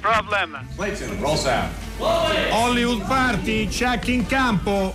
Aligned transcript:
No 0.00 0.10
problem. 0.10 0.66
Clayton, 0.76 1.20
roll 1.20 1.36
sound. 1.36 1.72
Hollywood 1.98 3.04
Party, 3.06 3.66
check 3.66 4.06
in 4.08 4.24
campo. 4.26 4.94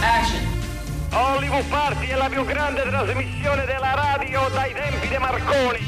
Action. 0.00 0.40
Hollywood 1.10 1.64
Party 1.66 2.06
è 2.06 2.14
la 2.14 2.28
più 2.30 2.44
grande 2.46 2.82
trasmissione 2.82 3.66
della 3.66 3.94
radio 3.94 4.48
dai 4.48 4.72
tempi 4.72 5.08
di 5.08 5.18
Marconi. 5.18 5.86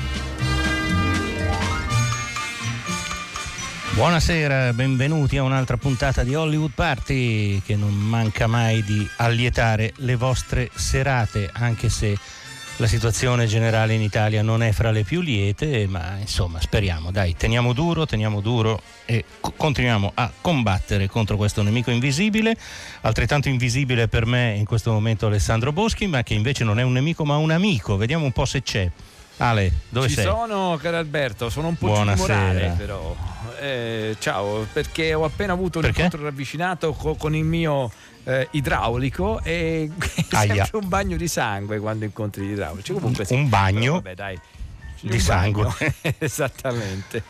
Buonasera, 3.94 4.72
benvenuti 4.74 5.38
a 5.38 5.42
un'altra 5.42 5.78
puntata 5.78 6.22
di 6.22 6.34
Hollywood 6.34 6.72
Party 6.74 7.62
che 7.62 7.76
non 7.76 7.94
manca 7.94 8.46
mai 8.46 8.82
di 8.82 9.08
allietare 9.16 9.92
le 9.98 10.16
vostre 10.16 10.68
serate, 10.74 11.48
anche 11.50 11.88
se 11.88 12.18
la 12.78 12.86
situazione 12.88 13.46
generale 13.46 13.94
in 13.94 14.02
Italia 14.02 14.42
non 14.42 14.60
è 14.62 14.72
fra 14.72 14.90
le 14.90 15.04
più 15.04 15.20
liete, 15.20 15.86
ma 15.86 16.16
insomma 16.18 16.60
speriamo, 16.60 17.12
dai, 17.12 17.36
teniamo 17.36 17.72
duro, 17.72 18.04
teniamo 18.04 18.40
duro 18.40 18.80
e 19.04 19.24
co- 19.38 19.52
continuiamo 19.56 20.10
a 20.14 20.30
combattere 20.40 21.06
contro 21.08 21.36
questo 21.36 21.62
nemico 21.62 21.92
invisibile, 21.92 22.56
altrettanto 23.02 23.48
invisibile 23.48 24.08
per 24.08 24.26
me 24.26 24.54
in 24.56 24.64
questo 24.64 24.90
momento 24.90 25.26
Alessandro 25.26 25.70
Boschi, 25.72 26.08
ma 26.08 26.24
che 26.24 26.34
invece 26.34 26.64
non 26.64 26.80
è 26.80 26.82
un 26.82 26.92
nemico 26.92 27.24
ma 27.24 27.36
un 27.36 27.52
amico, 27.52 27.96
vediamo 27.96 28.24
un 28.24 28.32
po' 28.32 28.44
se 28.44 28.62
c'è. 28.62 28.90
Ale, 29.38 29.72
dove 29.88 30.08
Ci 30.08 30.14
sei? 30.14 30.24
sono, 30.24 30.78
caro 30.80 30.96
Alberto, 30.96 31.50
sono 31.50 31.68
un 31.68 31.76
po' 31.76 31.86
Buonasera. 31.88 32.74
però. 32.76 33.16
Eh, 33.60 34.14
ciao, 34.20 34.66
perché 34.72 35.12
ho 35.14 35.24
appena 35.24 35.52
avuto 35.52 35.78
un 35.78 35.84
Perché? 35.84 36.02
incontro 36.02 36.24
ravvicinato 36.26 36.92
co- 36.92 37.14
con 37.14 37.34
il 37.34 37.42
mio 37.44 37.90
eh, 38.24 38.48
idraulico 38.52 39.40
e 39.42 39.90
un 40.72 40.88
bagno 40.88 41.16
di 41.16 41.28
sangue 41.28 41.78
quando 41.78 42.04
incontri 42.04 42.46
gli 42.46 42.52
idraulici. 42.52 42.92
Comunque 42.92 43.24
sì, 43.24 43.34
Un 43.34 43.48
bagno 43.48 43.80
però 43.80 43.92
vabbè, 43.94 44.14
dai. 44.14 44.38
Di 45.10 45.20
sangue. 45.20 45.72
Esattamente. 46.18 47.22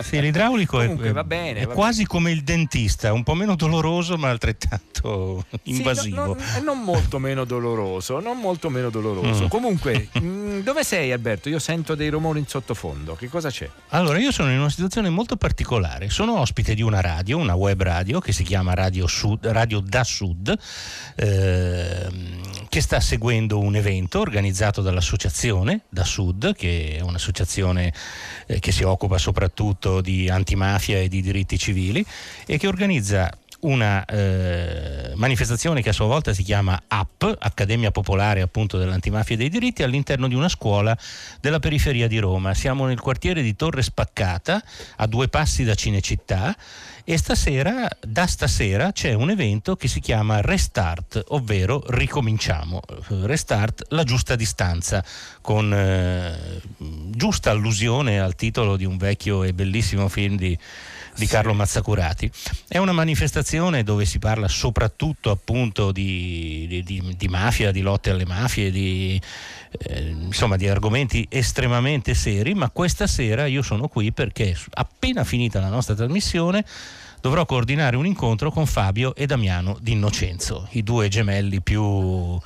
Sì, 0.00 0.20
l'idraulico 0.20 0.80
è- 0.80 0.84
Comunque, 0.86 1.08
è, 1.08 1.12
va 1.12 1.24
bene, 1.24 1.60
è 1.60 1.66
va 1.66 1.72
quasi 1.74 2.04
come 2.06 2.30
il 2.30 2.42
dentista, 2.42 3.12
un 3.12 3.22
po' 3.22 3.34
meno 3.34 3.54
doloroso 3.56 4.16
ma 4.16 4.28
altrettanto 4.30 5.44
Sì, 5.64 5.76
invasivo. 5.76 6.16
no- 6.16 6.24
non, 6.26 6.36
eh, 6.56 6.60
non 6.60 6.82
molto 6.82 7.18
meno 7.18 7.44
doloroso, 7.44 8.20
non 8.20 8.38
molto 8.38 8.68
meno 8.70 8.90
doloroso. 8.90 9.44
Mm. 9.44 9.48
Comunque, 9.48 10.08
mh, 10.20 10.60
dove 10.60 10.84
sei 10.84 11.12
Alberto? 11.12 11.48
Io 11.48 11.58
sento 11.58 11.94
dei 11.94 12.08
rumori 12.08 12.38
in 12.40 12.46
sottofondo. 12.46 13.14
Che 13.14 13.28
cosa 13.28 13.50
c'è? 13.50 13.68
Allora, 13.90 14.18
io 14.18 14.32
sono 14.32 14.50
in 14.50 14.58
una 14.58 14.70
situazione 14.70 15.08
molto 15.08 15.36
particolare. 15.36 16.10
Sono 16.10 16.38
ospite 16.38 16.74
di 16.74 16.82
una 16.82 17.00
radio, 17.00 17.38
una 17.38 17.54
web 17.54 17.80
radio 17.82 18.20
che 18.20 18.32
si 18.32 18.42
chiama 18.42 18.74
Radio, 18.74 19.06
Sud, 19.06 19.46
radio 19.46 19.80
da 19.80 20.04
Sud, 20.04 20.56
ehm, 21.16 22.39
che 22.70 22.80
sta 22.80 23.00
seguendo 23.00 23.58
un 23.58 23.74
evento 23.74 24.20
organizzato 24.20 24.80
dall'associazione 24.80 25.80
da 25.88 26.04
Sud, 26.04 26.54
che 26.54 26.98
è 26.98 27.00
un'associazione 27.00 27.92
eh, 28.46 28.60
che 28.60 28.70
si 28.70 28.84
occupa 28.84 29.18
soprattutto 29.18 30.00
di 30.00 30.28
antimafia 30.30 30.98
e 30.98 31.08
di 31.08 31.20
diritti 31.20 31.58
civili 31.58 32.06
e 32.46 32.58
che 32.58 32.68
organizza 32.68 33.28
una 33.60 34.04
eh, 34.04 35.12
manifestazione 35.16 35.82
che 35.82 35.88
a 35.88 35.92
sua 35.92 36.06
volta 36.06 36.32
si 36.32 36.44
chiama 36.44 36.80
AP, 36.86 37.36
Accademia 37.40 37.90
Popolare 37.90 38.40
appunto 38.40 38.78
dell'Antimafia 38.78 39.34
e 39.34 39.38
dei 39.38 39.48
Diritti, 39.48 39.82
all'interno 39.82 40.28
di 40.28 40.34
una 40.34 40.48
scuola 40.48 40.96
della 41.40 41.58
periferia 41.58 42.06
di 42.06 42.18
Roma. 42.18 42.54
Siamo 42.54 42.86
nel 42.86 43.00
quartiere 43.00 43.42
di 43.42 43.56
Torre 43.56 43.82
Spaccata, 43.82 44.62
a 44.96 45.06
due 45.06 45.28
passi 45.28 45.64
da 45.64 45.74
Cinecittà, 45.74 46.56
e 47.12 47.18
stasera, 47.18 47.88
da 48.06 48.24
stasera, 48.28 48.92
c'è 48.92 49.14
un 49.14 49.30
evento 49.30 49.74
che 49.74 49.88
si 49.88 49.98
chiama 49.98 50.40
Restart, 50.40 51.20
ovvero 51.30 51.82
ricominciamo. 51.88 52.80
Restart, 53.24 53.86
la 53.88 54.04
giusta 54.04 54.36
distanza, 54.36 55.04
con 55.40 55.74
eh, 55.74 56.60
giusta 56.76 57.50
allusione 57.50 58.20
al 58.20 58.36
titolo 58.36 58.76
di 58.76 58.84
un 58.84 58.96
vecchio 58.96 59.42
e 59.42 59.52
bellissimo 59.52 60.06
film 60.06 60.36
di 60.36 60.56
di 61.20 61.26
Carlo 61.26 61.52
Mazzacurati. 61.52 62.30
È 62.66 62.78
una 62.78 62.92
manifestazione 62.92 63.82
dove 63.82 64.04
si 64.04 64.18
parla 64.18 64.48
soprattutto 64.48 65.30
appunto 65.30 65.92
di, 65.92 66.66
di- 66.68 66.82
di- 66.82 67.14
di 67.16 67.28
mafia, 67.28 67.70
di 67.72 67.80
lotte 67.80 68.10
alle 68.10 68.24
mafie, 68.24 68.70
di, 68.70 69.20
eh, 69.78 70.00
insomma 70.08 70.56
di 70.56 70.68
argomenti 70.68 71.26
estremamente 71.28 72.14
seri, 72.14 72.54
ma 72.54 72.70
questa 72.70 73.06
sera 73.06 73.46
io 73.46 73.62
sono 73.62 73.88
qui 73.88 74.12
perché 74.12 74.56
appena 74.74 75.24
finita 75.24 75.60
la 75.60 75.68
nostra 75.68 75.94
trasmissione 75.94 76.64
dovrò 77.20 77.44
coordinare 77.46 77.96
un 77.96 78.06
incontro 78.06 78.50
con 78.50 78.66
Fabio 78.66 79.14
e 79.14 79.26
Damiano 79.26 79.76
D'Innocenzo, 79.80 80.68
i 80.72 80.82
due 80.82 81.08
gemelli 81.08 81.60
più 81.60 82.38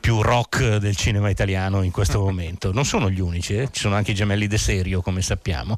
più 0.00 0.22
rock 0.22 0.76
del 0.76 0.96
cinema 0.96 1.28
italiano 1.28 1.82
in 1.82 1.90
questo 1.90 2.20
momento. 2.20 2.72
Non 2.72 2.84
sono 2.84 3.10
gli 3.10 3.20
unici, 3.20 3.56
eh, 3.56 3.68
ci 3.70 3.80
sono 3.80 3.94
anche 3.94 4.12
i 4.12 4.14
gemelli 4.14 4.46
De 4.46 4.56
Serio, 4.56 5.02
come 5.02 5.20
sappiamo. 5.22 5.76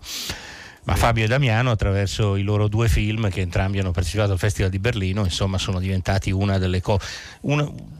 Ma 0.84 0.94
Fabio 0.96 1.24
e 1.24 1.26
Damiano, 1.26 1.70
attraverso 1.70 2.36
i 2.36 2.42
loro 2.42 2.66
due 2.66 2.88
film, 2.88 3.28
che 3.28 3.40
entrambi 3.40 3.78
hanno 3.78 3.90
partecipato 3.90 4.32
al 4.32 4.38
Festival 4.38 4.70
di 4.70 4.78
Berlino, 4.78 5.24
insomma, 5.24 5.58
sono 5.58 5.78
diventati 5.78 6.30
una 6.30 6.58
delle 6.58 6.80
cose. 6.80 7.04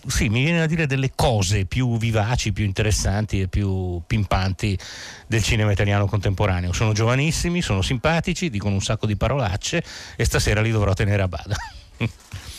Sì, 0.07 0.29
mi 0.29 0.43
viene 0.43 0.61
da 0.61 0.67
dire 0.67 0.87
delle 0.87 1.13
cose 1.15 1.67
più 1.67 1.99
vivaci, 1.99 2.53
più 2.53 2.65
interessanti 2.65 3.43
e 3.43 3.49
più 3.49 4.01
pimpanti 4.07 4.79
del 5.27 5.43
cinema 5.43 5.73
italiano 5.73 6.07
contemporaneo. 6.07 6.73
Sono 6.73 6.93
giovanissimi, 6.93 7.61
sono 7.61 7.83
simpatici, 7.83 8.49
dicono 8.49 8.75
un 8.75 8.83
sacco 8.83 9.07
di 9.07 9.17
parolacce 9.17 9.85
e 10.17 10.25
stasera 10.25 10.63
li 10.63 10.71
dovrò 10.71 10.95
tenere 10.95 11.23
a 11.23 11.29
bada. 11.29 11.57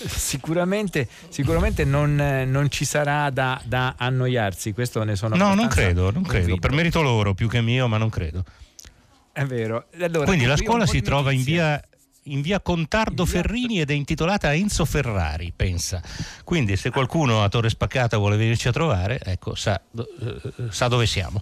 Sicuramente, 0.03 1.07
sicuramente 1.29 1.85
non, 1.85 2.15
non 2.47 2.71
ci 2.71 2.85
sarà 2.85 3.29
da, 3.29 3.61
da 3.63 3.93
annoiarsi, 3.97 4.73
questo 4.73 5.03
ne 5.03 5.15
sono 5.15 5.35
No, 5.35 5.53
non 5.53 5.67
credo, 5.67 6.09
non 6.11 6.23
credo. 6.23 6.57
Per 6.57 6.71
merito 6.71 7.03
loro 7.03 7.35
più 7.35 7.47
che 7.47 7.61
mio, 7.61 7.87
ma 7.87 7.97
non 7.97 8.09
credo. 8.09 8.43
È 9.33 9.45
vero. 9.45 9.85
Allora, 9.99 10.25
Quindi 10.25 10.45
la 10.45 10.57
scuola 10.57 10.85
si 10.85 11.01
trova 11.01 11.31
in 11.31 11.43
via, 11.43 11.81
in 12.23 12.41
via 12.41 12.59
Contardo 12.59 13.25
Ferrini 13.25 13.79
ed 13.79 13.89
è 13.89 13.93
intitolata 13.93 14.49
a 14.49 14.53
Enzo 14.53 14.85
Ferrari, 14.85 15.53
pensa. 15.55 16.01
Quindi 16.43 16.75
se 16.75 16.89
qualcuno 16.89 17.43
a 17.43 17.49
Torre 17.49 17.69
Spaccata 17.69 18.17
vuole 18.17 18.35
venirci 18.35 18.67
a 18.67 18.71
trovare, 18.71 19.19
ecco, 19.19 19.55
sa, 19.55 19.81
eh, 19.97 20.69
sa 20.69 20.87
dove 20.87 21.05
siamo. 21.05 21.41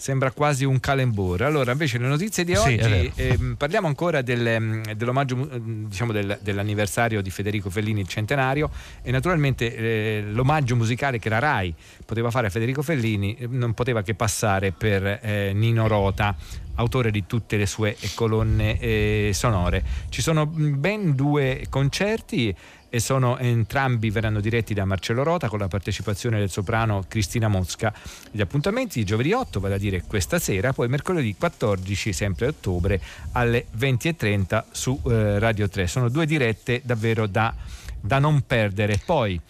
Sembra 0.00 0.30
quasi 0.30 0.64
un 0.64 0.78
calembur. 0.78 1.42
Allora, 1.42 1.72
invece, 1.72 1.98
le 1.98 2.06
notizie 2.06 2.44
di 2.44 2.54
Sì, 2.54 2.74
oggi, 2.74 2.76
vero. 2.76 3.10
ehm, 3.16 3.54
parliamo 3.58 3.88
ancora 3.88 4.22
del, 4.22 4.46
ehm, 4.46 4.92
dell'omaggio, 4.94 5.34
ehm, 5.50 5.88
diciamo 5.88 6.12
del- 6.12 6.38
dell'anniversario 6.40 7.20
di 7.20 7.30
Federico 7.30 7.68
Fellini, 7.68 8.00
il 8.00 8.06
centenario, 8.06 8.70
e 9.02 9.10
naturalmente 9.10 9.74
eh, 9.74 10.22
l'omaggio 10.30 10.76
musicale 10.76 11.18
che 11.18 11.28
la 11.28 11.40
RAI 11.40 11.74
poteva 12.06 12.30
fare 12.30 12.46
a 12.46 12.50
Federico 12.50 12.80
Fellini 12.82 13.34
eh, 13.34 13.48
non 13.48 13.74
poteva 13.74 14.02
che 14.02 14.14
passare 14.14 14.70
per 14.70 15.18
eh, 15.20 15.50
Nino 15.52 15.88
Rota 15.88 16.36
autore 16.76 17.10
di 17.10 17.26
tutte 17.26 17.56
le 17.56 17.66
sue 17.66 17.96
colonne 18.14 18.78
eh, 18.78 19.30
sonore. 19.34 19.82
Ci 20.10 20.22
sono 20.22 20.46
mh, 20.46 20.78
ben 20.78 21.14
due 21.16 21.66
concerti 21.68 22.54
e 22.90 23.00
sono 23.00 23.38
entrambi 23.38 24.10
verranno 24.10 24.40
diretti 24.40 24.74
da 24.74 24.84
Marcello 24.84 25.22
Rota 25.22 25.48
con 25.48 25.58
la 25.58 25.68
partecipazione 25.68 26.38
del 26.38 26.50
soprano 26.50 27.04
Cristina 27.06 27.48
Mosca. 27.48 27.92
Gli 28.30 28.40
appuntamenti 28.40 29.04
giovedì 29.04 29.32
8, 29.32 29.60
vale 29.60 29.74
a 29.74 29.78
dire 29.78 30.02
questa 30.06 30.38
sera, 30.38 30.72
poi 30.72 30.88
mercoledì 30.88 31.34
14, 31.36 32.12
sempre 32.12 32.46
ottobre, 32.46 33.00
alle 33.32 33.66
20.30 33.78 34.64
su 34.70 35.00
eh, 35.06 35.38
Radio 35.38 35.68
3. 35.68 35.86
Sono 35.86 36.08
due 36.08 36.26
dirette 36.26 36.80
davvero 36.84 37.26
da, 37.26 37.54
da 38.00 38.18
non 38.18 38.42
perdere. 38.46 39.00
Poi 39.04 39.40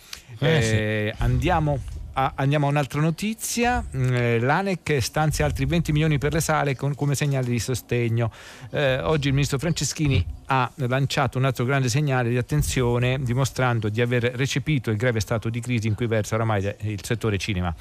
Eh, 0.41 0.63
sì. 0.63 0.73
eh, 0.75 1.15
andiamo 1.19 1.79
a, 2.19 2.33
andiamo 2.35 2.67
a 2.67 2.71
un'altra 2.71 3.01
notizia, 3.01 3.85
Mm, 3.97 4.13
eh, 4.13 4.39
l'ANEC 4.41 4.99
stanzia 5.01 5.45
altri 5.45 5.65
20 5.65 5.93
milioni 5.93 6.19
per 6.19 6.33
le 6.33 6.41
sale 6.41 6.75
con- 6.75 6.95
come 6.95 7.15
segnale 7.15 7.49
di 7.49 7.59
sostegno. 7.59 8.31
Eh, 8.71 8.99
oggi 9.01 9.29
il 9.29 9.35
ministro 9.35 9.59
Franceschini 9.59 10.25
ha 10.47 10.71
lanciato 10.77 11.39
un 11.39 11.45
altro 11.45 11.65
grande 11.65 11.89
segnale 11.89 12.29
di 12.29 12.37
attenzione 12.37 13.21
dimostrando 13.23 13.89
di 13.89 14.01
aver 14.01 14.25
recepito 14.35 14.91
il 14.91 14.97
grave 14.97 15.21
stato 15.21 15.49
di 15.49 15.61
crisi 15.61 15.87
in 15.87 15.95
cui 15.95 16.07
versa 16.07 16.35
oramai 16.35 16.75
il 16.83 17.05
settore 17.05 17.39
cinema. 17.39 17.75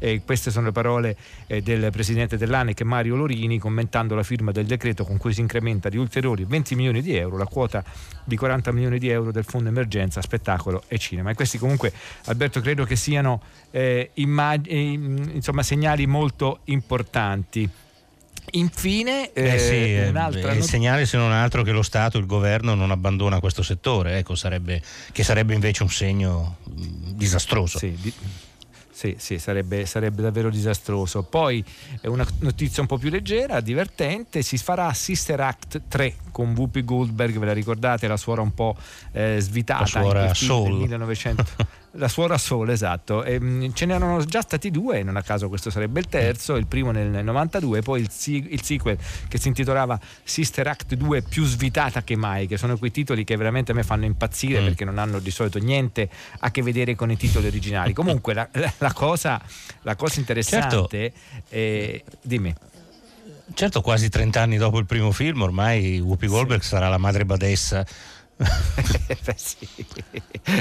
E 0.00 0.22
queste 0.24 0.50
sono 0.50 0.66
le 0.66 0.72
parole 0.72 1.16
eh, 1.46 1.62
del 1.62 1.90
presidente 1.92 2.36
dell'ANEC 2.36 2.80
Mario 2.82 3.14
Lorini 3.16 3.58
commentando 3.58 4.14
la 4.14 4.22
firma 4.22 4.50
del 4.50 4.64
decreto 4.66 5.04
con 5.04 5.18
cui 5.18 5.32
si 5.32 5.40
incrementa 5.40 5.88
di 5.88 5.98
ulteriori 5.98 6.44
20 6.44 6.74
milioni 6.74 7.02
di 7.02 7.14
euro 7.14 7.36
la 7.36 7.44
quota 7.44 7.84
di 8.24 8.36
40 8.36 8.72
milioni 8.72 8.98
di 8.98 9.08
euro 9.10 9.30
del 9.30 9.44
fondo 9.44 9.68
emergenza 9.68 10.20
spettacolo 10.22 10.82
e 10.88 10.98
cinema. 10.98 11.30
E 11.30 11.34
questi 11.34 11.58
comunque 11.58 11.92
Alberto 12.24 12.60
credo 12.60 12.84
che 12.84 12.96
siano 12.96 13.42
eh, 13.70 14.10
immag- 14.14 14.66
eh, 14.66 14.92
insomma, 14.92 15.62
segnali 15.62 16.06
molto 16.06 16.60
importanti. 16.64 17.68
Infine, 18.52 19.32
Eh 19.32 19.58
sì, 19.58 19.74
eh, 19.74 19.92
eh, 20.06 20.08
un'altra 20.08 20.52
il 20.52 20.64
segnale 20.64 21.06
se 21.06 21.16
non 21.16 21.30
altro 21.30 21.62
che 21.62 21.70
lo 21.70 21.82
Stato, 21.82 22.18
il 22.18 22.26
governo 22.26 22.74
non 22.74 22.90
abbandona 22.90 23.38
questo 23.38 23.62
settore, 23.62 24.18
ecco, 24.18 24.34
sarebbe, 24.34 24.82
che 25.12 25.22
sarebbe 25.22 25.54
invece 25.54 25.82
un 25.84 25.90
segno 25.90 26.56
mh, 26.64 27.12
disastroso. 27.12 27.78
Sì, 27.78 27.96
di- 28.00 28.12
sì, 29.00 29.14
sì, 29.16 29.38
sarebbe, 29.38 29.86
sarebbe 29.86 30.20
davvero 30.20 30.50
disastroso. 30.50 31.22
Poi 31.22 31.64
una 32.02 32.26
notizia 32.40 32.82
un 32.82 32.86
po' 32.86 32.98
più 32.98 33.08
leggera, 33.08 33.60
divertente, 33.60 34.42
si 34.42 34.58
farà 34.58 34.92
Sister 34.92 35.40
Act 35.40 35.80
3 35.88 36.16
con 36.30 36.52
Whoopi 36.54 36.84
Goldberg, 36.84 37.38
ve 37.38 37.46
la 37.46 37.54
ricordate, 37.54 38.06
la 38.06 38.18
suora 38.18 38.42
un 38.42 38.52
po' 38.52 38.76
eh, 39.12 39.38
svitata 39.40 39.80
La 39.80 39.86
suora 39.86 40.26
in 40.26 40.34
soul. 40.34 40.64
del 40.64 40.74
1900 40.80 41.44
La 41.94 42.06
suora 42.06 42.38
Sole, 42.38 42.72
esatto. 42.72 43.24
E, 43.24 43.40
mh, 43.40 43.72
ce 43.72 43.84
n'erano 43.84 44.22
già 44.24 44.42
stati 44.42 44.70
due, 44.70 45.02
non 45.02 45.16
a 45.16 45.22
caso 45.22 45.48
questo 45.48 45.70
sarebbe 45.70 45.98
il 45.98 46.06
terzo, 46.06 46.54
il 46.54 46.66
primo 46.66 46.92
nel, 46.92 47.08
nel 47.08 47.24
92, 47.24 47.82
poi 47.82 48.00
il, 48.00 48.10
il, 48.48 48.62
sequel 48.62 48.96
che 49.26 49.38
si 49.38 49.48
intitolava 49.48 49.98
Sister 50.22 50.68
Act 50.68 50.94
2 50.94 51.22
più 51.22 51.44
svitata 51.44 52.02
che 52.04 52.14
mai, 52.14 52.46
che 52.46 52.56
sono 52.56 52.78
quei 52.78 52.92
titoli 52.92 53.24
che 53.24 53.36
veramente 53.36 53.72
a 53.72 53.74
me 53.74 53.82
fanno 53.82 54.04
impazzire 54.04 54.60
mm. 54.60 54.64
perché 54.64 54.84
non 54.84 54.98
hanno 54.98 55.18
di 55.18 55.30
solito 55.32 55.58
niente 55.58 56.08
a 56.38 56.50
che 56.52 56.62
vedere 56.62 56.94
con 56.94 57.10
i 57.10 57.16
titoli 57.16 57.48
originali. 57.48 57.92
Comunque 57.92 58.34
la, 58.34 58.48
la, 58.78 58.92
cosa, 58.92 59.42
la 59.82 59.96
cosa, 59.96 60.20
interessante 60.20 60.88
certo. 60.88 61.54
è... 61.54 62.02
Dimmi. 62.22 62.54
Certo, 63.52 63.80
quasi 63.80 64.08
30 64.08 64.40
anni 64.40 64.56
dopo 64.58 64.78
il 64.78 64.86
primo 64.86 65.10
film, 65.10 65.42
ormai 65.42 65.98
Whoopi 65.98 66.28
Goldberg 66.28 66.62
sì. 66.62 66.68
sarà 66.68 66.88
la 66.88 66.98
madre 66.98 67.24
badessa 67.24 67.84
Beh, 68.40 69.34
sì. 69.36 69.68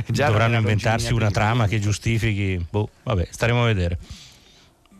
Dovranno 0.07 0.57
inventarsi 0.57 1.13
una 1.13 1.31
trama 1.31 1.67
che 1.67 1.79
giustifichi. 1.79 2.63
Boh, 2.69 2.89
vabbè, 3.03 3.27
staremo 3.31 3.63
a 3.63 3.65
vedere. 3.65 3.97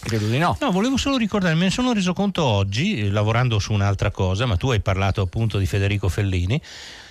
Credo 0.00 0.28
di 0.28 0.38
no. 0.38 0.56
No, 0.60 0.70
volevo 0.70 0.96
solo 0.96 1.16
ricordare, 1.16 1.54
me 1.54 1.64
ne 1.64 1.70
sono 1.70 1.92
reso 1.92 2.12
conto 2.12 2.44
oggi, 2.44 3.00
eh, 3.00 3.10
lavorando 3.10 3.58
su 3.58 3.72
un'altra 3.72 4.10
cosa, 4.10 4.46
ma 4.46 4.56
tu 4.56 4.70
hai 4.70 4.80
parlato 4.80 5.20
appunto 5.20 5.58
di 5.58 5.66
Federico 5.66 6.08
Fellini 6.08 6.60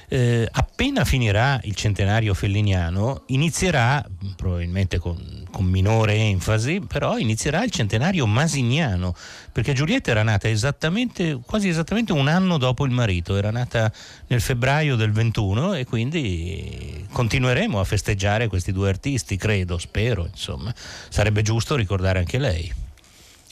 eh, 0.09 0.47
appena 0.49 1.03
finirà 1.03 1.59
il 1.63 1.75
centenario 1.75 2.33
felliniano, 2.33 3.23
inizierà, 3.27 4.05
probabilmente 4.37 4.99
con, 4.99 5.45
con, 5.51 5.65
minore 5.65 6.15
enfasi, 6.15 6.79
però 6.79 7.17
inizierà 7.17 7.63
il 7.63 7.71
centenario 7.71 8.25
masiniano, 8.25 9.13
perché 9.51 9.73
Giulietta 9.73 10.11
era 10.11 10.23
nata 10.23 10.47
esattamente, 10.47 11.39
quasi 11.45 11.67
esattamente 11.67 12.13
un 12.13 12.29
anno 12.29 12.57
dopo 12.57 12.85
il 12.85 12.91
marito, 12.91 13.35
era 13.35 13.51
nata 13.51 13.91
nel 14.27 14.39
febbraio 14.39 14.95
del 14.95 15.11
21 15.11 15.73
e 15.73 15.85
quindi 15.85 17.05
continueremo 17.11 17.77
a 17.77 17.83
festeggiare 17.83 18.47
questi 18.47 18.71
due 18.71 18.87
artisti, 18.87 19.35
credo, 19.35 19.77
spero, 19.77 20.25
insomma. 20.25 20.73
Sarebbe 21.09 21.41
giusto 21.41 21.75
ricordare 21.75 22.19
anche 22.19 22.37
lei. 22.37 22.73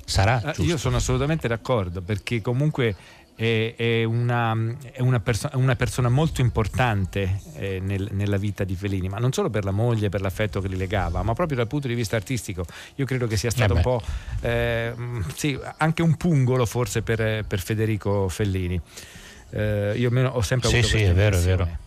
Sarà. 0.06 0.54
Eh, 0.54 0.62
io 0.62 0.78
sono 0.78 0.98
assolutamente 0.98 1.48
d'accordo 1.48 2.02
perché 2.02 2.40
comunque 2.40 2.96
è, 3.36 3.74
è, 3.76 4.04
una, 4.06 4.56
è 4.92 5.02
una, 5.02 5.20
perso- 5.20 5.50
una, 5.54 5.76
persona 5.76 6.08
molto 6.08 6.40
importante 6.40 7.42
eh, 7.56 7.80
nel, 7.82 8.08
nella 8.12 8.38
vita 8.38 8.64
di 8.64 8.76
Fellini, 8.76 9.10
ma 9.10 9.18
non 9.18 9.34
solo 9.34 9.50
per 9.50 9.66
la 9.66 9.72
moglie, 9.72 10.10
per 10.10 10.22
l'affetto 10.22 10.62
che 10.62 10.70
li 10.70 10.78
legava, 10.78 11.22
ma 11.22 11.34
proprio 11.34 11.58
dal 11.58 11.68
punto 11.68 11.88
di 11.88 11.94
vista 11.94 12.16
artistico. 12.16 12.66
Io 12.96 13.06
credo 13.06 13.28
che 13.28 13.36
sia 13.36 13.52
stato 13.52 13.74
eh 13.74 13.76
un 13.76 13.82
po' 13.82 14.02
eh, 14.42 14.94
sì, 15.36 15.60
anche 15.78 16.02
un 16.02 16.16
pungolo 16.16 16.66
forse 16.66 17.02
per, 17.02 17.46
per 17.46 17.60
Federico 17.60 18.30
Fellini. 18.30 18.80
Eh, 19.50 19.94
io 19.98 20.08
almeno 20.08 20.30
ho 20.30 20.42
sempre 20.42 20.70
avuto 20.70 20.88
sì, 20.88 20.98
sì, 20.98 21.04
è 21.04 21.14
vero, 21.14 21.38
è 21.38 21.42
vero, 21.42 21.78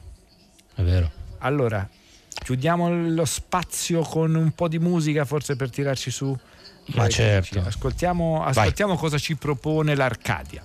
è 0.74 0.82
vero. 0.82 1.10
Allora, 1.38 1.88
chiudiamo 2.28 3.08
lo 3.08 3.24
spazio 3.24 4.02
con 4.02 4.34
un 4.34 4.52
po' 4.52 4.68
di 4.68 4.78
musica 4.78 5.24
forse 5.24 5.56
per 5.56 5.70
tirarci 5.70 6.10
su. 6.10 6.36
Ma 6.94 7.08
certo. 7.08 7.60
Ascoltiamo, 7.60 8.44
ascoltiamo 8.44 8.96
cosa 8.96 9.18
ci 9.18 9.36
propone 9.36 9.94
l'Arcadia. 9.94 10.64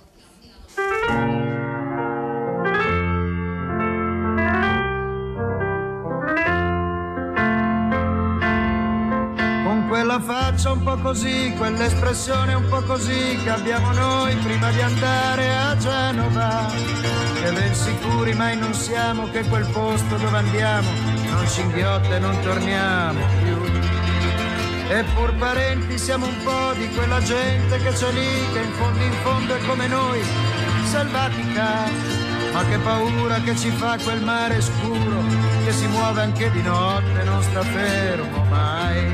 Quella 10.04 10.20
faccia 10.20 10.70
un 10.70 10.82
po' 10.82 10.96
così, 10.98 11.52
quell'espressione 11.56 12.54
un 12.54 12.68
po' 12.68 12.82
così 12.82 13.36
che 13.42 13.50
abbiamo 13.50 13.90
noi 13.92 14.34
prima 14.36 14.70
di 14.70 14.80
andare 14.80 15.56
a 15.56 15.76
Genova. 15.76 16.70
Che 17.40 17.50
ben 17.50 17.74
sicuri 17.74 18.32
mai 18.34 18.56
non 18.56 18.74
siamo 18.74 19.28
che 19.30 19.42
quel 19.48 19.66
posto 19.72 20.16
dove 20.16 20.36
andiamo 20.36 20.88
non 21.30 21.48
ci 21.48 21.62
inghiotta 21.62 22.14
e 22.14 22.18
non 22.18 22.38
torniamo 22.42 23.20
più. 23.42 23.56
Eppur 24.88 25.34
parenti 25.34 25.98
siamo 25.98 26.26
un 26.26 26.36
po' 26.44 26.72
di 26.74 26.88
quella 26.90 27.20
gente 27.20 27.78
che 27.78 27.90
c'è 27.90 28.12
lì, 28.12 28.52
che 28.52 28.58
in 28.60 28.72
fondo 28.72 29.02
in 29.02 29.12
fondo 29.22 29.54
è 29.54 29.58
come 29.66 29.86
noi, 29.88 30.20
selvatica, 30.86 31.90
ma 32.52 32.64
che 32.64 32.78
paura 32.78 33.40
che 33.40 33.56
ci 33.56 33.70
fa 33.70 33.96
quel 34.02 34.22
mare 34.22 34.60
scuro 34.60 35.22
che 35.64 35.72
si 35.72 35.86
muove 35.86 36.20
anche 36.20 36.50
di 36.50 36.62
notte, 36.62 37.22
non 37.24 37.42
sta 37.42 37.62
fermo 37.62 38.44
mai. 38.44 39.12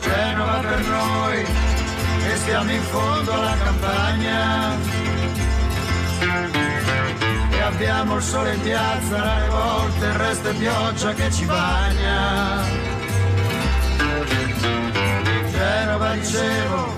Genova 0.00 0.58
per 0.58 0.80
noi, 0.80 1.44
e 2.26 2.36
stiamo 2.36 2.70
in 2.70 2.82
fondo 2.82 3.32
alla 3.32 3.56
campagna. 3.62 4.76
E 7.50 7.60
abbiamo 7.60 8.16
il 8.16 8.22
sole 8.22 8.54
in 8.54 8.60
piazza, 8.60 9.38
le 9.38 9.48
volte 9.48 10.06
il 10.06 10.14
resto 10.14 10.48
è 10.48 10.54
pioggia 10.54 11.12
che 11.12 11.30
ci 11.30 11.44
bagna. 11.44 12.62
Genova 15.50 16.12
dicevo, 16.14 16.94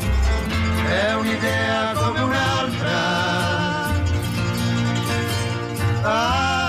è 0.88 1.14
un'idea 1.14 1.92
come 1.94 2.20
un'altra. 2.20 3.24
Ah, 6.02 6.66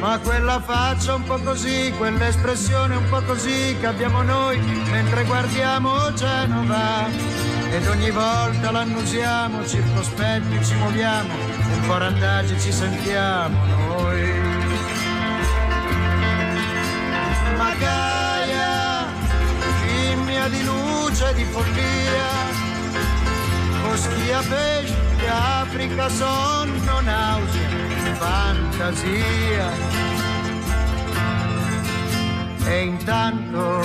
Ma 0.00 0.18
quella 0.18 0.60
faccia 0.60 1.14
un 1.14 1.22
po' 1.22 1.38
così, 1.38 1.90
quell'espressione 1.96 2.96
un 2.96 3.08
po' 3.08 3.22
così 3.22 3.76
che 3.78 3.86
abbiamo 3.86 4.22
noi 4.22 4.58
mentre 4.90 5.24
guardiamo 5.24 6.12
Genova. 6.12 7.06
Ed 7.70 7.86
ogni 7.86 8.10
volta 8.10 8.72
l'annusiamo, 8.72 9.64
circospetti 9.64 10.64
ci 10.64 10.74
muoviamo, 10.74 11.32
un 11.32 11.86
po' 11.86 11.98
randaggi 11.98 12.60
ci 12.60 12.72
sentiamo 12.72 13.81
fimmia 20.42 20.48
di 20.48 20.64
luce 20.64 21.34
di 21.34 21.44
follia, 21.44 22.30
Moschia, 23.82 24.40
pesce, 24.40 25.28
Africa, 25.28 26.08
sonno, 26.08 27.00
nausea, 27.00 28.14
fantasia. 28.14 29.70
E 32.64 32.82
intanto 32.82 33.84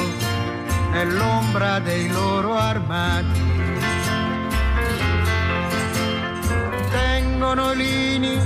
nell'ombra 0.91 1.79
dei 1.79 2.09
loro 2.09 2.55
armati 2.55 3.45
tengono 6.91 7.73
lini 7.73 8.39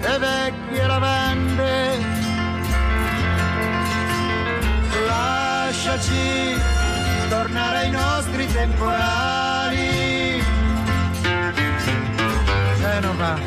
e 0.00 0.18
vecchie 0.18 0.86
lavande. 0.86 2.16
Lasciaci 5.06 6.77
tornare 7.28 7.78
ai 7.78 7.90
nostri 7.90 8.46
temporali. 8.46 10.42
Genova, 12.78 13.38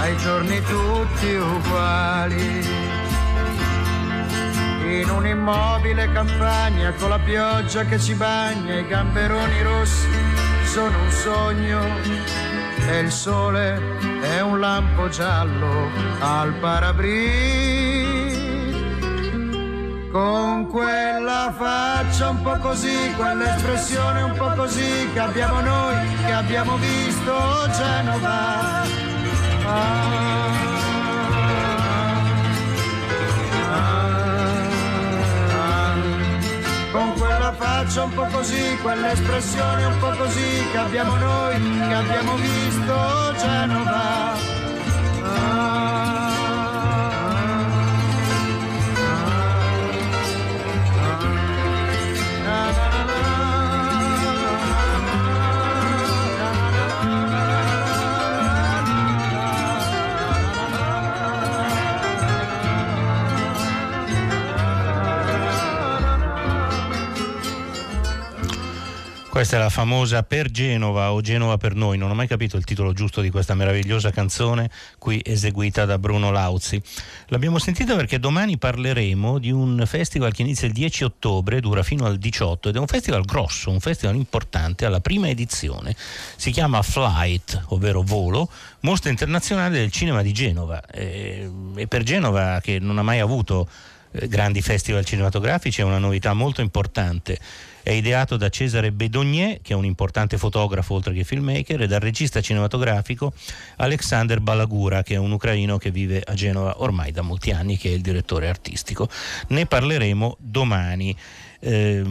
ai 0.00 0.16
giorni 0.16 0.60
tutti 0.62 1.34
uguali. 1.34 2.80
In 4.84 5.08
un'immobile 5.08 6.12
campagna 6.12 6.92
con 6.92 7.08
la 7.08 7.18
pioggia 7.18 7.84
che 7.84 7.98
ci 7.98 8.14
bagna, 8.14 8.78
i 8.78 8.86
gamberoni 8.86 9.62
rossi 9.62 10.08
sono 10.64 10.98
un 10.98 11.10
sogno 11.10 11.80
e 12.88 12.98
il 12.98 13.10
sole 13.10 13.80
è 14.20 14.40
un 14.40 14.58
lampo 14.60 15.08
giallo 15.08 15.88
al 16.20 16.52
parabrisa 16.54 18.11
con 20.12 20.66
quella 20.66 21.52
faccia 21.56 22.28
un 22.28 22.42
po' 22.42 22.58
così, 22.58 23.12
quell'espressione 23.16 24.22
un 24.22 24.34
po' 24.36 24.52
così 24.54 25.08
che 25.14 25.18
abbiamo 25.18 25.60
noi, 25.60 25.96
che 26.26 26.32
abbiamo 26.32 26.76
visto 26.76 27.32
Genova. 27.74 28.82
Ah. 29.64 30.52
con 36.92 37.14
quella 37.14 37.54
faccia 37.56 38.04
un 38.04 38.12
po' 38.12 38.26
così, 38.30 38.76
quell'espressione 38.82 39.84
un 39.86 39.98
po' 39.98 40.14
così 40.18 40.68
che 40.70 40.76
abbiamo 40.76 41.16
noi, 41.16 41.54
che 41.88 41.94
abbiamo 41.94 42.36
visto 42.36 43.34
Genova. 43.38 44.61
Questa 69.42 69.58
è 69.58 69.64
la 69.64 69.70
famosa 69.70 70.22
Per 70.22 70.52
Genova 70.52 71.10
o 71.10 71.20
Genova 71.20 71.56
per 71.56 71.74
noi, 71.74 71.98
non 71.98 72.08
ho 72.08 72.14
mai 72.14 72.28
capito 72.28 72.56
il 72.56 72.62
titolo 72.62 72.92
giusto 72.92 73.20
di 73.20 73.28
questa 73.28 73.54
meravigliosa 73.54 74.12
canzone 74.12 74.70
qui 74.98 75.20
eseguita 75.20 75.84
da 75.84 75.98
Bruno 75.98 76.30
Lauzi. 76.30 76.80
L'abbiamo 77.26 77.58
sentita 77.58 77.96
perché 77.96 78.20
domani 78.20 78.56
parleremo 78.56 79.40
di 79.40 79.50
un 79.50 79.82
festival 79.84 80.32
che 80.32 80.42
inizia 80.42 80.68
il 80.68 80.72
10 80.72 81.02
ottobre, 81.02 81.58
dura 81.58 81.82
fino 81.82 82.06
al 82.06 82.18
18 82.18 82.68
ed 82.68 82.76
è 82.76 82.78
un 82.78 82.86
festival 82.86 83.24
grosso, 83.24 83.70
un 83.70 83.80
festival 83.80 84.14
importante, 84.14 84.86
alla 84.86 85.00
prima 85.00 85.28
edizione. 85.28 85.96
Si 86.36 86.52
chiama 86.52 86.80
Flight, 86.82 87.64
ovvero 87.70 88.02
Volo, 88.02 88.48
mostra 88.82 89.10
internazionale 89.10 89.76
del 89.76 89.90
cinema 89.90 90.22
di 90.22 90.30
Genova. 90.30 90.86
E, 90.86 91.50
e 91.74 91.88
per 91.88 92.04
Genova 92.04 92.60
che 92.62 92.78
non 92.78 92.96
ha 92.96 93.02
mai 93.02 93.18
avuto 93.18 93.68
eh, 94.12 94.28
grandi 94.28 94.62
festival 94.62 95.04
cinematografici 95.04 95.80
è 95.80 95.84
una 95.84 95.98
novità 95.98 96.32
molto 96.32 96.60
importante 96.60 97.40
è 97.82 97.90
ideato 97.90 98.36
da 98.36 98.48
Cesare 98.48 98.92
Bedognier, 98.92 99.60
che 99.60 99.72
è 99.72 99.76
un 99.76 99.84
importante 99.84 100.38
fotografo 100.38 100.94
oltre 100.94 101.12
che 101.12 101.24
filmmaker, 101.24 101.82
e 101.82 101.86
dal 101.86 102.00
regista 102.00 102.40
cinematografico 102.40 103.32
Alexander 103.76 104.40
Balagura, 104.40 105.02
che 105.02 105.14
è 105.14 105.18
un 105.18 105.32
ucraino 105.32 105.78
che 105.78 105.90
vive 105.90 106.22
a 106.24 106.34
Genova 106.34 106.80
ormai 106.82 107.12
da 107.12 107.22
molti 107.22 107.50
anni, 107.50 107.76
che 107.76 107.90
è 107.90 107.92
il 107.92 108.00
direttore 108.00 108.48
artistico. 108.48 109.08
Ne 109.48 109.66
parleremo 109.66 110.36
domani. 110.38 111.14
Eh, 111.60 112.02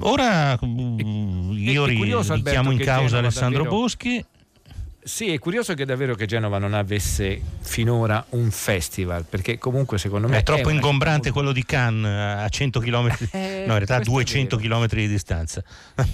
ora 0.00 0.58
io 0.62 1.84
richiamo 1.84 2.70
in 2.70 2.78
causa 2.78 3.18
Alessandro 3.18 3.64
davvero... 3.64 3.82
Boschi 3.82 4.24
sì, 5.06 5.32
è 5.32 5.38
curioso 5.38 5.74
che 5.74 5.84
davvero 5.84 6.16
che 6.16 6.26
Genova 6.26 6.58
non 6.58 6.74
avesse 6.74 7.40
finora 7.60 8.26
un 8.30 8.50
festival, 8.50 9.24
perché 9.24 9.56
comunque 9.56 9.98
secondo 9.98 10.26
me... 10.26 10.38
È 10.38 10.42
troppo 10.42 10.68
è 10.68 10.72
ingombrante 10.72 11.30
quello 11.30 11.52
di 11.52 11.64
Cannes 11.64 12.42
a 12.42 12.48
100 12.48 12.80
km, 12.80 13.16
eh, 13.30 13.64
no 13.66 13.72
in 13.72 13.84
realtà 13.84 13.96
a 13.96 14.00
200 14.00 14.56
km 14.56 14.86
di 14.88 15.06
distanza. 15.06 15.62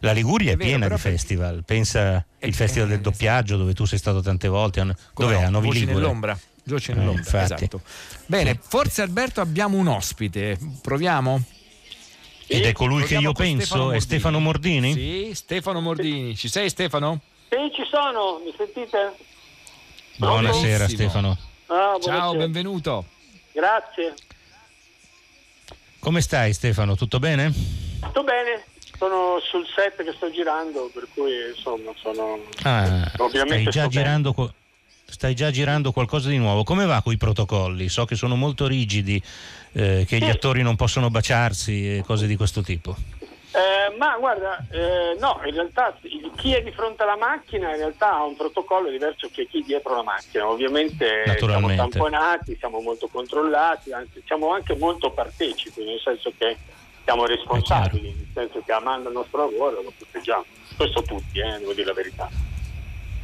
La 0.00 0.12
Liguria 0.12 0.50
è, 0.50 0.52
è 0.52 0.56
vero, 0.58 0.68
piena 0.68 0.88
di 0.88 1.00
festival, 1.00 1.64
pensa 1.64 2.22
il 2.40 2.52
Festival 2.52 2.88
del 2.88 3.00
doppiaggio 3.00 3.56
dove 3.56 3.72
tu 3.72 3.86
sei 3.86 3.98
stato 3.98 4.20
tante 4.20 4.48
volte, 4.48 4.84
dov'è? 5.14 5.40
No, 5.40 5.46
a 5.46 5.48
Novi 5.48 5.72
Ligure? 5.72 5.94
nell'ombra. 5.94 6.38
Voci 6.64 6.92
nell'ombra, 6.92 7.40
eh, 7.40 7.44
esatto. 7.44 7.80
Bene, 8.26 8.58
forse 8.60 9.00
Alberto 9.00 9.40
abbiamo 9.40 9.78
un 9.78 9.86
ospite, 9.86 10.58
proviamo? 10.82 11.42
Ed 12.46 12.64
è 12.64 12.72
colui 12.72 13.02
che 13.04 13.16
io 13.16 13.32
penso, 13.32 13.64
Stefano 13.64 13.92
è 13.92 13.98
Stefano 13.98 14.40
Mordini? 14.40 14.92
Sì, 14.92 15.30
Stefano 15.32 15.80
Mordini. 15.80 16.36
Ci 16.36 16.48
sei 16.48 16.68
Stefano? 16.68 17.22
Sì, 17.48 17.70
ci 17.72 17.84
sono, 17.88 18.40
mi 18.44 18.52
sentite? 18.56 19.14
Buonasera. 20.16 20.88
Stefano. 20.88 21.38
Ah, 21.66 21.96
Ciao, 22.00 22.34
benvenuto. 22.34 23.04
Grazie. 23.52 24.14
Come 26.00 26.20
stai 26.20 26.52
Stefano? 26.52 26.96
Tutto 26.96 27.18
bene? 27.20 27.52
Tutto 28.00 28.24
bene, 28.24 28.64
sono 28.98 29.40
sul 29.42 29.64
set 29.74 30.02
che 30.02 30.12
sto 30.16 30.30
girando, 30.30 30.90
per 30.92 31.06
cui 31.14 31.32
insomma 31.56 31.92
sono... 32.00 32.40
Ah, 32.62 33.12
ovviamente 33.18 33.70
stai 33.70 33.82
già, 33.82 33.86
girando, 33.88 34.54
stai 35.04 35.34
già 35.34 35.50
girando 35.50 35.92
qualcosa 35.92 36.28
di 36.28 36.38
nuovo. 36.38 36.64
Come 36.64 36.84
va 36.84 37.00
con 37.00 37.12
i 37.12 37.16
protocolli? 37.16 37.88
So 37.88 38.04
che 38.04 38.16
sono 38.16 38.36
molto 38.36 38.66
rigidi, 38.66 39.22
eh, 39.72 40.04
che 40.06 40.18
sì. 40.18 40.24
gli 40.24 40.28
attori 40.28 40.62
non 40.62 40.76
possono 40.76 41.10
baciarsi 41.10 41.98
e 41.98 42.02
cose 42.04 42.26
di 42.26 42.36
questo 42.36 42.62
tipo. 42.62 42.96
Eh, 43.56 43.96
ma 43.96 44.18
guarda, 44.18 44.58
eh, 44.70 45.16
no, 45.18 45.40
in 45.46 45.54
realtà 45.54 45.96
chi 46.36 46.52
è 46.52 46.62
di 46.62 46.70
fronte 46.72 47.04
alla 47.04 47.16
macchina 47.16 47.70
in 47.70 47.78
realtà 47.78 48.12
ha 48.12 48.22
un 48.22 48.36
protocollo 48.36 48.90
diverso 48.90 49.30
che 49.32 49.46
chi 49.46 49.60
è 49.60 49.64
dietro 49.64 49.96
la 49.96 50.02
macchina. 50.02 50.46
Ovviamente 50.46 51.38
siamo 51.38 51.74
tamponati, 51.74 52.54
siamo 52.58 52.80
molto 52.80 53.08
controllati, 53.08 53.92
anzi 53.92 54.22
siamo 54.26 54.52
anche 54.52 54.76
molto 54.76 55.10
partecipi, 55.10 55.84
nel 55.84 55.98
senso 56.04 56.34
che 56.36 56.54
siamo 57.02 57.24
responsabili, 57.24 58.12
nel 58.14 58.28
senso 58.34 58.62
che 58.62 58.72
amando 58.72 59.08
il 59.08 59.14
nostro 59.14 59.48
lavoro 59.48 59.80
lo 59.80 59.92
proteggiamo. 59.96 60.44
Questo 60.76 61.02
tutti, 61.02 61.38
eh, 61.38 61.58
devo 61.58 61.72
dire 61.72 61.86
la 61.86 61.94
verità. 61.94 62.28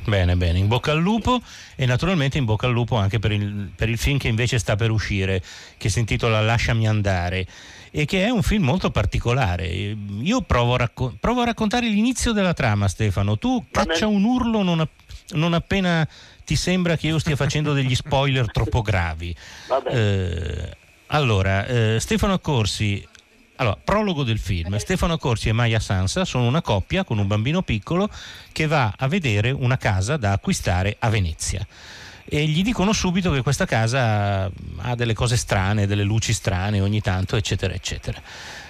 Bene, 0.04 0.34
bene, 0.34 0.58
in 0.58 0.66
bocca 0.66 0.92
al 0.92 0.98
lupo 0.98 1.40
e 1.76 1.84
naturalmente 1.84 2.38
in 2.38 2.46
bocca 2.46 2.66
al 2.66 2.72
lupo 2.72 2.96
anche 2.96 3.18
per 3.18 3.32
il, 3.32 3.70
per 3.76 3.90
il 3.90 3.98
film 3.98 4.16
che 4.16 4.28
invece 4.28 4.58
sta 4.58 4.76
per 4.76 4.90
uscire, 4.90 5.42
che 5.76 5.90
si 5.90 5.98
intitola 5.98 6.40
Lasciami 6.40 6.88
andare 6.88 7.46
e 7.94 8.06
che 8.06 8.24
è 8.24 8.30
un 8.30 8.42
film 8.42 8.64
molto 8.64 8.90
particolare. 8.90 9.66
Io 9.66 10.40
provo 10.40 10.74
a, 10.74 10.78
racco- 10.78 11.14
provo 11.20 11.42
a 11.42 11.44
raccontare 11.44 11.86
l'inizio 11.86 12.32
della 12.32 12.54
trama, 12.54 12.88
Stefano. 12.88 13.36
Tu 13.36 13.66
caccia 13.70 14.06
un 14.06 14.24
urlo 14.24 14.62
non, 14.62 14.80
a- 14.80 14.88
non, 15.32 15.52
appena 15.52 16.08
ti 16.42 16.56
sembra 16.56 16.96
che 16.96 17.08
io 17.08 17.18
stia 17.18 17.36
facendo 17.36 17.74
degli 17.74 17.94
spoiler 17.94 18.50
troppo 18.50 18.80
gravi. 18.80 19.36
Eh, 19.90 20.76
allora, 21.08 21.66
eh, 21.66 21.98
Stefano 22.00 22.32
Accorsi 22.32 23.06
allora, 23.56 23.76
prologo 23.76 24.24
del 24.24 24.38
film. 24.38 24.74
Stefano 24.78 25.18
Corsi 25.18 25.50
e 25.50 25.52
Maya 25.52 25.78
Sansa 25.78 26.24
sono 26.24 26.46
una 26.46 26.62
coppia 26.62 27.04
con 27.04 27.18
un 27.18 27.26
bambino 27.26 27.60
piccolo 27.60 28.08
che 28.52 28.66
va 28.66 28.94
a 28.96 29.06
vedere 29.06 29.50
una 29.50 29.76
casa 29.76 30.16
da 30.16 30.32
acquistare 30.32 30.96
a 30.98 31.10
Venezia 31.10 31.64
e 32.24 32.46
gli 32.46 32.62
dicono 32.62 32.92
subito 32.92 33.30
che 33.32 33.42
questa 33.42 33.66
casa 33.66 34.44
ha 34.78 34.94
delle 34.94 35.14
cose 35.14 35.36
strane, 35.36 35.86
delle 35.86 36.04
luci 36.04 36.32
strane 36.32 36.80
ogni 36.80 37.00
tanto, 37.00 37.36
eccetera, 37.36 37.74
eccetera. 37.74 38.20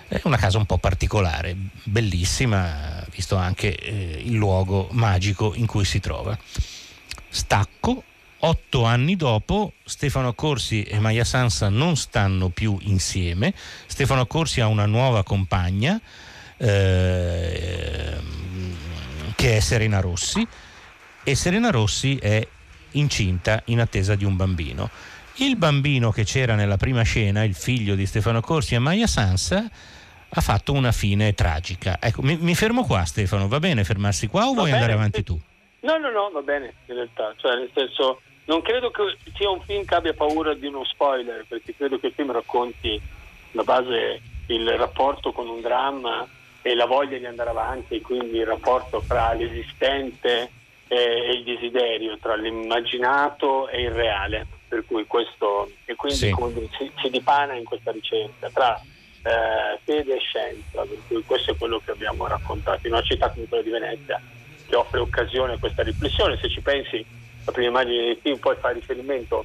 È 0.08 0.20
una 0.24 0.36
casa 0.36 0.58
un 0.58 0.66
po' 0.66 0.78
particolare, 0.78 1.56
bellissima, 1.84 3.02
visto 3.10 3.36
anche 3.36 3.74
eh, 3.74 4.22
il 4.24 4.34
luogo 4.34 4.88
magico 4.92 5.54
in 5.54 5.66
cui 5.66 5.84
si 5.84 6.00
trova. 6.00 6.36
Stacco, 7.28 8.02
otto 8.40 8.84
anni 8.84 9.16
dopo, 9.16 9.72
Stefano 9.84 10.34
Corsi 10.34 10.82
e 10.82 10.98
Maya 10.98 11.24
Sansa 11.24 11.68
non 11.68 11.96
stanno 11.96 12.50
più 12.50 12.76
insieme. 12.82 13.54
Stefano 13.86 14.26
Corsi 14.26 14.60
ha 14.60 14.66
una 14.66 14.86
nuova 14.86 15.22
compagna, 15.22 15.98
eh, 16.58 18.18
che 19.34 19.56
è 19.56 19.60
Serena 19.60 20.00
Rossi, 20.00 20.46
e 21.24 21.34
Serena 21.34 21.70
Rossi 21.70 22.16
è 22.16 22.46
incinta 22.92 23.62
in 23.66 23.80
attesa 23.80 24.14
di 24.14 24.24
un 24.24 24.36
bambino. 24.36 24.90
Il 25.36 25.56
bambino 25.56 26.10
che 26.10 26.24
c'era 26.24 26.54
nella 26.54 26.76
prima 26.76 27.02
scena, 27.02 27.44
il 27.44 27.54
figlio 27.54 27.94
di 27.94 28.06
Stefano 28.06 28.40
Corsi 28.40 28.74
e 28.74 28.78
Maya 28.78 29.06
Sansa, 29.06 29.68
ha 30.34 30.40
fatto 30.40 30.72
una 30.72 30.92
fine 30.92 31.34
tragica. 31.34 31.98
Ecco, 32.00 32.22
mi, 32.22 32.36
mi 32.36 32.54
fermo 32.54 32.84
qua 32.84 33.04
Stefano, 33.04 33.48
va 33.48 33.58
bene 33.58 33.84
fermarsi 33.84 34.26
qua 34.28 34.44
o 34.44 34.48
va 34.48 34.52
vuoi 34.52 34.64
bene, 34.64 34.76
andare 34.76 34.92
avanti 34.92 35.22
tu? 35.22 35.38
No, 35.80 35.98
no, 35.98 36.10
no, 36.10 36.30
va 36.32 36.40
bene 36.40 36.74
in 36.86 36.94
realtà, 36.94 37.34
cioè 37.36 37.56
nel 37.56 37.70
senso 37.74 38.20
non 38.44 38.62
credo 38.62 38.90
che 38.90 39.16
sia 39.34 39.50
un 39.50 39.60
film 39.62 39.84
che 39.84 39.94
abbia 39.94 40.14
paura 40.14 40.54
di 40.54 40.66
uno 40.66 40.84
spoiler, 40.84 41.44
perché 41.46 41.74
credo 41.76 41.98
che 41.98 42.08
il 42.08 42.12
film 42.14 42.32
racconti 42.32 43.00
la 43.52 43.62
base 43.62 44.20
il 44.46 44.68
rapporto 44.76 45.32
con 45.32 45.48
un 45.48 45.60
dramma 45.60 46.26
e 46.62 46.74
la 46.74 46.86
voglia 46.86 47.18
di 47.18 47.26
andare 47.26 47.50
avanti, 47.50 48.00
quindi 48.00 48.38
il 48.38 48.46
rapporto 48.46 49.00
fra 49.00 49.32
l'esistente 49.32 50.50
e 50.92 51.32
il 51.32 51.44
desiderio, 51.44 52.18
tra 52.18 52.34
l'immaginato 52.36 53.66
e 53.68 53.80
il 53.80 53.90
reale. 53.90 54.46
Per 54.68 54.84
cui 54.86 55.06
questo, 55.06 55.70
e 55.84 55.94
quindi 55.94 56.18
sì. 56.18 56.34
si, 56.78 56.92
si, 56.96 57.10
dipana 57.10 57.54
in 57.54 57.64
questa 57.64 57.90
ricerca 57.90 58.48
tra 58.50 58.74
eh, 58.76 59.78
fede 59.84 60.16
e 60.16 60.18
scienza, 60.18 60.82
per 60.82 60.98
cui 61.06 61.22
questo 61.24 61.50
è 61.50 61.56
quello 61.56 61.80
che 61.84 61.90
abbiamo 61.90 62.26
raccontato 62.26 62.86
in 62.86 62.92
una 62.92 63.02
città 63.02 63.30
come 63.30 63.46
quella 63.48 63.62
di 63.62 63.70
Venezia, 63.70 64.20
che 64.66 64.76
offre 64.76 65.00
occasione 65.00 65.54
a 65.54 65.58
questa 65.58 65.82
riflessione. 65.82 66.38
Se 66.38 66.48
ci 66.48 66.60
pensi, 66.60 67.04
la 67.44 67.52
prima 67.52 67.68
immagine 67.68 68.06
del 68.06 68.18
film 68.20 68.38
poi 68.38 68.56
fa 68.56 68.70
riferimento 68.70 69.44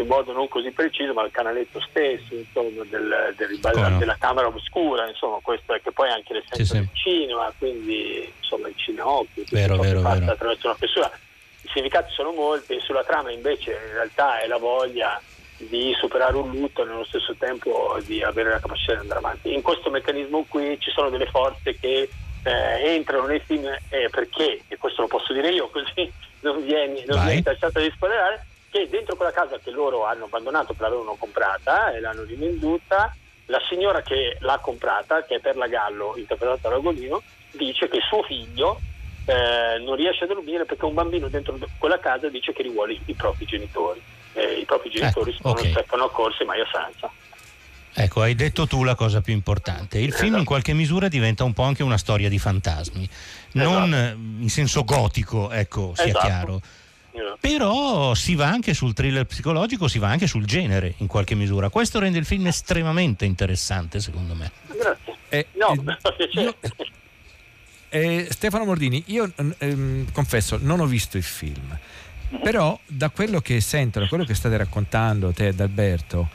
in 0.00 0.06
modo 0.06 0.32
non 0.32 0.48
così 0.48 0.70
preciso, 0.70 1.12
ma 1.12 1.22
al 1.22 1.30
canaletto 1.30 1.80
stesso, 1.80 2.34
insomma, 2.34 2.84
del, 2.88 3.34
del 3.36 3.60
no. 3.62 3.98
della 3.98 4.16
camera 4.18 4.48
oscura, 4.48 5.08
insomma, 5.08 5.38
questo 5.42 5.74
è 5.74 5.80
che 5.80 5.92
poi 5.92 6.10
anche 6.10 6.34
l'essenza 6.34 6.64
sì, 6.64 6.72
del 6.72 6.88
sì. 6.92 7.00
cinema, 7.00 7.52
quindi 7.56 8.32
insomma 8.38 8.68
il 8.68 8.74
cineocchio, 8.76 9.44
vero, 9.50 9.76
vero, 9.76 10.02
vero. 10.02 10.30
attraverso 10.32 10.66
una 10.66 10.76
persona. 10.78 11.10
I 11.62 11.68
significati 11.68 12.12
sono 12.12 12.32
molti, 12.32 12.80
sulla 12.80 13.04
trama 13.04 13.30
invece 13.30 13.70
in 13.72 13.92
realtà 13.92 14.40
è 14.40 14.46
la 14.46 14.58
voglia 14.58 15.20
di 15.56 15.94
superare 15.98 16.36
un 16.36 16.50
lutto 16.50 16.82
e 16.82 16.86
nello 16.86 17.04
stesso 17.04 17.34
tempo 17.36 17.98
di 18.04 18.22
avere 18.22 18.50
la 18.50 18.60
capacità 18.60 18.94
di 18.94 19.00
andare 19.00 19.18
avanti. 19.18 19.52
In 19.52 19.62
questo 19.62 19.90
meccanismo 19.90 20.44
qui 20.48 20.78
ci 20.80 20.90
sono 20.90 21.10
delle 21.10 21.26
forze 21.26 21.76
che 21.78 22.08
eh, 22.42 22.94
entrano 22.94 23.26
nei 23.26 23.40
film 23.40 23.66
eh, 23.66 24.08
perché, 24.10 24.62
e 24.68 24.76
questo 24.78 25.02
lo 25.02 25.08
posso 25.08 25.32
dire 25.32 25.50
io 25.50 25.68
così 25.72 26.10
non 26.40 26.62
vieni, 26.64 27.04
non 27.06 27.22
vieni 27.24 27.42
tacciato 27.42 27.80
di 27.80 27.90
spoilerare, 27.94 28.46
che 28.70 28.88
dentro 28.88 29.16
quella 29.16 29.32
casa 29.32 29.58
che 29.58 29.70
loro 29.70 30.06
hanno 30.06 30.24
abbandonato, 30.24 30.74
che 30.74 30.82
l'avevano 30.82 31.16
comprata 31.18 31.92
e 31.92 32.00
l'hanno 32.00 32.22
rivenduta, 32.22 33.14
la 33.46 33.60
signora 33.68 34.00
che 34.02 34.36
l'ha 34.40 34.58
comprata, 34.58 35.24
che 35.24 35.36
è 35.36 35.40
per 35.40 35.56
la 35.56 35.66
Gallo, 35.66 36.14
interpretata 36.16 36.68
da 36.68 36.74
Ragolino, 36.76 37.22
dice 37.50 37.88
che 37.88 37.98
suo 38.08 38.22
figlio 38.22 38.80
eh, 39.26 39.78
non 39.84 39.96
riesce 39.96 40.24
a 40.24 40.26
dormire 40.28 40.64
perché 40.64 40.84
un 40.84 40.94
bambino 40.94 41.28
dentro 41.28 41.58
quella 41.78 41.98
casa 41.98 42.28
dice 42.28 42.52
che 42.52 42.62
rivuole 42.62 42.98
i 43.04 43.14
propri 43.14 43.44
genitori. 43.44 44.00
Eh, 44.32 44.60
I 44.60 44.64
propri 44.64 44.90
genitori 44.90 45.32
ecco, 45.32 45.48
okay. 45.48 45.64
non 45.64 45.72
steppano 45.72 46.04
a 46.04 46.10
corse 46.10 46.44
mai 46.44 46.60
a 46.60 46.66
Sansa. 46.70 47.10
Ecco, 47.92 48.22
hai 48.22 48.36
detto 48.36 48.68
tu 48.68 48.84
la 48.84 48.94
cosa 48.94 49.20
più 49.20 49.32
importante. 49.32 49.98
Il 49.98 50.12
film 50.12 50.36
in 50.36 50.44
qualche 50.44 50.72
misura 50.72 51.08
diventa 51.08 51.42
un 51.42 51.52
po' 51.52 51.64
anche 51.64 51.82
una 51.82 51.98
storia 51.98 52.28
di 52.28 52.38
fantasmi, 52.38 53.08
non 53.52 53.92
esatto. 53.92 54.18
in 54.42 54.48
senso 54.48 54.84
gotico, 54.84 55.50
ecco, 55.50 55.92
sia 55.96 56.06
esatto. 56.06 56.26
chiaro. 56.26 56.60
Però 57.40 58.14
si 58.14 58.34
va 58.34 58.46
anche 58.46 58.74
sul 58.74 58.92
thriller 58.92 59.24
psicologico, 59.24 59.88
si 59.88 59.98
va 59.98 60.08
anche 60.08 60.26
sul 60.26 60.44
genere 60.44 60.94
in 60.98 61.06
qualche 61.06 61.34
misura. 61.34 61.68
Questo 61.68 61.98
rende 61.98 62.18
il 62.18 62.24
film 62.24 62.46
estremamente 62.46 63.24
interessante, 63.24 64.00
secondo 64.00 64.34
me. 64.34 64.50
Grazie. 64.66 65.16
Eh, 65.28 65.46
no, 65.52 65.72
eh, 65.72 66.28
io, 66.32 66.54
eh, 67.88 68.28
Stefano 68.30 68.64
Mordini, 68.64 69.02
io 69.06 69.30
ehm, 69.58 70.10
confesso, 70.12 70.58
non 70.60 70.80
ho 70.80 70.86
visto 70.86 71.16
il 71.16 71.22
film, 71.22 71.66
mm-hmm. 72.32 72.42
però 72.42 72.78
da 72.86 73.10
quello 73.10 73.40
che 73.40 73.60
sento, 73.60 74.00
da 74.00 74.08
quello 74.08 74.24
che 74.24 74.34
state 74.34 74.56
raccontando 74.56 75.32
te 75.32 75.48
ed 75.48 75.60
Alberto, 75.60 76.28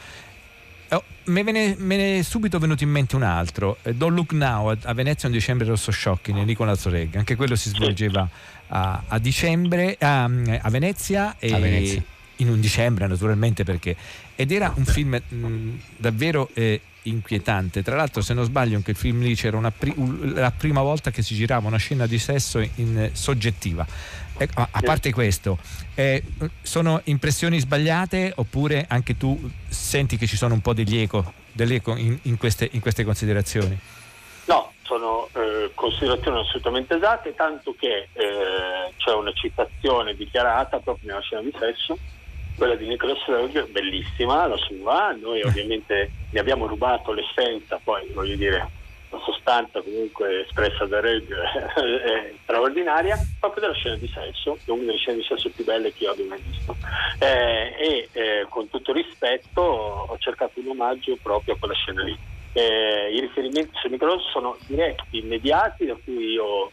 Oh, 0.89 1.03
me, 1.25 1.41
ne, 1.41 1.75
me 1.79 1.97
ne 1.97 2.19
è 2.19 2.21
subito 2.21 2.59
venuto 2.59 2.83
in 2.83 2.91
mente 2.91 3.15
un 3.15 3.23
altro, 3.23 3.77
eh, 3.81 3.95
Don't 3.95 4.15
Look 4.15 4.33
Now 4.33 4.69
a, 4.69 4.77
a 4.83 4.93
Venezia 4.93 5.27
un 5.27 5.33
dicembre 5.33 5.65
rosso 5.67 5.91
sciocchi 5.91 6.31
Nicola 6.31 6.75
Zoreg, 6.75 7.15
anche 7.15 7.35
quello 7.35 7.55
si 7.55 7.69
svolgeva 7.69 8.29
a, 8.67 9.03
a 9.07 9.19
dicembre 9.19 9.95
a, 9.99 10.23
a 10.23 10.69
Venezia 10.69 11.35
e 11.39 11.53
a 11.53 11.59
Venezia. 11.59 12.03
in 12.37 12.49
un 12.49 12.59
dicembre 12.59 13.07
naturalmente 13.07 13.63
perché 13.63 13.95
ed 14.35 14.51
era 14.51 14.73
un 14.75 14.85
film 14.85 15.19
mh, 15.27 15.79
davvero 15.97 16.49
eh, 16.53 16.81
inquietante. 17.05 17.81
Tra 17.83 17.95
l'altro, 17.95 18.21
se 18.21 18.33
non 18.33 18.45
sbaglio, 18.45 18.75
anche 18.75 18.91
il 18.91 18.97
film 18.97 19.21
lì 19.21 19.35
c'era 19.35 19.71
pri- 19.71 19.93
la 20.33 20.51
prima 20.51 20.81
volta 20.81 21.11
che 21.11 21.21
si 21.21 21.35
girava 21.35 21.67
una 21.67 21.77
scena 21.77 22.05
di 22.05 22.19
sesso 22.19 22.59
in, 22.59 22.69
in 22.75 23.09
soggettiva. 23.13 23.85
Eh, 24.37 24.49
a, 24.55 24.67
a, 24.69 24.81
parte 24.81 25.13
questo, 25.13 25.57
eh, 25.93 26.21
sono 26.61 27.01
impressioni 27.05 27.59
sbagliate 27.59 28.33
oppure 28.35 28.85
anche 28.87 29.15
tu 29.15 29.49
senti 29.67 30.17
che 30.17 30.27
ci 30.27 30.35
sono 30.35 30.53
un 30.53 30.61
po' 30.61 30.73
degli 30.73 30.97
eco, 30.97 31.33
dell'eco 31.51 31.95
in, 31.95 32.17
in, 32.23 32.37
queste, 32.37 32.67
in 32.73 32.81
queste, 32.81 33.03
considerazioni? 33.03 33.77
No, 34.45 34.73
sono 34.85 35.27
eh, 35.33 35.71
considerazioni 35.73 36.39
assolutamente 36.39 36.95
esatte, 36.95 37.35
tanto 37.35 37.75
che 37.77 38.07
eh, 38.13 38.93
c'è 38.97 39.13
una 39.13 39.33
citazione 39.33 40.15
dichiarata 40.15 40.79
proprio 40.79 41.09
nella 41.09 41.21
scena 41.21 41.41
di 41.41 41.53
sesso 41.57 41.97
quella 42.55 42.75
di 42.75 42.87
Nicolas 42.87 43.23
Roeg, 43.25 43.67
bellissima 43.67 44.47
la 44.47 44.57
sua, 44.57 45.11
noi 45.19 45.41
ovviamente 45.41 46.11
ne 46.29 46.39
abbiamo 46.39 46.67
rubato 46.67 47.11
l'essenza, 47.11 47.79
poi 47.83 48.07
voglio 48.13 48.35
dire 48.35 48.69
la 49.09 49.19
sostanza 49.19 49.81
comunque 49.81 50.45
espressa 50.45 50.85
da 50.85 50.99
Roeg 50.99 51.33
è 51.33 52.33
straordinaria, 52.43 53.17
proprio 53.39 53.61
della 53.61 53.73
scena 53.73 53.95
di 53.97 54.07
sesso, 54.07 54.57
è 54.65 54.69
una 54.71 54.85
delle 54.85 54.97
scene 54.97 55.17
di 55.17 55.23
sesso 55.23 55.49
più 55.49 55.63
belle 55.63 55.93
che 55.93 56.03
io 56.05 56.11
abbia 56.11 56.25
mai 56.25 56.41
visto. 56.47 56.75
Eh, 57.19 57.75
e 57.77 58.09
eh, 58.11 58.45
con 58.49 58.69
tutto 58.69 58.93
rispetto 58.93 59.61
ho 59.61 60.17
cercato 60.17 60.59
un 60.59 60.69
omaggio 60.69 61.17
proprio 61.21 61.55
a 61.55 61.57
quella 61.57 61.75
scena 61.75 62.03
lì. 62.03 62.17
Eh, 62.57 63.11
I 63.13 63.19
riferimenti 63.19 63.71
su 63.73 63.89
Nicolas 63.89 64.21
sono 64.31 64.55
diretti, 64.65 65.17
immediati, 65.19 65.85
da 65.85 65.97
cui 66.01 66.31
io 66.31 66.71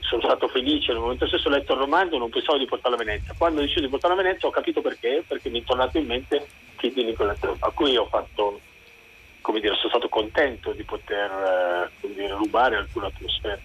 sono 0.00 0.22
stato 0.22 0.48
felice 0.48 0.92
nel 0.92 1.02
momento 1.02 1.26
stesso. 1.26 1.48
Ho 1.48 1.50
letto 1.50 1.74
il 1.74 1.80
romanzo 1.80 2.16
non 2.16 2.30
pensavo 2.30 2.56
di 2.56 2.64
portarlo 2.64 2.96
a 2.96 3.04
Venezia. 3.04 3.34
Quando 3.36 3.60
ho 3.60 3.62
deciso 3.62 3.80
di 3.80 3.88
portarlo 3.88 4.18
a 4.18 4.22
Venezia 4.22 4.48
ho 4.48 4.50
capito 4.52 4.80
perché 4.80 5.22
perché 5.26 5.50
mi 5.50 5.60
è 5.60 5.64
tornato 5.64 5.98
in 5.98 6.06
mente 6.06 6.46
Kid 6.76 6.94
di 6.94 7.04
Nicola 7.04 7.36
a 7.58 7.70
cui 7.70 7.96
ho 7.96 8.06
fatto 8.06 8.60
come 9.42 9.60
dire 9.60 9.74
sono 9.76 9.90
stato 9.90 10.08
contento 10.08 10.72
di 10.72 10.82
poter 10.82 11.90
eh, 12.02 12.08
dire, 12.14 12.32
rubare 12.32 12.76
alcune 12.76 13.06
atmosfere. 13.06 13.60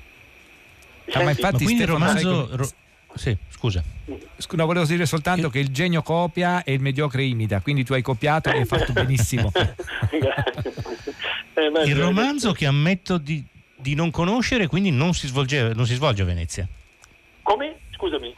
Ah, 1.11 1.23
ma 1.23 1.29
infatti 1.29 1.63
ma 1.65 1.71
il 1.71 1.87
romanzo 1.87 2.49
ro... 2.55 2.67
sì, 3.15 3.35
scusa. 3.49 3.83
No, 4.05 4.65
volevo 4.65 4.85
dire 4.85 5.05
soltanto 5.05 5.49
che... 5.49 5.59
che 5.59 5.59
il 5.59 5.73
genio 5.73 6.01
copia 6.01 6.63
e 6.63 6.73
il 6.73 6.79
mediocre 6.79 7.23
imita, 7.23 7.59
quindi 7.59 7.83
tu 7.83 7.93
hai 7.93 8.01
copiato 8.01 8.49
e 8.49 8.59
hai 8.59 8.65
fatto 8.65 8.93
benissimo. 8.93 9.51
eh, 11.53 11.83
il 11.85 11.95
romanzo 11.95 12.51
che 12.51 12.65
ammetto 12.65 13.17
di, 13.17 13.43
di 13.75 13.95
non 13.95 14.11
conoscere, 14.11 14.67
quindi 14.67 14.91
non 14.91 15.13
si, 15.13 15.27
svolge, 15.27 15.73
non 15.73 15.85
si 15.85 15.95
svolge 15.95 16.21
a 16.23 16.25
Venezia. 16.25 16.67
Come? 17.41 17.75
Scusami. 17.91 18.33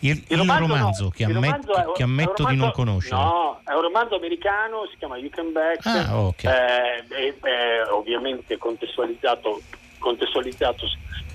Il, 0.00 0.22
il, 0.28 0.36
romanzo, 0.36 0.66
romanzo, 0.66 1.02
no. 1.04 1.10
che, 1.10 1.24
ammetto, 1.24 1.40
romanzo 1.40 1.72
è, 1.72 1.92
che 1.94 2.02
ammetto 2.02 2.32
romanzo, 2.36 2.50
di 2.50 2.56
non 2.56 2.70
conoscere. 2.72 3.16
No, 3.16 3.60
è 3.64 3.72
un 3.72 3.80
romanzo 3.80 4.14
americano, 4.16 4.86
si 4.90 4.96
chiama 4.98 5.16
You 5.16 5.30
Can 5.30 5.52
Back, 5.52 5.86
ah, 5.86 6.18
okay. 6.18 6.52
eh, 6.52 7.04
è, 7.08 7.34
è, 7.40 7.90
ovviamente 7.90 8.58
contestualizzato, 8.58 9.62
contestualizzato 9.98 10.86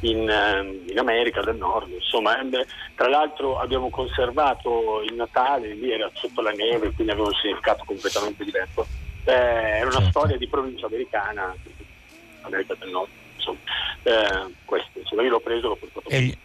in, 0.01 0.29
ehm, 0.29 0.83
in, 0.87 0.99
America 0.99 1.41
del 1.41 1.55
Nord. 1.55 1.89
Insomma, 1.89 2.39
eh, 2.39 2.65
tra 2.95 3.09
l'altro 3.09 3.59
abbiamo 3.59 3.89
conservato 3.89 5.01
il 5.01 5.15
Natale, 5.15 5.73
lì 5.73 5.91
era 5.91 6.09
sotto 6.13 6.41
la 6.41 6.51
neve, 6.51 6.91
quindi 6.93 7.11
aveva 7.11 7.27
un 7.27 7.33
significato 7.41 7.83
completamente 7.83 8.43
diverso. 8.43 8.85
Eh, 9.23 9.31
era 9.31 9.85
una 9.85 9.91
certo. 9.91 10.09
storia 10.09 10.37
di 10.37 10.47
provincia 10.47 10.85
americana, 10.85 11.55
America 12.41 12.75
del 12.79 12.89
Nord 12.89 13.09
insomma, 13.35 13.59
eh, 14.03 14.53
questo, 14.65 14.99
insomma, 14.99 15.23
io 15.23 15.29
l'ho 15.29 15.39
preso 15.39 15.67
l'ho 15.67 15.75
portato 15.75 16.09
e, 16.09 16.37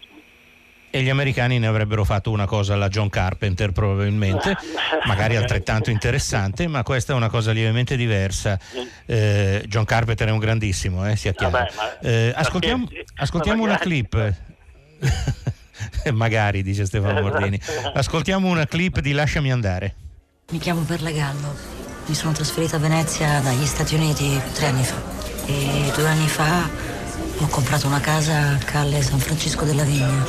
e 0.91 1.03
gli 1.03 1.11
americani 1.11 1.59
ne 1.59 1.67
avrebbero 1.67 2.05
fatto 2.05 2.31
una 2.31 2.47
cosa 2.47 2.73
alla 2.73 2.89
John 2.89 3.11
Carpenter 3.11 3.73
probabilmente, 3.73 4.57
magari 5.05 5.37
altrettanto 5.37 5.91
interessante, 5.91 6.67
ma 6.69 6.83
questa 6.83 7.13
è 7.13 7.17
una 7.17 7.29
cosa 7.29 7.53
lievemente 7.53 7.97
diversa. 7.97 8.59
Eh, 9.05 9.63
John 9.67 9.85
Carpenter 9.85 10.29
è 10.29 10.31
un 10.31 10.39
grandissimo, 10.39 11.07
eh, 11.07 11.17
sia 11.17 11.33
chiaro. 11.33 11.53
Vabbè, 11.53 11.99
eh, 12.01 12.33
ascoltiamo, 12.35 12.89
ascoltiamo 13.17 13.63
una 13.63 13.77
clip. 13.77 14.35
magari, 16.13 16.63
dice 16.63 16.87
Stefano 16.87 17.21
Bordini. 17.21 17.61
Ascoltiamo 17.93 18.49
una 18.49 18.67
clip 18.67 19.01
di 19.01 19.13
Lasciami 19.13 19.53
andare. 19.53 19.95
Mi 20.51 20.59
chiamo 20.59 20.81
Perlagallo. 20.83 21.76
Mi 22.07 22.15
sono 22.15 22.31
trasferita 22.31 22.77
a 22.77 22.79
Venezia 22.79 23.41
dagli 23.41 23.67
Stati 23.67 23.97
Uniti 23.97 24.41
tre 24.53 24.67
anni 24.67 24.85
fa. 24.85 24.95
E 25.47 25.93
due 25.93 26.07
anni 26.07 26.29
fa 26.29 26.69
ho 27.39 27.47
comprato 27.49 27.89
una 27.89 27.99
casa 27.99 28.51
a 28.51 28.59
Calle 28.59 29.03
San 29.03 29.19
Francisco 29.19 29.65
della 29.65 29.83
Vigna, 29.83 30.25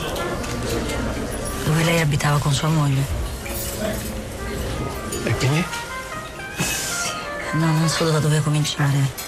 dove 1.65 1.83
lei 1.83 2.01
abitava 2.01 2.39
con 2.39 2.51
sua 2.51 2.69
moglie. 2.69 3.05
E 5.23 5.35
quindi? 5.35 5.63
No, 7.53 7.65
non 7.65 7.87
so 7.89 8.09
da 8.09 8.17
dove 8.19 8.41
cominciare. 8.41 9.25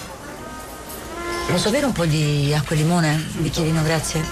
Posso 1.45 1.67
avere 1.67 1.85
un 1.85 1.91
po' 1.91 2.05
di 2.05 2.51
acqua 2.57 2.75
e 2.75 2.79
limone? 2.79 3.25
Bicchierino, 3.37 3.83
grazie. 3.83 4.25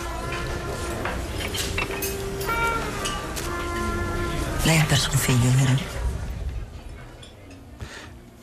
Lei 4.63 4.79
ha 4.79 4.85
perso 4.85 5.09
un 5.11 5.17
figlio, 5.17 5.51
vero? 5.55 5.96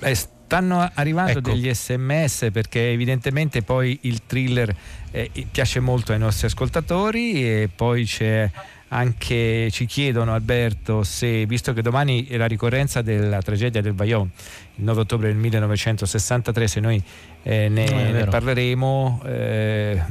Beh, 0.04 0.14
stanno 0.14 0.88
arrivando 0.94 1.38
ecco. 1.38 1.50
degli 1.50 1.72
sms 1.72 2.48
perché 2.52 2.90
evidentemente 2.90 3.62
poi 3.62 3.98
il 4.02 4.24
thriller 4.26 4.74
eh, 5.10 5.30
piace 5.50 5.80
molto 5.80 6.12
ai 6.12 6.18
nostri 6.18 6.46
ascoltatori 6.46 7.44
e 7.44 7.70
poi 7.74 8.04
c'è 8.04 8.50
anche 8.88 9.70
ci 9.72 9.86
chiedono 9.86 10.34
Alberto 10.34 11.02
se 11.02 11.46
visto 11.46 11.72
che 11.72 11.82
domani 11.82 12.26
è 12.26 12.36
la 12.36 12.46
ricorrenza 12.46 13.02
della 13.02 13.40
tragedia 13.40 13.80
del 13.80 13.94
Bayonne 13.94 14.30
il 14.76 14.84
9 14.84 15.00
ottobre 15.00 15.28
del 15.28 15.36
1963 15.36 16.68
se 16.68 16.80
noi 16.80 17.02
eh, 17.42 17.68
ne, 17.68 18.12
ne, 18.12 18.24
parleremo 18.26 19.22
eh, 19.26 20.02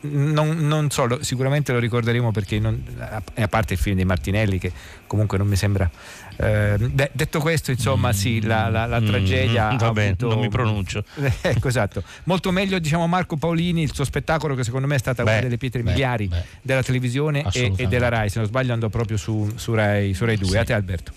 non, 0.00 0.56
non, 0.58 0.90
so 0.90 1.06
lo, 1.06 1.22
sicuramente 1.22 1.72
lo 1.72 1.78
ricorderemo 1.78 2.32
perché 2.32 2.58
non, 2.58 2.82
a, 2.98 3.48
parte 3.48 3.74
il 3.74 3.78
film 3.78 3.96
di 3.96 4.04
Martinelli 4.04 4.58
che 4.58 4.72
comunque 5.06 5.38
non 5.38 5.46
mi 5.46 5.56
sembra 5.56 5.88
eh, 6.36 6.76
de- 6.78 7.10
detto 7.12 7.38
questo, 7.40 7.70
insomma, 7.70 8.12
sì, 8.12 8.42
la, 8.42 8.68
la, 8.68 8.86
la 8.86 9.00
mm, 9.00 9.06
tragedia. 9.06 9.72
Mm, 9.72 9.76
vabbè, 9.76 10.06
avuto... 10.06 10.28
non 10.28 10.40
mi 10.40 10.48
pronuncio. 10.48 11.04
ecco, 11.40 11.68
esatto. 11.68 12.02
Molto 12.24 12.50
meglio, 12.50 12.78
diciamo, 12.78 13.06
Marco 13.06 13.36
Paolini, 13.36 13.82
il 13.82 13.92
suo 13.92 14.04
spettacolo, 14.04 14.54
che 14.54 14.64
secondo 14.64 14.86
me 14.86 14.96
è 14.96 14.98
stata 14.98 15.22
beh, 15.22 15.30
una 15.30 15.40
delle 15.40 15.56
pietre 15.56 15.82
beh, 15.82 15.90
miliari 15.90 16.28
beh. 16.28 16.44
della 16.62 16.82
televisione 16.82 17.44
e, 17.52 17.72
e, 17.76 17.86
della 17.86 18.08
Rai. 18.08 18.28
Se 18.28 18.38
non 18.38 18.48
sbaglio, 18.48 18.72
andò 18.72 18.88
proprio 18.88 19.16
su, 19.16 19.52
su, 19.56 19.74
Rai, 19.74 20.14
su 20.14 20.24
Rai 20.24 20.36
2. 20.36 20.48
Sì. 20.48 20.56
A 20.56 20.64
te, 20.64 20.72
Alberto. 20.72 21.12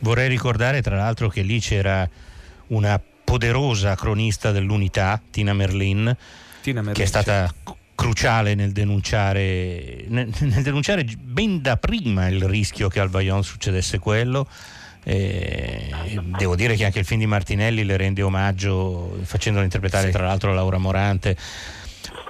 Vorrei 0.00 0.28
ricordare, 0.28 0.82
tra 0.82 0.96
l'altro, 0.96 1.28
che 1.28 1.42
lì 1.42 1.58
c'era 1.60 2.08
una 2.68 3.00
poderosa 3.24 3.94
cronista 3.94 4.52
dell'unità, 4.52 5.20
Tina 5.30 5.52
Merlin, 5.52 6.16
Tina 6.62 6.80
Merlin 6.80 6.94
che 6.94 7.02
è 7.02 7.06
stata 7.06 7.52
cruciale 7.98 8.54
nel 8.54 8.70
denunciare, 8.70 10.04
nel, 10.06 10.32
nel 10.38 10.62
denunciare 10.62 11.04
ben 11.04 11.60
da 11.60 11.76
prima 11.76 12.28
il 12.28 12.44
rischio 12.44 12.86
che 12.86 13.00
al 13.00 13.08
Bayonne 13.08 13.42
succedesse 13.42 13.98
quello. 13.98 14.46
Eh, 15.02 15.90
devo 16.38 16.54
dire 16.54 16.76
che 16.76 16.84
anche 16.84 17.00
il 17.00 17.04
film 17.04 17.18
di 17.18 17.26
Martinelli 17.26 17.82
le 17.82 17.96
rende 17.96 18.22
omaggio 18.22 19.18
facendolo 19.22 19.64
interpretare 19.64 20.06
sì. 20.06 20.12
tra 20.12 20.26
l'altro 20.26 20.54
Laura 20.54 20.78
Morante. 20.78 21.36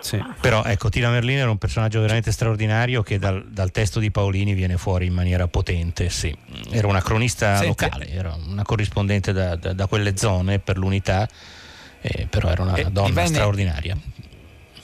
Sì. 0.00 0.22
Però 0.40 0.64
ecco, 0.64 0.88
Tina 0.88 1.10
Merlin 1.10 1.36
era 1.36 1.50
un 1.50 1.58
personaggio 1.58 2.00
veramente 2.00 2.32
straordinario 2.32 3.02
che 3.02 3.18
dal, 3.18 3.44
dal, 3.50 3.70
testo 3.70 4.00
di 4.00 4.10
Paolini 4.10 4.54
viene 4.54 4.78
fuori 4.78 5.04
in 5.04 5.12
maniera 5.12 5.48
potente. 5.48 6.08
Sì. 6.08 6.34
Era 6.70 6.86
una 6.86 7.02
cronista 7.02 7.58
Senti. 7.58 7.84
locale, 7.84 8.10
era 8.10 8.34
una 8.46 8.62
corrispondente 8.62 9.32
da, 9.34 9.54
da, 9.56 9.74
da 9.74 9.86
quelle 9.86 10.16
zone 10.16 10.60
per 10.60 10.78
l'unità, 10.78 11.28
eh, 12.00 12.26
però 12.30 12.48
era 12.48 12.62
una 12.62 12.74
e 12.76 12.84
donna 12.84 13.08
divenne, 13.08 13.28
straordinaria. 13.28 13.96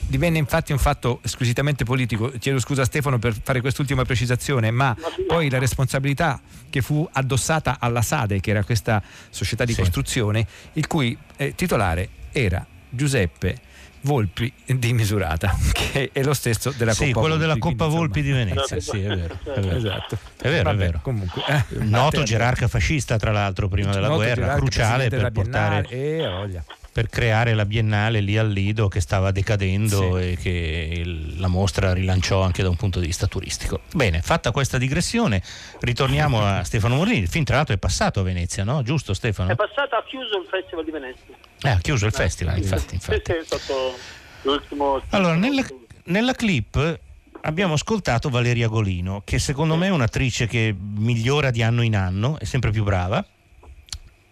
Divenne 0.07 0.37
infatti 0.37 0.71
un 0.71 0.77
fatto 0.77 1.19
squisitamente 1.23 1.83
politico. 1.83 2.31
Chiedo 2.39 2.59
scusa 2.59 2.83
a 2.83 2.85
Stefano 2.85 3.19
per 3.19 3.35
fare 3.41 3.59
quest'ultima 3.59 4.05
precisazione, 4.05 4.71
ma 4.71 4.95
poi 5.27 5.49
la 5.49 5.57
responsabilità 5.57 6.39
che 6.69 6.81
fu 6.81 7.07
addossata 7.11 7.77
alla 7.79 8.01
SADE, 8.01 8.39
che 8.39 8.51
era 8.51 8.63
questa 8.63 9.01
società 9.29 9.65
di 9.65 9.73
sì. 9.73 9.81
costruzione, 9.81 10.47
il 10.73 10.87
cui 10.87 11.17
eh, 11.37 11.55
titolare 11.55 12.09
era 12.31 12.65
Giuseppe 12.89 13.73
Volpi 14.05 14.53
di 14.67 14.93
Misurata, 14.93 15.57
che 15.73 16.11
è 16.13 16.21
lo 16.21 16.35
stesso 16.35 16.71
della 16.77 16.93
sì, 16.93 17.05
Coppa 17.05 17.19
quello 17.21 17.37
Volpi, 17.37 17.47
della 17.47 17.57
Coppa 17.57 17.87
Volpi 17.87 18.21
di 18.21 18.31
Venezia, 18.31 18.79
sì, 18.79 19.01
è 19.01 19.07
vero. 19.07 19.39
È 19.43 19.59
vero, 19.59 19.75
esatto. 19.77 20.17
è 20.39 20.47
vero. 20.47 20.63
Vabbè, 20.63 20.75
è 20.75 20.85
vero. 20.85 20.99
Comunque, 21.01 21.41
eh, 21.47 21.63
Noto 21.85 22.21
gerarca 22.21 22.67
fascista, 22.67 23.17
tra 23.17 23.31
l'altro, 23.31 23.67
prima 23.67 23.91
della 23.91 24.09
guerra, 24.09 24.55
cruciale 24.55 25.09
per 25.09 25.31
portare... 25.31 25.87
Eh, 25.89 26.61
per 26.95 27.09
creare 27.09 27.55
la 27.55 27.65
biennale 27.65 28.21
lì 28.21 28.37
al 28.37 28.47
Lido 28.47 28.87
che 28.87 29.01
stava 29.01 29.31
decadendo 29.31 30.17
sì. 30.17 30.29
e 30.29 30.37
che 30.37 31.03
la 31.35 31.49
mostra 31.49 31.91
rilanciò 31.91 32.41
anche 32.41 32.63
da 32.63 32.69
un 32.69 32.77
punto 32.77 33.01
di 33.01 33.07
vista 33.07 33.27
turistico. 33.27 33.81
Bene, 33.91 34.21
fatta 34.21 34.51
questa 34.51 34.77
digressione, 34.77 35.41
ritorniamo 35.81 36.41
a 36.41 36.63
Stefano 36.63 36.95
Morini. 36.95 37.19
Il 37.19 37.27
film 37.27 37.43
tra 37.43 37.57
l'altro 37.57 37.75
è 37.75 37.77
passato 37.77 38.21
a 38.21 38.23
Venezia, 38.23 38.63
no? 38.63 38.81
Giusto 38.81 39.13
Stefano? 39.13 39.51
È 39.51 39.55
passato, 39.55 39.95
ha 39.95 40.05
chiuso 40.05 40.39
il 40.39 40.47
Festival 40.49 40.85
di 40.85 40.91
Venezia. 40.91 41.35
Eh, 41.65 41.69
ha 41.69 41.79
chiuso 41.79 42.05
il 42.05 42.13
festival, 42.13 42.57
infatti. 42.57 42.95
infatti. 42.95 43.21
Sì, 43.25 43.31
sì, 43.33 43.39
è 43.39 43.43
stato 43.45 43.97
l'ultimo... 44.43 45.01
Allora, 45.09 45.35
nella, 45.35 45.65
nella 46.05 46.33
clip 46.33 46.99
abbiamo 47.41 47.73
ascoltato 47.73 48.29
Valeria 48.29 48.67
Golino, 48.67 49.21
che 49.23 49.39
secondo 49.39 49.75
me 49.75 49.87
è 49.87 49.91
un'attrice 49.91 50.47
che 50.47 50.75
migliora 50.77 51.51
di 51.51 51.61
anno 51.61 51.81
in 51.81 51.95
anno, 51.95 52.39
è 52.39 52.45
sempre 52.45 52.71
più 52.71 52.83
brava, 52.83 53.25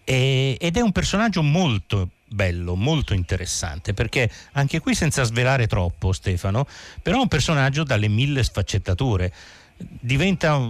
e, 0.04 0.56
ed 0.60 0.76
è 0.76 0.80
un 0.80 0.92
personaggio 0.92 1.42
molto 1.42 2.10
bello, 2.26 2.74
molto 2.74 3.14
interessante, 3.14 3.94
perché 3.94 4.28
anche 4.52 4.80
qui 4.80 4.94
senza 4.94 5.22
svelare 5.22 5.66
troppo 5.66 6.12
Stefano, 6.12 6.66
però 7.00 7.18
è 7.18 7.20
un 7.20 7.28
personaggio 7.28 7.84
dalle 7.84 8.08
mille 8.08 8.42
sfaccettature. 8.42 9.32
Diventa, 9.76 10.60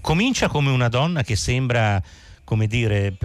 comincia 0.00 0.48
come 0.48 0.70
una 0.70 0.88
donna 0.88 1.22
che 1.22 1.36
sembra, 1.36 2.02
come 2.44 2.66
dire, 2.66 3.16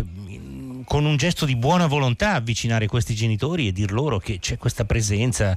con 0.90 1.06
un 1.06 1.18
gesto 1.18 1.46
di 1.46 1.56
buona 1.56 1.86
volontà 1.86 2.34
avvicinare 2.34 2.88
questi 2.88 3.14
genitori 3.14 3.68
e 3.68 3.72
dir 3.72 3.92
loro 3.92 4.18
che 4.18 4.40
c'è 4.40 4.58
questa 4.58 4.86
presenza 4.86 5.56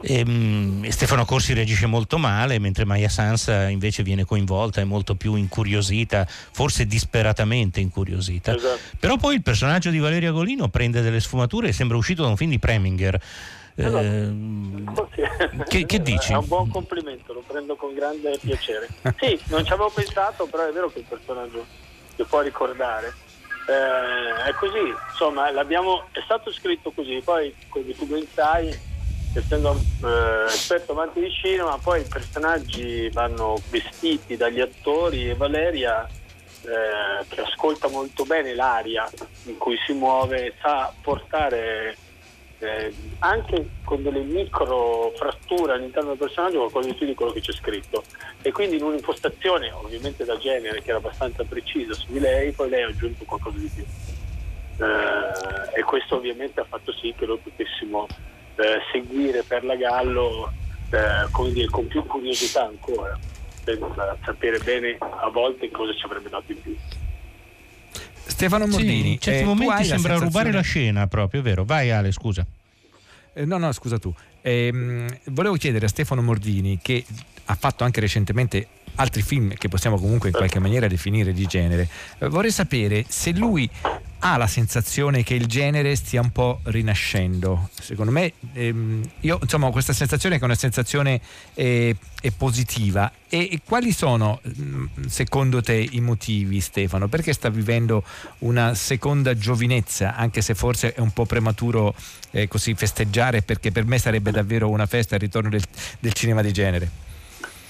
e, 0.00 0.24
um, 0.26 0.88
Stefano 0.88 1.24
Corsi 1.24 1.54
reagisce 1.54 1.86
molto 1.86 2.18
male, 2.18 2.58
mentre 2.58 2.84
Maya 2.84 3.08
Sansa 3.08 3.68
invece 3.68 4.02
viene 4.02 4.24
coinvolta, 4.24 4.80
è 4.80 4.84
molto 4.84 5.14
più 5.14 5.36
incuriosita, 5.36 6.26
forse 6.26 6.84
disperatamente 6.84 7.78
incuriosita. 7.78 8.56
Esatto. 8.56 8.80
Però 8.98 9.16
poi 9.16 9.36
il 9.36 9.42
personaggio 9.42 9.90
di 9.90 10.00
Valeria 10.00 10.32
Golino 10.32 10.66
prende 10.66 11.00
delle 11.00 11.20
sfumature 11.20 11.68
e 11.68 11.72
sembra 11.72 11.96
uscito 11.96 12.22
da 12.22 12.28
un 12.28 12.36
film 12.36 12.50
di 12.50 12.58
Preminger. 12.58 13.22
Esatto. 13.72 14.00
Eh, 14.04 15.64
che, 15.68 15.86
che, 15.86 16.02
dici? 16.02 16.32
È 16.32 16.36
un 16.36 16.48
buon 16.48 16.68
complimento, 16.70 17.32
lo 17.32 17.44
prendo 17.46 17.76
con 17.76 17.94
grande 17.94 18.36
piacere. 18.40 18.88
Sì, 19.16 19.38
non 19.44 19.64
ci 19.64 19.72
avevo 19.72 19.92
pensato, 19.94 20.46
però 20.46 20.68
è 20.68 20.72
vero 20.72 20.90
che 20.90 20.98
il 20.98 21.04
personaggio 21.08 21.64
si 22.16 22.24
può 22.24 22.40
ricordare. 22.40 23.14
Eh, 23.68 24.48
è 24.48 24.52
così, 24.54 24.94
insomma, 25.10 25.48
è 25.48 26.20
stato 26.24 26.52
scritto 26.52 26.92
così, 26.92 27.20
poi 27.24 27.54
tu 27.70 28.06
ben 28.06 28.26
sai 28.32 28.94
essendo 29.34 29.78
eh, 30.04 30.44
esperto 30.46 30.92
amante 30.92 31.20
di 31.20 31.30
cinema, 31.30 31.78
poi 31.78 32.00
i 32.00 32.08
personaggi 32.08 33.10
vanno 33.10 33.60
vestiti 33.68 34.36
dagli 34.36 34.60
attori 34.60 35.30
e 35.30 35.34
Valeria, 35.34 36.06
eh, 36.06 37.24
che 37.28 37.40
ascolta 37.40 37.88
molto 37.88 38.24
bene 38.24 38.54
l'aria 38.54 39.08
in 39.44 39.58
cui 39.58 39.76
si 39.84 39.92
muove, 39.92 40.54
sa 40.60 40.92
portare 41.02 41.96
eh, 42.58 42.92
anche 43.18 43.68
con 43.84 44.02
delle 44.02 44.20
micro 44.20 45.12
fratture 45.16 45.74
all'interno 45.74 46.10
del 46.10 46.18
personaggio 46.18 46.58
qualcosa 46.58 46.88
di 46.88 46.94
più 46.94 47.06
di 47.06 47.14
quello 47.14 47.32
che 47.32 47.40
c'è 47.40 47.52
scritto. 47.52 48.02
E 48.42 48.52
quindi 48.52 48.76
in 48.76 48.82
un'impostazione, 48.82 49.70
ovviamente 49.72 50.24
da 50.24 50.36
genere, 50.38 50.82
che 50.82 50.90
era 50.90 50.98
abbastanza 50.98 51.44
precisa 51.44 51.94
su 51.94 52.06
di 52.12 52.20
lei, 52.20 52.52
poi 52.52 52.68
lei 52.68 52.82
ha 52.82 52.88
aggiunto 52.88 53.24
qualcosa 53.24 53.58
di 53.58 53.70
più. 53.74 53.84
Eh, 54.78 55.78
e 55.78 55.82
questo 55.82 56.16
ovviamente 56.16 56.60
ha 56.60 56.64
fatto 56.64 56.92
sì 56.92 57.14
che 57.16 57.26
lo 57.26 57.38
potessimo 57.38 58.06
eh, 58.56 58.80
seguire 58.92 59.42
per 59.42 59.64
la 59.64 59.74
Gallo 59.74 60.52
eh, 60.90 61.52
dire, 61.52 61.68
con 61.68 61.86
più 61.86 62.04
curiosità 62.04 62.64
ancora, 62.64 63.18
senza 63.64 64.16
sapere 64.24 64.58
bene 64.58 64.96
a 64.98 65.28
volte 65.30 65.70
cosa 65.70 65.94
ci 65.94 66.04
avrebbe 66.04 66.28
dato 66.28 66.52
in 66.52 66.60
più. 66.62 66.76
Stefano 68.26 68.66
Mordini, 68.66 69.02
sì, 69.02 69.12
in 69.12 69.18
certi 69.20 69.42
eh, 69.42 69.44
momenti 69.44 69.84
sembra 69.84 70.14
sensazione... 70.14 70.24
rubare 70.24 70.52
la 70.52 70.60
scena 70.60 71.06
proprio, 71.06 71.42
vero? 71.42 71.64
Vai 71.64 71.90
Ale, 71.90 72.12
scusa. 72.12 72.44
Eh, 73.32 73.44
no, 73.44 73.58
no, 73.58 73.70
scusa 73.72 73.98
tu. 73.98 74.12
Ehm, 74.42 75.06
volevo 75.26 75.56
chiedere 75.56 75.86
a 75.86 75.88
Stefano 75.88 76.22
Mordini, 76.22 76.78
che 76.82 77.04
ha 77.44 77.54
fatto 77.54 77.84
anche 77.84 78.00
recentemente 78.00 78.66
altri 78.96 79.22
film 79.22 79.54
che 79.54 79.68
possiamo 79.68 79.98
comunque 79.98 80.28
in 80.28 80.34
qualche 80.34 80.58
maniera 80.58 80.86
definire 80.86 81.32
di 81.32 81.46
genere, 81.46 81.88
eh, 82.18 82.28
vorrei 82.28 82.50
sapere 82.50 83.04
se 83.08 83.32
lui 83.32 83.68
ha 84.20 84.36
la 84.36 84.46
sensazione 84.46 85.22
che 85.22 85.34
il 85.34 85.46
genere 85.46 85.94
stia 85.94 86.20
un 86.20 86.30
po' 86.30 86.60
rinascendo. 86.64 87.68
Secondo 87.78 88.10
me, 88.10 88.32
ehm, 88.54 89.08
io 89.20 89.38
insomma 89.40 89.66
ho 89.66 89.70
questa 89.70 89.92
sensazione 89.92 90.36
che 90.36 90.42
è 90.42 90.44
una 90.44 90.54
sensazione 90.54 91.20
eh, 91.54 91.94
è 92.20 92.30
positiva. 92.30 93.12
E, 93.28 93.48
e, 93.52 93.60
quali 93.64 93.92
sono 93.92 94.40
mm, 94.48 94.86
secondo 95.06 95.60
te 95.60 95.74
i 95.74 96.00
motivi, 96.00 96.60
Stefano? 96.60 97.08
Perché 97.08 97.32
sta 97.32 97.50
vivendo 97.50 98.02
una 98.38 98.74
seconda 98.74 99.36
giovinezza, 99.36 100.16
anche 100.16 100.40
se 100.40 100.54
forse 100.54 100.94
è 100.94 101.00
un 101.00 101.12
po' 101.12 101.26
prematuro 101.26 101.94
eh, 102.30 102.48
così 102.48 102.74
festeggiare, 102.74 103.42
perché 103.42 103.70
per 103.70 103.84
me 103.84 103.98
sarebbe 103.98 104.30
davvero 104.30 104.68
una 104.68 104.86
festa 104.86 105.14
il 105.14 105.20
ritorno 105.20 105.50
del, 105.50 105.62
del 106.00 106.12
cinema 106.14 106.42
di 106.42 106.52
genere? 106.52 107.05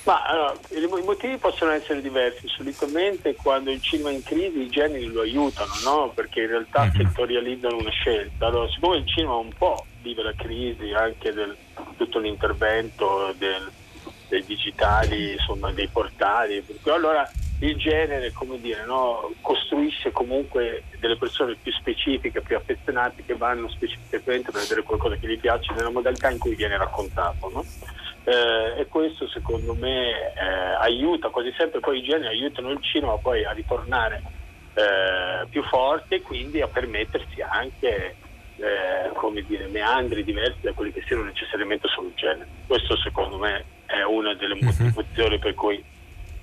Ma 0.07 0.23
allora, 0.23 0.55
i 0.71 1.05
motivi 1.05 1.37
possono 1.37 1.73
essere 1.73 2.01
diversi, 2.01 2.47
solitamente 2.47 3.35
quando 3.35 3.73
il 3.73 3.83
cinema 3.83 4.11
è 4.11 4.13
in 4.13 4.23
crisi 4.23 4.61
i 4.61 4.69
generi 4.69 5.07
lo 5.07 5.23
aiutano, 5.23 5.73
no? 5.83 6.13
perché 6.15 6.43
in 6.43 6.47
realtà 6.47 6.83
mm-hmm. 6.85 6.95
settorializzano 6.95 7.77
una 7.77 7.91
scelta. 7.91 8.47
Allora, 8.47 8.71
siccome 8.71 8.99
il 8.99 9.09
cinema 9.09 9.35
un 9.35 9.53
po' 9.59 9.85
vive 10.03 10.23
la 10.23 10.33
crisi 10.37 10.93
anche 10.93 11.33
del 11.33 11.57
tutto 11.97 12.21
l'intervento 12.21 13.35
del, 13.37 13.69
dei 14.29 14.45
digitali, 14.45 15.33
insomma, 15.33 15.73
dei 15.73 15.89
portali, 15.89 16.65
allora 16.85 17.29
il 17.59 17.77
genere, 17.77 18.31
come 18.31 18.61
dire, 18.61 18.85
no? 18.87 19.33
costruisce 19.41 20.13
comunque 20.13 20.85
delle 21.01 21.17
persone 21.17 21.57
più 21.61 21.73
specifiche, 21.73 22.43
più 22.43 22.55
affezionate 22.55 23.25
che 23.25 23.35
vanno 23.35 23.69
specificamente 23.71 24.53
per 24.53 24.61
vedere 24.61 24.85
qualcosa 24.85 25.17
che 25.17 25.27
gli 25.27 25.41
piace 25.41 25.73
nella 25.73 25.91
modalità 25.91 26.31
in 26.31 26.39
cui 26.39 26.55
viene 26.55 26.77
raccontato. 26.77 27.51
No? 27.53 27.65
Eh, 28.27 28.81
e 28.81 28.87
questo 28.89 29.29
secondo 29.29 29.73
me 29.75 30.33
eh, 30.35 30.45
aiuta 30.81 31.29
quasi 31.29 31.55
sempre, 31.57 31.79
poi 31.79 31.99
i 31.99 32.03
generi 32.03 32.27
aiutano 32.27 32.73
il 32.73 32.83
cinema 32.83 33.17
poi 33.19 33.45
a 33.45 33.53
ritornare 33.53 34.21
eh, 34.75 35.47
più 35.49 35.63
forte 35.63 36.17
e 36.17 36.23
quindi 36.23 36.61
a 36.61 36.67
permettersi 36.67 37.41
anche 37.41 38.17
eh, 38.57 39.11
come 39.15 39.43
dire, 39.43 39.69
meandri 39.69 40.25
diversi 40.25 40.59
da 40.63 40.73
quelli 40.73 40.93
che 40.93 41.05
siano 41.07 41.23
necessariamente 41.23 41.87
solo 41.87 42.09
il 42.09 42.15
genere. 42.17 42.49
Questo 42.67 42.97
secondo 42.97 43.39
me 43.39 43.65
è 43.87 44.03
una 44.03 44.35
delle 44.35 44.57
mhm. 44.57 44.65
motivazioni 44.65 45.39
per 45.39 45.55
cui 45.55 45.85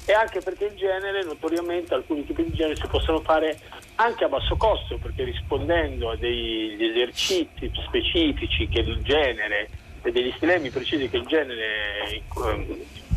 e 0.05 0.11
anche 0.13 0.41
perché 0.41 0.65
il 0.65 0.75
genere, 0.75 1.23
notoriamente 1.23 1.93
alcuni 1.93 2.25
tipi 2.25 2.43
di 2.43 2.53
genere 2.53 2.75
si 2.75 2.87
possono 2.87 3.21
fare 3.21 3.57
anche 3.95 4.25
a 4.25 4.27
basso 4.27 4.57
costo, 4.57 4.97
perché 4.97 5.23
rispondendo 5.23 6.11
a 6.11 6.17
degli 6.17 6.83
esercizi 6.83 7.71
specifici 7.85 8.67
che 8.67 8.79
il 8.79 9.01
genere 9.01 9.69
e 10.03 10.11
degli 10.11 10.33
stilemi 10.35 10.69
precisi 10.69 11.09
che 11.09 11.17
il 11.17 11.25
genere 11.25 12.21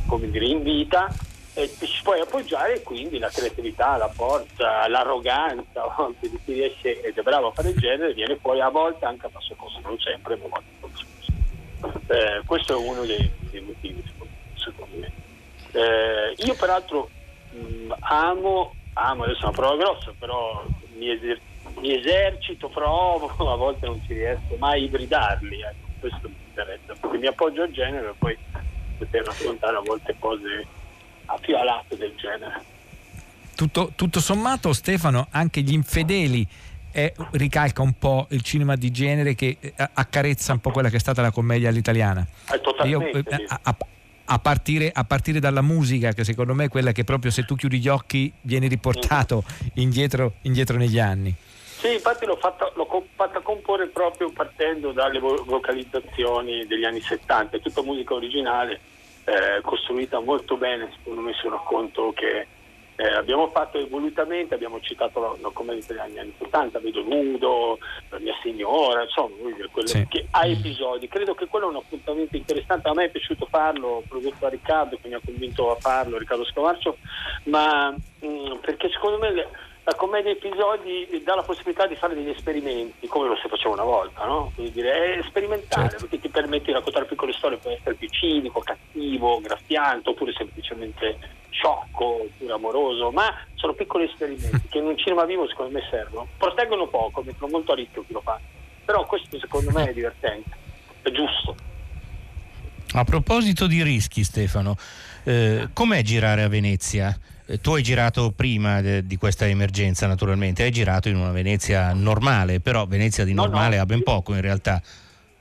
come 0.07 0.31
dire, 0.31 0.47
invita 0.47 1.09
e 1.55 1.69
ci 1.69 2.03
puoi 2.03 2.21
appoggiare 2.21 2.83
quindi 2.83 3.19
la 3.19 3.29
creatività, 3.29 3.97
la 3.97 4.11
forza, 4.11 4.87
l'arroganza 4.89 5.91
di 6.21 6.39
chi 6.45 6.53
riesce 6.53 7.01
ed 7.01 7.17
è 7.17 7.23
bravo 7.23 7.49
a 7.49 7.53
fare 7.53 7.71
il 7.71 7.79
genere 7.79 8.13
viene 8.13 8.37
poi 8.37 8.61
a 8.61 8.69
volte 8.69 9.05
anche 9.05 9.27
a 9.27 9.31
basso 9.31 9.55
costo, 9.57 9.81
non 9.83 9.99
sempre, 9.99 10.37
ma 10.37 10.45
a 10.45 10.63
basso 10.81 11.07
costo. 11.11 12.13
Eh, 12.13 12.43
questo 12.45 12.75
è 12.75 12.77
uno 12.77 13.05
dei, 13.05 13.31
dei 13.51 13.61
motivi 13.63 14.03
secondo 14.55 14.97
me. 14.99 15.13
Eh, 15.73 16.35
io 16.45 16.55
peraltro 16.55 17.09
mh, 17.51 17.95
amo, 18.01 18.75
amo, 18.93 19.25
adesso 19.25 19.41
è 19.41 19.45
una 19.45 19.53
prova 19.53 19.77
grossa, 19.77 20.15
però 20.19 20.65
mi, 20.95 21.11
eser- 21.11 21.41
mi 21.79 21.97
esercito, 21.97 22.69
provo, 22.69 23.33
a 23.51 23.57
volte 23.57 23.87
non 23.87 24.03
ci 24.07 24.13
riesco 24.13 24.57
mai 24.59 24.83
a 24.83 24.85
ibridarli, 24.85 25.61
ecco, 25.61 25.87
questo 26.01 26.31
interessa, 26.57 26.95
perché 26.99 27.19
mi 27.19 27.27
appoggio 27.27 27.63
al 27.63 27.71
genere 27.71 28.09
e 28.09 28.15
poi 28.17 28.37
poter 28.99 29.25
raccontare 29.25 29.77
a 29.77 29.81
volte 29.81 30.17
cose 30.19 30.67
a 31.27 31.39
più 31.39 31.57
a 31.57 31.65
lato 31.65 31.95
del 31.97 32.15
genere. 32.17 32.65
tutto, 33.55 33.93
tutto 33.95 34.21
sommato, 34.21 34.73
Stefano, 34.73 35.27
anche 35.31 35.61
gli 35.61 35.73
infedeli 35.73 36.47
è, 36.91 37.13
ricalca 37.33 37.83
un 37.83 37.99
po' 37.99 38.27
il 38.31 38.41
cinema 38.41 38.75
di 38.77 38.91
genere 38.91 39.35
che 39.35 39.59
eh, 39.61 39.73
accarezza 39.77 40.53
un 40.53 40.61
po' 40.61 40.71
quella 40.71 40.89
che 40.89 40.97
è 40.97 41.01
stata 41.01 41.21
la 41.21 41.31
commedia 41.31 41.69
all'italiana. 41.69 42.27
Io, 42.85 43.01
eh, 43.01 43.25
a, 43.49 43.61
a, 43.63 43.77
a, 44.25 44.39
partire, 44.39 44.91
a, 44.95 45.05
partire, 45.05 45.41
dalla 45.41 45.63
musica, 45.63 46.13
che 46.13 46.25
secondo 46.25 46.55
me 46.55 46.65
è 46.65 46.69
quella 46.69 46.93
che 46.93 47.05
proprio 47.05 47.31
se 47.31 47.45
tu 47.45 47.55
chiudi 47.55 47.81
gli 47.81 47.89
occhi 47.89 48.33
viene 48.43 48.67
riportato 48.69 49.45
mm. 49.47 49.67
indietro, 49.75 50.35
indietro 50.43 50.79
negli 50.79 50.99
anni. 50.99 51.35
Sì, 51.87 51.93
infatti 51.93 52.27
l'ho 52.27 52.35
fatta, 52.35 52.69
l'ho 52.75 53.05
fatta, 53.15 53.39
comporre 53.39 53.87
proprio 53.87 54.33
partendo 54.33 54.91
dalle 54.91 55.21
vocalizzazioni 55.21 56.67
degli 56.67 56.85
anni 56.85 57.01
70, 57.01 57.57
è 57.57 57.61
tutta 57.61 57.83
musica 57.83 58.15
originale, 58.15 58.81
eh, 59.23 59.61
costruita 59.63 60.19
molto 60.19 60.57
bene, 60.57 60.91
secondo 60.97 61.21
me 61.21 61.33
su 61.35 61.47
un 61.47 61.53
racconto 61.53 62.13
che 62.13 62.45
eh, 62.97 63.09
abbiamo 63.15 63.51
fatto 63.51 63.79
evolutamente, 63.79 64.55
abbiamo 64.55 64.81
citato 64.81 65.39
la, 65.41 65.51
commedia 65.53 65.85
degli 65.87 66.19
anni 66.19 66.35
70, 66.37 66.81
Vedo 66.81 67.03
Nudo, 67.03 67.79
La 68.09 68.19
mia 68.19 68.35
signora, 68.43 69.05
insomma, 69.05 69.37
quello 69.71 69.87
sì. 69.87 70.05
che 70.09 70.27
ha 70.33 70.45
episodi. 70.45 71.07
Credo 71.07 71.35
che 71.35 71.47
quello 71.47 71.67
è 71.67 71.71
un 71.71 71.77
appuntamento 71.77 72.35
interessante, 72.35 72.89
a 72.89 72.95
me 72.95 73.05
è 73.05 73.11
piaciuto 73.11 73.47
farlo, 73.49 73.89
ho 73.89 74.03
prodotto 74.09 74.39
da 74.41 74.49
Riccardo 74.49 74.99
che 75.01 75.07
mi 75.07 75.15
ha 75.15 75.21
convinto 75.25 75.71
a 75.71 75.77
farlo, 75.77 76.19
Riccardo 76.19 76.45
Scavarcio, 76.47 76.97
ma 77.45 77.91
mh, 77.91 78.27
mm, 78.27 78.57
perché 78.57 78.91
secondo 78.91 79.19
me... 79.19 79.31
Le, 79.31 79.49
la 79.87 79.95
commedia 79.95 80.33
episodi 80.33 81.07
dà 81.23 81.37
la 81.37 81.45
possibilità 81.45 81.87
di 81.87 81.95
fare 81.95 82.17
degli 82.17 82.31
esperimenti, 82.31 83.07
come 83.07 83.29
lo 83.29 83.37
si 83.37 83.47
faceva 83.47 83.75
una 83.75 83.85
volta, 83.85 84.25
no? 84.25 84.51
Quindi 84.53 84.73
dire, 84.73 85.19
è 85.19 85.23
sperimentare, 85.23 85.91
certo. 85.91 86.07
perché 86.07 86.27
ti 86.27 86.29
permette 86.29 86.65
di 86.67 86.73
raccontare 86.73 87.05
piccole 87.05 87.33
storie, 87.33 87.59
può 87.59 87.71
essere 87.71 87.95
più 87.95 88.09
cinico, 88.09 88.59
cattivo, 88.59 89.41
graffiante, 89.41 90.09
oppure 90.09 90.33
semplicemente 90.33 91.19
sciocco, 91.51 92.23
oppure 92.23 92.53
amoroso, 92.53 93.13
ma 93.13 93.33
sono 93.55 93.75
piccoli 93.75 94.11
esperimenti 94.11 94.67
che 94.69 94.79
in 94.79 94.87
un 94.87 94.99
cinema 94.99 95.25
vivo 95.25 95.47
secondo 95.47 95.71
me 95.71 95.87
servono. 95.89 96.27
Proteggono 96.37 96.89
poco, 96.89 97.23
mettono 97.23 97.53
molto 97.53 97.71
a 97.71 97.77
rischio 97.77 98.05
chi 98.05 98.13
lo 98.13 98.23
fa, 98.23 98.41
però 98.85 99.07
questo 99.07 99.39
secondo 99.39 99.71
me 99.71 99.89
è 99.89 99.93
divertente, 99.93 100.51
è 101.03 101.11
giusto. 101.13 101.55
A 102.95 103.05
proposito 103.05 103.69
di 103.69 103.85
rischi, 103.85 104.25
Stefano, 104.25 104.75
eh, 105.23 105.69
com'è 105.73 106.03
girare 106.03 106.43
a 106.43 106.49
Venezia? 106.49 107.17
Eh, 107.49 107.61
tu 107.61 107.75
hai 107.75 107.83
girato 107.83 108.33
prima 108.35 108.81
de, 108.81 109.07
di 109.07 109.17
questa 109.17 109.47
emergenza 109.47 110.09
naturalmente, 110.09 110.65
hai 110.65 110.73
girato 110.73 111.09
in 111.09 111.17
una 111.17 111.31
Venezia 111.31 111.93
normale, 111.93 112.59
però 112.59 112.87
Venezia 112.87 113.25
di 113.25 113.35
normale 113.35 113.71
no, 113.71 113.77
no, 113.77 113.83
ha 113.83 113.87
ben 113.87 114.03
poco 114.03 114.35
in 114.35 114.41
realtà. 114.41 114.83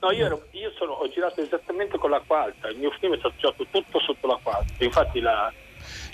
No, 0.02 0.12
io, 0.12 0.26
ero, 0.28 0.46
io 0.52 0.72
sono, 0.78 0.92
ho 0.92 1.10
girato 1.10 1.42
esattamente 1.42 1.98
con 1.98 2.12
l'acqua 2.12 2.44
alta, 2.44 2.68
il 2.70 2.78
mio 2.78 2.92
film 3.00 3.16
è 3.16 3.18
stato 3.18 3.34
girato 3.38 3.66
tutto 3.72 4.00
sotto 4.00 4.28
l'acqua 4.28 4.58
alta, 4.58 4.84
infatti 4.84 5.20
la... 5.20 5.52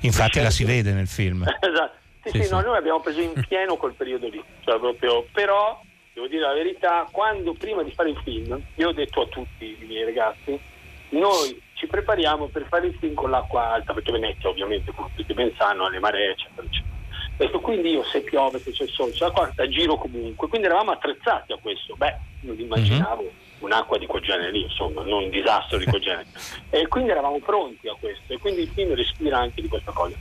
Infatti 0.01 0.39
la 0.39 0.49
si 0.49 0.63
vede 0.63 0.93
nel 0.93 1.08
film. 1.08 1.43
esatto, 1.60 1.97
sì, 2.23 2.30
sì, 2.30 2.38
sì, 2.38 2.43
sì. 2.45 2.54
No, 2.54 2.62
noi 2.62 2.77
abbiamo 2.77 3.01
preso 3.01 3.19
in 3.19 3.34
pieno 3.45 3.75
quel 3.75 3.93
periodo 3.93 4.30
lì, 4.30 4.41
cioè 4.63 4.80
proprio, 4.80 5.27
però 5.34 5.82
devo 6.13 6.27
dire 6.27 6.41
la 6.41 6.54
verità, 6.54 7.06
quando 7.12 7.54
prima 7.54 7.84
di 7.84 7.91
fare 7.91 8.12
il 8.12 8.21
film, 8.23 8.58
io 8.75 8.88
ho 8.88 8.93
detto 8.93 9.23
a 9.23 9.27
tutti 9.27 9.65
i 9.65 9.86
miei 9.86 10.06
ragazzi, 10.06 10.58
noi 11.10 11.62
prepariamo 11.91 12.47
per 12.47 12.65
fare 12.67 12.88
il 12.88 12.95
film 12.95 13.13
con 13.13 13.30
l'acqua 13.30 13.73
alta, 13.73 13.93
perché 13.93 14.12
Venezia 14.12 14.49
ovviamente, 14.49 14.91
come 14.91 15.10
tutti 15.13 15.34
ben 15.36 15.54
sanno, 15.56 15.86
ha 15.86 15.89
le 15.89 15.99
maree, 15.99 16.32
eccetera, 16.32 16.65
eccetera. 16.65 16.99
Detto, 17.38 17.60
quindi 17.60 17.91
io 17.91 18.04
se 18.04 18.21
piove, 18.21 18.60
se 18.60 18.71
c'è 18.71 18.84
il 18.84 18.89
sole, 18.89 19.12
c'è 19.12 19.25
l'acqua 19.25 19.45
alta, 19.45 19.67
giro 19.67 19.95
comunque. 19.97 20.47
Quindi 20.47 20.67
eravamo 20.67 20.91
attrezzati 20.91 21.51
a 21.54 21.58
questo. 21.62 21.95
Beh, 21.95 22.15
non 22.41 22.60
immaginavo 22.60 23.21
mm-hmm. 23.21 23.34
un'acqua 23.60 23.97
di 23.97 24.08
quel 24.08 24.23
genere 24.23 24.51
lì, 24.51 24.63
insomma, 24.63 25.04
non 25.04 25.23
un 25.23 25.30
disastro 25.30 25.77
di 25.77 25.86
quel 25.86 26.01
genere. 26.01 26.25
e 26.69 26.88
quindi 26.88 27.12
eravamo 27.12 27.39
pronti 27.39 27.88
a 27.88 27.95
questo 27.99 28.34
e 28.34 28.38
quindi 28.39 28.62
il 28.62 28.69
film 28.69 28.95
respira 28.95 29.38
anche 29.38 29.62
di 29.62 29.67
questa 29.67 29.91
cosa. 29.91 30.15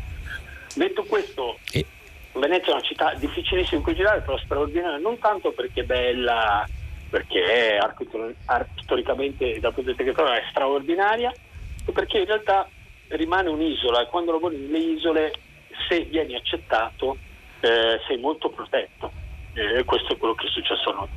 Detto 0.74 1.04
questo, 1.04 1.58
e... 1.72 1.84
Venezia 2.32 2.72
è 2.72 2.76
una 2.76 2.82
città 2.82 3.14
difficilissima 3.14 3.78
in 3.78 3.82
cui 3.82 3.94
girare, 3.94 4.20
però 4.20 4.38
straordinaria, 4.38 4.98
non 4.98 5.18
tanto 5.18 5.52
perché 5.52 5.80
è 5.80 5.84
bella, 5.84 6.66
perché 7.10 7.76
è 7.76 7.78
storicamente 8.76 9.58
dal 9.58 9.74
punto 9.74 9.92
di 9.92 10.04
vista 10.04 10.34
è 10.36 10.44
straordinaria, 10.48 11.32
perché 11.92 12.18
in 12.18 12.26
realtà 12.26 12.68
rimane 13.08 13.48
un'isola 13.48 14.02
e 14.02 14.06
quando 14.06 14.32
lavori 14.32 14.56
nelle 14.56 14.78
isole, 14.78 15.32
se 15.88 16.02
vieni 16.04 16.34
accettato, 16.34 17.16
eh, 17.60 18.00
sei 18.06 18.18
molto 18.18 18.50
protetto. 18.50 19.12
E 19.54 19.78
eh, 19.78 19.84
questo 19.84 20.12
è 20.12 20.16
quello 20.16 20.34
che 20.34 20.46
è 20.46 20.50
successo 20.50 20.90
a 20.90 20.94
noi. 20.94 21.08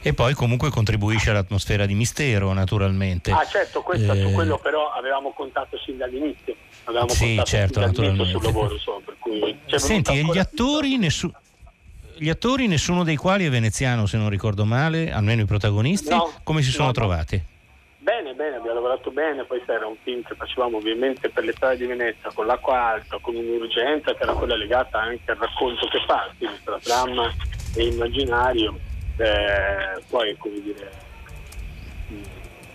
E 0.00 0.14
poi 0.14 0.34
comunque 0.34 0.70
contribuisce 0.70 1.30
all'atmosfera 1.30 1.84
di 1.84 1.94
mistero, 1.94 2.52
naturalmente. 2.52 3.32
Ah 3.32 3.44
certo, 3.44 3.82
questo, 3.82 4.12
eh... 4.12 4.20
su 4.20 4.30
quello 4.30 4.56
però 4.56 4.92
avevamo 4.92 5.32
contato 5.32 5.76
sin 5.78 5.96
dall'inizio. 5.96 6.54
Avevamo 6.84 7.08
sì, 7.08 7.42
certo, 7.44 7.80
naturalmente. 7.80 8.30
sul 8.30 8.42
lavoro, 8.42 8.74
insomma, 8.74 9.00
per 9.04 9.16
cui 9.18 9.58
Senti, 9.66 10.16
e 10.16 10.22
gli 10.22 10.38
attori, 10.38 10.96
nessu... 10.96 11.28
gli 12.14 12.28
attori, 12.28 12.68
nessuno 12.68 13.02
dei 13.02 13.16
quali 13.16 13.46
è 13.46 13.50
veneziano, 13.50 14.06
se 14.06 14.16
non 14.16 14.30
ricordo 14.30 14.64
male, 14.64 15.10
almeno 15.10 15.42
i 15.42 15.46
protagonisti, 15.46 16.10
no, 16.10 16.30
come 16.44 16.62
si 16.62 16.70
sono 16.70 16.86
no, 16.86 16.92
trovati? 16.92 17.44
Bene, 18.06 18.34
bene, 18.34 18.54
abbiamo 18.54 18.74
lavorato 18.74 19.10
bene, 19.10 19.42
poi 19.42 19.60
era 19.66 19.88
un 19.88 19.96
film 20.04 20.22
che 20.22 20.36
facevamo 20.36 20.76
ovviamente 20.76 21.28
per 21.28 21.42
l'estate 21.42 21.78
di 21.78 21.86
Venezia 21.86 22.30
con 22.32 22.46
l'acqua 22.46 22.80
alta, 22.80 23.18
con 23.20 23.34
un'urgenza 23.34 24.14
che 24.14 24.22
era 24.22 24.32
quella 24.32 24.54
legata 24.54 25.00
anche 25.00 25.28
al 25.32 25.36
racconto 25.36 25.88
che 25.88 25.98
fa, 26.06 26.30
quindi 26.38 26.56
tra 26.62 26.78
dramma 26.80 27.34
e 27.74 27.86
immaginario. 27.88 28.78
Eh, 29.16 30.00
poi, 30.08 30.36
come 30.36 30.60
dire, 30.60 30.92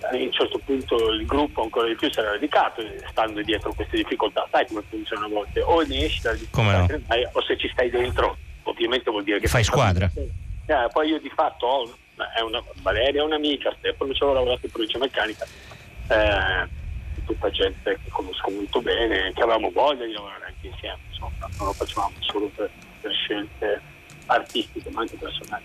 a 0.02 0.16
un 0.18 0.32
certo 0.34 0.60
punto 0.66 1.12
il 1.12 1.26
gruppo 1.26 1.62
ancora 1.62 1.88
di 1.88 1.96
più 1.96 2.12
si 2.12 2.20
era 2.20 2.32
dedicato 2.32 2.84
stando 3.10 3.42
dietro 3.42 3.72
queste 3.72 3.96
difficoltà. 3.96 4.46
Sai 4.52 4.68
come 4.68 4.84
funziona 4.90 5.28
a 5.28 5.30
volte? 5.30 5.62
O 5.62 5.80
ne 5.84 6.04
esci 6.04 6.20
dalle 6.20 6.40
difficoltà 6.40 6.88
no? 6.88 7.30
o 7.32 7.42
se 7.44 7.56
ci 7.56 7.70
stai 7.70 7.90
dentro, 7.90 8.36
ovviamente 8.64 9.10
vuol 9.10 9.24
dire 9.24 9.40
che 9.40 9.48
fai 9.48 9.64
squadra. 9.64 10.12
Eh, 10.14 10.88
poi 10.92 11.08
io 11.08 11.22
di 11.22 11.32
fatto 11.34 11.66
ho 11.66 11.90
è 12.34 12.42
una, 12.42 12.64
Valeria 12.82 13.22
è 13.22 13.26
un'amica, 13.26 13.74
Stefano 13.78 14.14
ci 14.14 14.24
avevo 14.24 14.38
lavorato 14.40 14.66
in 14.66 14.72
provincia 14.72 14.98
meccanica, 14.98 15.46
eh, 16.08 16.68
tutta 17.26 17.50
gente 17.50 18.00
che 18.04 18.10
conosco 18.10 18.50
molto 18.50 18.82
bene, 18.82 19.32
che 19.34 19.42
avevamo 19.42 19.72
voglia 19.72 20.06
di 20.06 20.14
lavorare 20.14 20.46
anche 20.46 20.68
insieme, 20.68 20.98
insomma, 21.10 21.48
non 21.58 21.68
lo 21.68 21.74
facevamo 21.74 22.14
solo 22.20 22.48
per, 22.56 22.70
per 23.02 23.12
scelte 23.14 23.82
artistiche 24.28 24.90
ma 24.92 25.02
anche 25.02 25.18
personali. 25.18 25.64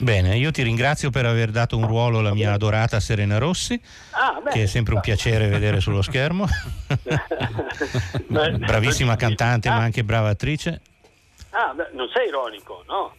Bene, 0.00 0.36
io 0.36 0.52
ti 0.52 0.62
ringrazio 0.62 1.10
per 1.10 1.26
aver 1.26 1.50
dato 1.50 1.76
un 1.76 1.84
ruolo 1.84 2.20
alla 2.20 2.32
mia 2.32 2.52
adorata 2.52 3.00
Serena 3.00 3.38
Rossi, 3.38 3.80
ah, 4.12 4.40
beh, 4.40 4.50
che 4.52 4.62
è 4.62 4.66
sempre 4.66 4.94
un 4.94 5.00
piacere 5.00 5.48
vedere 5.48 5.80
sullo 5.80 6.02
schermo. 6.02 6.46
Bravissima 8.28 9.16
cantante, 9.16 9.68
ma 9.68 9.78
anche 9.78 10.04
brava 10.04 10.28
attrice. 10.28 10.80
Ah, 11.50 11.72
beh, 11.74 11.90
non 11.94 12.08
sei 12.14 12.28
ironico, 12.28 12.84
no? 12.86 13.12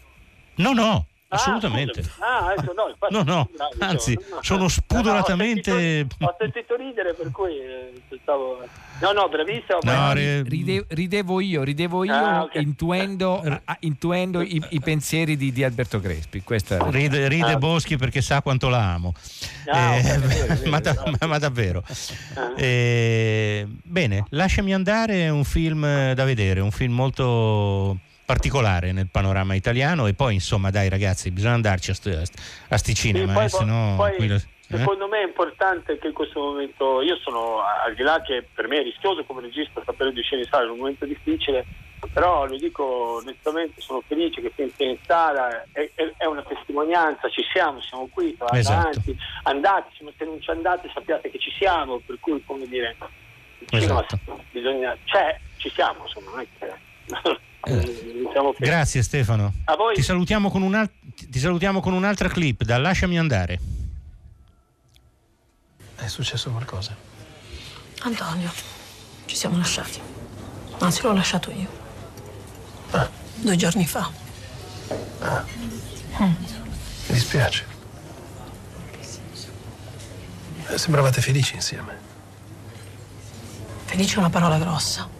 No, 0.55 0.71
no, 0.71 0.85
Ah, 0.91 1.18
Assolutamente. 1.31 2.03
Ah, 2.19 2.55
ecco, 2.57 2.73
no, 2.73 2.89
infatti, 2.89 3.13
no, 3.13 3.21
no, 3.21 3.49
bravo, 3.55 3.91
anzi, 3.91 4.17
no, 4.29 4.39
sono 4.41 4.67
spudoratamente... 4.67 5.71
No, 5.71 5.77
ho, 5.77 5.79
sentito, 5.79 6.25
ho, 6.25 6.35
sentito, 6.39 6.75
ridere 6.75 7.13
per 7.13 7.29
cui 7.31 7.59
eh, 7.59 7.93
stavo... 8.21 8.65
No, 8.99 9.11
no, 9.11 9.29
bravissimo. 9.29 9.77
No, 9.83 10.11
ride, 10.13 10.85
ridevo 10.89 11.39
io, 11.39 11.61
ridevo 11.61 12.03
io 12.03 12.13
ah, 12.13 12.43
okay. 12.43 12.63
intuendo, 12.63 13.43
intuendo 13.81 14.41
i, 14.41 14.61
i, 14.69 14.81
pensieri 14.81 15.37
di, 15.37 15.51
di, 15.51 15.63
Alberto 15.63 15.99
Crespi. 15.99 16.43
Ride, 16.45 17.27
ride 17.27 17.51
ah. 17.51 17.57
Boschi 17.57 17.95
perché 17.95 18.21
sa 18.21 18.41
quanto 18.41 18.67
la 18.67 18.93
amo. 18.93 19.13
Ah, 19.67 19.95
eh, 19.95 19.99
okay, 19.99 20.19
vero, 20.19 20.45
vero, 20.55 20.69
ma, 20.69 20.79
da, 20.79 20.95
ma, 21.19 21.27
ma, 21.27 21.37
davvero. 21.37 21.83
Ah. 22.33 22.53
Eh, 22.57 23.67
bene, 23.67 24.25
lasciami 24.29 24.73
andare, 24.73 25.25
è 25.25 25.29
un 25.29 25.43
film 25.43 26.13
da 26.13 26.23
vedere, 26.25 26.59
un 26.59 26.71
film 26.71 26.93
molto 26.93 27.99
particolare 28.29 28.91
nel 28.91 29.07
panorama 29.09 29.55
italiano 29.55 30.05
e 30.05 30.13
poi 30.13 30.35
insomma 30.35 30.69
dai 30.69 30.87
ragazzi 30.87 31.31
bisogna 31.31 31.55
andarci 31.55 31.89
a, 31.89 31.93
st- 31.95 32.31
a 32.69 32.77
sti 32.77 32.93
cinema 32.93 33.33
sì, 33.33 33.45
eh, 33.45 33.49
se 33.49 33.63
no 33.65 33.93
poi, 33.97 34.15
eh? 34.17 34.39
secondo 34.67 35.07
me 35.07 35.21
è 35.21 35.25
importante 35.25 35.97
che 35.97 36.09
in 36.09 36.13
questo 36.13 36.39
momento 36.39 37.01
io 37.01 37.15
sono 37.23 37.61
al 37.61 37.95
di 37.95 38.03
là 38.03 38.21
che 38.21 38.47
per 38.53 38.67
me 38.67 38.81
è 38.81 38.83
rischioso 38.83 39.23
come 39.23 39.41
regista 39.41 39.81
sapere 39.83 40.13
di 40.13 40.19
uscire 40.19 40.41
in 40.41 40.47
sala 40.47 40.65
in 40.65 40.69
un 40.69 40.77
momento 40.77 41.05
difficile 41.05 41.65
però 42.13 42.45
lo 42.45 42.55
dico 42.55 43.17
onestamente 43.19 43.81
sono 43.81 44.03
felice 44.05 44.41
che 44.41 44.51
sia 44.75 44.85
in 44.85 44.97
sala 45.07 45.63
è, 45.71 45.89
è, 45.95 46.13
è, 46.17 46.25
una 46.25 46.43
testimonianza 46.43 47.29
ci 47.29 47.41
siamo, 47.51 47.81
siamo 47.81 48.09
qui 48.13 48.37
esatto. 48.51 48.89
avanti, 48.89 49.17
andateci 49.41 50.05
se 50.15 50.25
non 50.25 50.39
ci 50.39 50.51
andate 50.51 50.87
sappiate 50.93 51.31
che 51.31 51.39
ci 51.39 51.51
siamo 51.57 51.97
per 52.05 52.17
cui 52.19 52.43
come 52.45 52.67
dire 52.67 52.95
esatto. 53.71 54.19
bisogna, 54.51 54.95
c'è, 55.05 55.35
ci 55.57 55.71
siamo 55.71 56.03
insomma 56.03 56.29
non 56.29 56.39
è 56.41 56.47
che 56.59 57.37
eh, 57.63 58.23
diciamo 58.25 58.53
Grazie 58.57 59.01
Stefano. 59.01 59.53
Ti 59.93 60.01
salutiamo, 60.01 60.49
ti 61.29 61.39
salutiamo, 61.39 61.81
con 61.81 61.93
un'altra 61.93 62.29
clip 62.29 62.63
da 62.63 62.77
Lasciami 62.77 63.17
andare. 63.17 63.59
È 65.95 66.07
successo 66.07 66.49
qualcosa? 66.51 66.95
Antonio, 68.01 68.51
ci 69.25 69.35
siamo 69.35 69.57
lasciati. 69.57 69.99
Anzi, 70.79 71.01
l'ho 71.01 71.13
lasciato 71.13 71.51
io. 71.51 71.67
Ah. 72.91 73.09
Due 73.35 73.55
giorni 73.55 73.85
fa. 73.85 74.09
Ah. 75.19 75.45
Mm. 76.21 76.25
Mi 76.25 77.13
dispiace. 77.13 77.65
Eh, 80.67 80.77
sembravate 80.77 81.19
felici 81.21 81.55
insieme. 81.55 81.97
Felice 83.85 84.15
è 84.15 84.19
una 84.19 84.29
parola 84.29 84.57
grossa. 84.57 85.18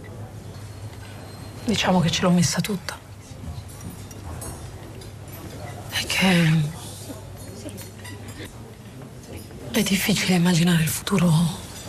Diciamo 1.69 1.99
che 1.99 2.09
ce 2.09 2.23
l'ho 2.23 2.31
messa 2.31 2.61
tutta. 2.61 2.97
È 5.89 6.05
che 6.05 6.61
è 9.71 9.83
difficile 9.83 10.35
immaginare 10.35 10.81
il 10.81 10.89
futuro 10.89 11.31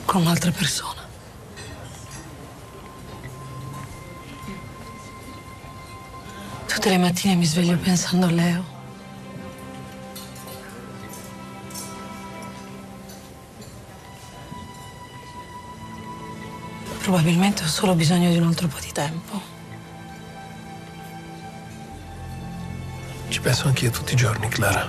con 0.05 0.21
un'altra 0.21 0.51
persona. 0.51 1.09
Tutte 6.67 6.89
le 6.91 6.99
mattine 6.99 7.35
mi 7.35 7.47
sveglio 7.47 7.77
pensando 7.79 8.27
a 8.27 8.31
Leo. 8.31 8.79
Probabilmente 16.99 17.65
ho 17.65 17.67
solo 17.67 17.95
bisogno 17.95 18.31
di 18.31 18.37
un 18.37 18.47
altro 18.47 18.69
po' 18.69 18.79
di 18.79 18.93
tempo. 18.93 19.60
Ci 23.41 23.47
penso 23.47 23.69
anch'io 23.69 23.91
tutti 23.91 24.13
i 24.13 24.17
giorni, 24.17 24.49
Clara. 24.49 24.87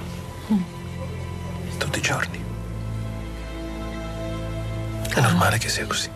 Mm. 0.52 0.62
Tutti 1.78 2.00
i 2.00 2.02
giorni. 2.02 2.44
È 5.08 5.22
normale 5.22 5.58
che 5.58 5.70
sia 5.70 5.86
così. 5.88 6.10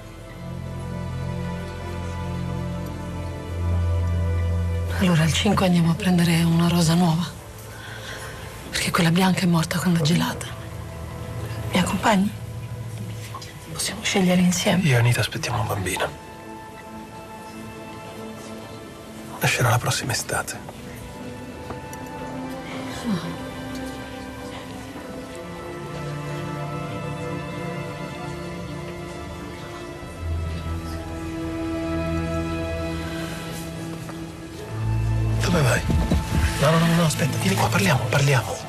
Allora 4.99 5.23
al 5.23 5.31
5 5.31 5.65
andiamo 5.65 5.91
a 5.91 5.93
prendere 5.93 6.43
una 6.43 6.67
rosa 6.67 6.93
nuova. 6.93 7.25
Perché 8.69 8.91
quella 8.91 9.11
bianca 9.11 9.39
è 9.39 9.45
morta 9.45 9.79
con 9.79 9.93
la 9.93 10.01
gelata. 10.01 10.47
Mi 11.71 11.79
accompagni? 11.79 12.29
Possiamo 13.71 14.03
scegliere 14.03 14.41
insieme. 14.41 14.81
Io 14.83 14.95
e 14.95 14.99
Anita 14.99 15.21
aspettiamo 15.21 15.61
un 15.61 15.67
bambino. 15.67 16.09
Nascerà 19.39 19.69
la 19.69 19.77
prossima 19.77 20.11
estate. 20.11 20.84
Dove 23.05 23.13
vai? 35.61 35.81
No, 36.61 36.71
no, 36.71 36.79
no, 36.79 36.95
no, 36.95 37.05
aspetta, 37.05 37.37
vieni 37.37 37.55
qua, 37.55 37.67
parliamo, 37.67 38.03
parliamo. 38.09 38.64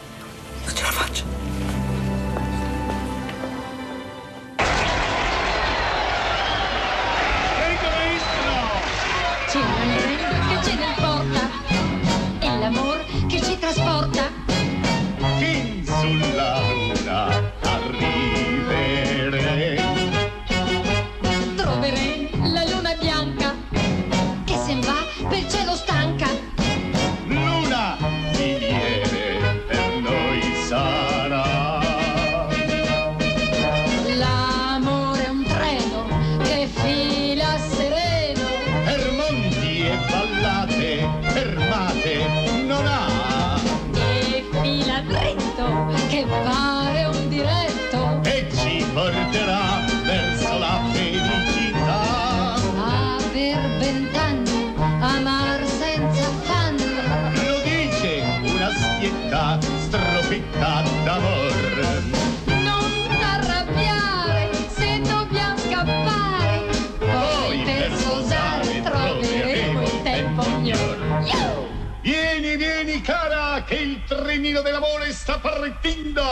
Sta 75.27 75.41
partendo. 75.41 76.23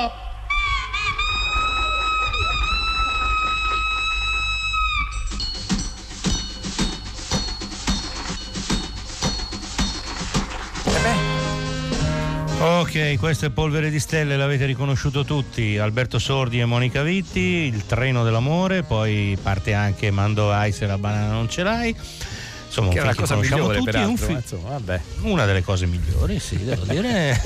Ok, 12.60 13.18
questo 13.18 13.46
è 13.46 13.50
Polvere 13.50 13.90
di 13.90 13.98
Stelle, 13.98 14.36
l'avete 14.36 14.64
riconosciuto 14.64 15.24
tutti, 15.24 15.76
Alberto 15.76 16.18
Sordi 16.18 16.60
e 16.60 16.64
Monica 16.64 17.02
Vitti, 17.02 17.40
Il 17.40 17.84
treno 17.84 18.22
dell'amore, 18.24 18.82
poi 18.84 19.36
parte 19.42 19.74
anche 19.74 20.10
Mando 20.10 20.50
Ai 20.52 20.72
se 20.72 20.86
la 20.86 20.96
banana 20.96 21.32
non 21.32 21.48
ce 21.48 21.62
l'hai. 21.62 21.94
Insomma, 22.66 22.88
Che 22.90 22.96
è 22.98 23.00
un 23.00 23.06
una 23.08 23.14
cosa 23.14 23.36
migliore, 23.36 23.78
tutti, 23.78 23.90
è 23.96 24.04
un 24.04 24.14
peraltro, 24.16 24.26
film- 24.26 24.32
ma 24.32 24.38
insomma, 24.40 24.68
vabbè. 24.70 25.00
una 25.22 25.44
delle 25.44 25.62
cose 25.62 25.86
migliori, 25.86 26.38
sì, 26.38 26.64
devo 26.64 26.84
dire. 26.90 27.40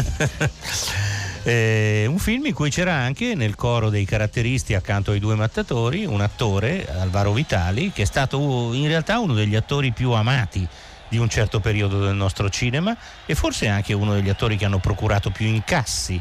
Eh, 1.49 2.05
un 2.05 2.19
film 2.19 2.45
in 2.45 2.53
cui 2.53 2.69
c'era 2.69 2.93
anche 2.93 3.35
nel 3.35 3.55
coro 3.55 3.89
dei 3.89 4.05
caratteristi 4.05 4.75
accanto 4.75 5.13
ai 5.13 5.19
due 5.19 5.35
mattatori 5.35 6.05
un 6.05 6.21
attore, 6.21 6.87
Alvaro 7.01 7.33
Vitali, 7.33 7.91
che 7.91 8.03
è 8.03 8.05
stato 8.05 8.75
in 8.75 8.87
realtà 8.87 9.19
uno 9.19 9.33
degli 9.33 9.57
attori 9.57 9.91
più 9.93 10.11
amati 10.11 10.69
di 11.09 11.17
un 11.17 11.31
certo 11.31 11.59
periodo 11.61 12.01
del 12.01 12.15
nostro 12.15 12.51
cinema 12.51 12.95
e 13.25 13.35
forse 13.35 13.67
anche 13.67 13.95
uno 13.95 14.13
degli 14.13 14.29
attori 14.29 14.59
che 14.59 14.67
hanno 14.67 14.79
procurato 14.79 15.31
più 15.31 15.47
incassi, 15.47 16.21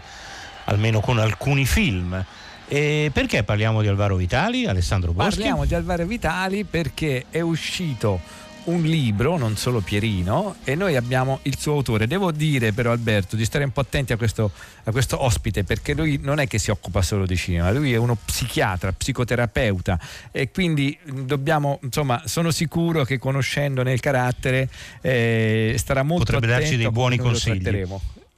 almeno 0.63 1.01
con 1.01 1.19
alcuni 1.19 1.65
film. 1.65 2.23
E 2.69 3.09
perché 3.11 3.43
parliamo 3.43 3.81
di 3.81 3.89
Alvaro 3.89 4.15
Vitali, 4.15 4.65
Alessandro 4.65 5.11
Boschi? 5.11 5.39
Parliamo 5.39 5.65
di 5.65 5.75
Alvaro 5.75 6.05
Vitali 6.05 6.63
perché 6.63 7.25
è 7.29 7.41
uscito 7.41 8.21
un 8.67 8.81
libro, 8.83 9.37
non 9.37 9.55
solo 9.55 9.81
Pierino, 9.81 10.55
e 10.63 10.75
noi 10.75 10.95
abbiamo 10.95 11.39
il 11.43 11.57
suo 11.57 11.73
autore. 11.73 12.07
Devo 12.07 12.31
dire 12.31 12.71
però 12.71 12.91
Alberto 12.91 13.35
di 13.35 13.45
stare 13.45 13.63
un 13.63 13.71
po' 13.71 13.81
attenti 13.81 14.13
a 14.13 14.17
questo, 14.17 14.51
a 14.83 14.91
questo 14.91 15.23
ospite 15.23 15.63
perché 15.63 15.93
lui 15.93 16.19
non 16.21 16.39
è 16.39 16.47
che 16.47 16.59
si 16.59 16.71
occupa 16.71 17.01
solo 17.01 17.25
di 17.25 17.35
cinema, 17.35 17.71
lui 17.71 17.93
è 17.93 17.97
uno 17.97 18.15
psichiatra, 18.15 18.91
psicoterapeuta 18.91 19.99
e 20.31 20.51
quindi 20.51 20.97
dobbiamo, 21.03 21.79
insomma, 21.81 22.21
sono 22.25 22.51
sicuro 22.51 23.03
che 23.03 23.17
conoscendone 23.17 23.91
il 23.93 23.99
carattere 23.99 24.69
eh, 25.01 25.75
starà 25.77 26.03
molto 26.03 26.25
Potrebbe 26.25 26.47
darci 26.47 26.75
attento 26.75 26.77
dei 26.77 26.85
a 26.85 26.89
come 26.89 27.15
buoni 27.15 27.17
consigli. 27.17 27.85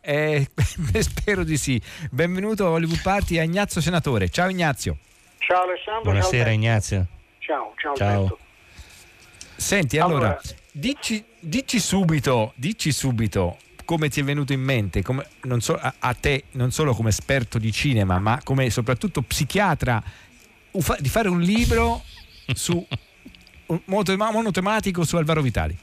Eh, 0.01 0.47
spero 1.01 1.43
di 1.43 1.57
sì. 1.57 1.81
Benvenuto 2.09 2.65
a 2.65 2.69
Hollywood 2.69 3.01
Party 3.01 3.37
a 3.37 3.43
Ignazio 3.43 3.81
Senatore. 3.81 4.29
Ciao 4.29 4.49
Ignazio. 4.49 4.97
Ciao 5.39 5.63
Alessandro. 5.63 6.03
Buonasera 6.03 6.45
ciao, 6.45 6.53
Ignazio. 6.53 7.07
Ciao, 7.39 7.73
ciao, 7.77 7.95
Ciao. 7.95 8.07
Alberto. 8.07 8.39
Senti, 9.59 9.97
allora, 9.97 10.27
Allora. 10.27 10.41
dici, 10.71 11.23
dici 11.39 11.79
subito, 11.79 12.53
dici 12.55 12.91
subito 12.93 13.57
come 13.83 14.07
ti 14.09 14.19
è 14.21 14.23
venuto 14.23 14.53
in 14.53 14.61
mente, 14.61 15.01
come- 15.01 15.25
non 15.41 15.62
so- 15.62 15.73
a, 15.79 15.93
a 15.99 16.13
te 16.13 16.45
non 16.51 16.71
solo 16.71 16.93
come 16.93 17.10
esperto 17.10 17.57
di 17.57 17.71
cinema, 17.71 18.19
ma 18.19 18.39
come 18.43 18.69
soprattutto 18.69 19.21
psichiatra, 19.21 20.01
ufa- 20.71 20.97
di 20.99 21.10
fare 21.10 21.27
un 21.27 21.41
libro 21.41 22.03
su 22.53 22.73
un 23.67 23.81
monotema- 23.85 24.31
monotematico 24.31 25.03
su 25.03 25.17
Alvaro 25.17 25.41
Vitali. 25.41 25.75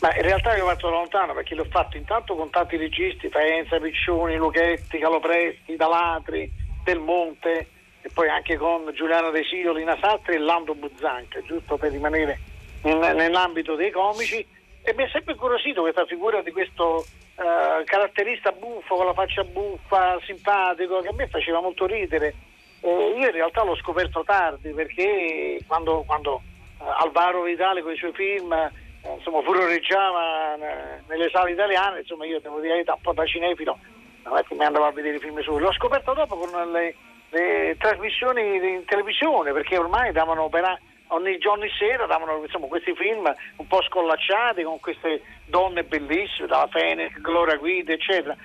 Ma 0.00 0.14
in 0.16 0.22
realtà 0.22 0.54
io 0.56 0.66
parto 0.66 0.90
da 0.90 0.96
lontano 0.96 1.32
perché 1.34 1.54
l'ho 1.54 1.66
fatto 1.70 1.96
intanto 1.96 2.34
con 2.34 2.50
tanti 2.50 2.76
registi, 2.76 3.28
Faenza, 3.30 3.78
Piccioni, 3.78 4.36
Luchetti, 4.36 4.98
Calopresti, 4.98 5.76
Dalatri, 5.76 6.50
Del 6.84 6.98
Monte 6.98 7.68
e 8.02 8.10
poi 8.12 8.28
anche 8.28 8.56
con 8.58 8.92
Giuliano 8.94 9.30
De 9.30 9.42
Sio, 9.48 9.72
Lina 9.72 9.96
Sartri 10.00 10.34
e 10.34 10.38
Lando 10.38 10.74
Buzzanca, 10.74 11.40
giusto 11.46 11.76
per 11.78 11.92
rimanere 11.92 12.38
nell'ambito 12.84 13.74
dei 13.74 13.90
comici 13.90 14.46
e 14.82 14.94
mi 14.94 15.04
è 15.04 15.08
sempre 15.08 15.32
incuriosito 15.32 15.80
questa 15.80 16.04
figura 16.04 16.42
di 16.42 16.52
questo 16.52 17.04
eh, 17.36 17.84
caratterista 17.84 18.52
buffo 18.52 18.96
con 18.96 19.06
la 19.06 19.14
faccia 19.14 19.42
buffa, 19.42 20.20
simpatico, 20.24 21.00
che 21.00 21.08
a 21.08 21.14
me 21.14 21.26
faceva 21.28 21.60
molto 21.60 21.86
ridere. 21.86 22.34
Eh, 22.80 23.14
io 23.16 23.26
in 23.26 23.32
realtà 23.32 23.64
l'ho 23.64 23.76
scoperto 23.76 24.22
tardi 24.24 24.70
perché 24.72 25.58
quando, 25.66 26.04
quando 26.06 26.42
eh, 26.80 26.84
Alvaro 26.98 27.42
Vitale 27.42 27.80
con 27.80 27.92
i 27.92 27.96
suoi 27.96 28.12
film 28.12 28.52
eh, 28.52 28.70
insomma 29.16 29.40
furoreggiava 29.40 30.54
eh, 30.54 31.00
nelle 31.08 31.30
sale 31.30 31.52
italiane, 31.52 32.00
insomma 32.00 32.26
io 32.26 32.40
devo 32.40 32.60
dire 32.60 32.84
un 32.86 33.00
po' 33.00 33.14
da 33.14 33.24
cinefilo, 33.24 33.78
non 34.24 34.36
è 34.36 34.42
che 34.44 34.54
mi 34.54 34.64
andavo 34.64 34.84
a 34.84 34.92
vedere 34.92 35.16
i 35.16 35.20
film 35.20 35.40
suoi, 35.40 35.60
l'ho 35.60 35.72
scoperto 35.72 36.12
dopo 36.12 36.36
con 36.36 36.72
le, 36.72 36.94
le 37.30 37.74
trasmissioni 37.78 38.56
in 38.56 38.84
televisione 38.84 39.52
perché 39.52 39.78
ormai 39.78 40.12
davano 40.12 40.50
per, 40.50 40.64
a- 40.64 40.78
ogni, 41.08 41.38
ogni 41.44 41.70
sera 41.78 42.06
davano 42.06 42.42
insomma, 42.42 42.66
questi 42.66 42.94
film 42.94 43.32
un 43.56 43.66
po' 43.66 43.82
scollacciati 43.82 44.62
con 44.62 44.80
queste 44.80 45.22
donne 45.46 45.84
bellissime, 45.84 46.48
dalla 46.48 46.68
Fenech, 46.68 47.20
Gloria 47.20 47.56
Guida, 47.56 47.92
eccetera. 47.92 48.36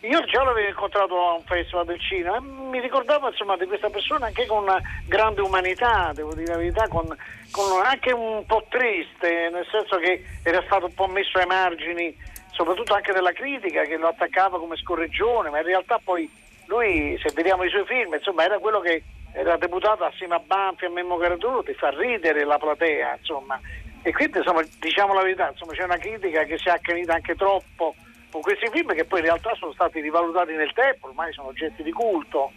Io 0.00 0.24
già 0.24 0.44
l'avevo 0.44 0.68
incontrato 0.68 1.18
a 1.18 1.32
un 1.32 1.42
festival 1.44 1.86
del 1.86 2.00
cinema 2.00 2.36
e 2.36 2.40
mi 2.40 2.80
ricordavo 2.80 3.28
insomma, 3.28 3.56
di 3.56 3.66
questa 3.66 3.90
persona 3.90 4.26
anche 4.26 4.46
con 4.46 4.62
una 4.62 4.80
grande 5.06 5.40
umanità, 5.40 6.12
devo 6.14 6.34
dire 6.34 6.52
la 6.52 6.58
verità, 6.58 6.86
con, 6.86 7.06
con 7.50 7.82
anche 7.82 8.12
un 8.12 8.44
po' 8.46 8.64
triste, 8.68 9.48
nel 9.50 9.66
senso 9.70 9.96
che 9.96 10.22
era 10.44 10.62
stato 10.66 10.86
un 10.86 10.94
po' 10.94 11.06
messo 11.06 11.38
ai 11.38 11.46
margini, 11.46 12.14
soprattutto 12.52 12.94
anche 12.94 13.12
della 13.12 13.32
critica 13.32 13.82
che 13.82 13.96
lo 13.96 14.08
attaccava 14.08 14.58
come 14.58 14.76
scorreggione, 14.76 15.50
ma 15.50 15.58
in 15.58 15.66
realtà 15.66 15.98
poi 16.02 16.30
lui, 16.66 17.18
se 17.22 17.32
vediamo 17.34 17.64
i 17.64 17.70
suoi 17.70 17.84
film, 17.86 18.14
insomma, 18.14 18.44
era 18.44 18.58
quello 18.58 18.80
che 18.80 19.02
era 19.32 19.56
deputato 19.56 20.04
assieme 20.04 20.34
a 20.34 20.42
Banfi 20.44 20.84
e 20.84 20.86
a 20.86 20.90
Memmo 20.90 21.16
Carduti, 21.16 21.74
fa 21.74 21.90
ridere 21.90 22.44
la 22.44 22.58
platea, 22.58 23.16
insomma. 23.18 23.60
E 24.02 24.12
quindi 24.12 24.38
insomma, 24.38 24.62
diciamo 24.78 25.14
la 25.14 25.22
verità, 25.22 25.48
insomma, 25.50 25.72
c'è 25.72 25.82
una 25.82 25.98
critica 25.98 26.44
che 26.44 26.58
si 26.58 26.68
è 26.68 26.72
accanita 26.72 27.14
anche 27.14 27.34
troppo 27.34 27.94
con 28.30 28.40
questi 28.40 28.68
film 28.70 28.92
che 28.94 29.04
poi 29.04 29.20
in 29.20 29.26
realtà 29.26 29.54
sono 29.54 29.72
stati 29.72 30.00
rivalutati 30.00 30.52
nel 30.52 30.72
tempo, 30.72 31.08
ormai 31.08 31.32
sono 31.32 31.48
oggetti 31.48 31.82
di 31.82 31.92
culto. 31.92 32.52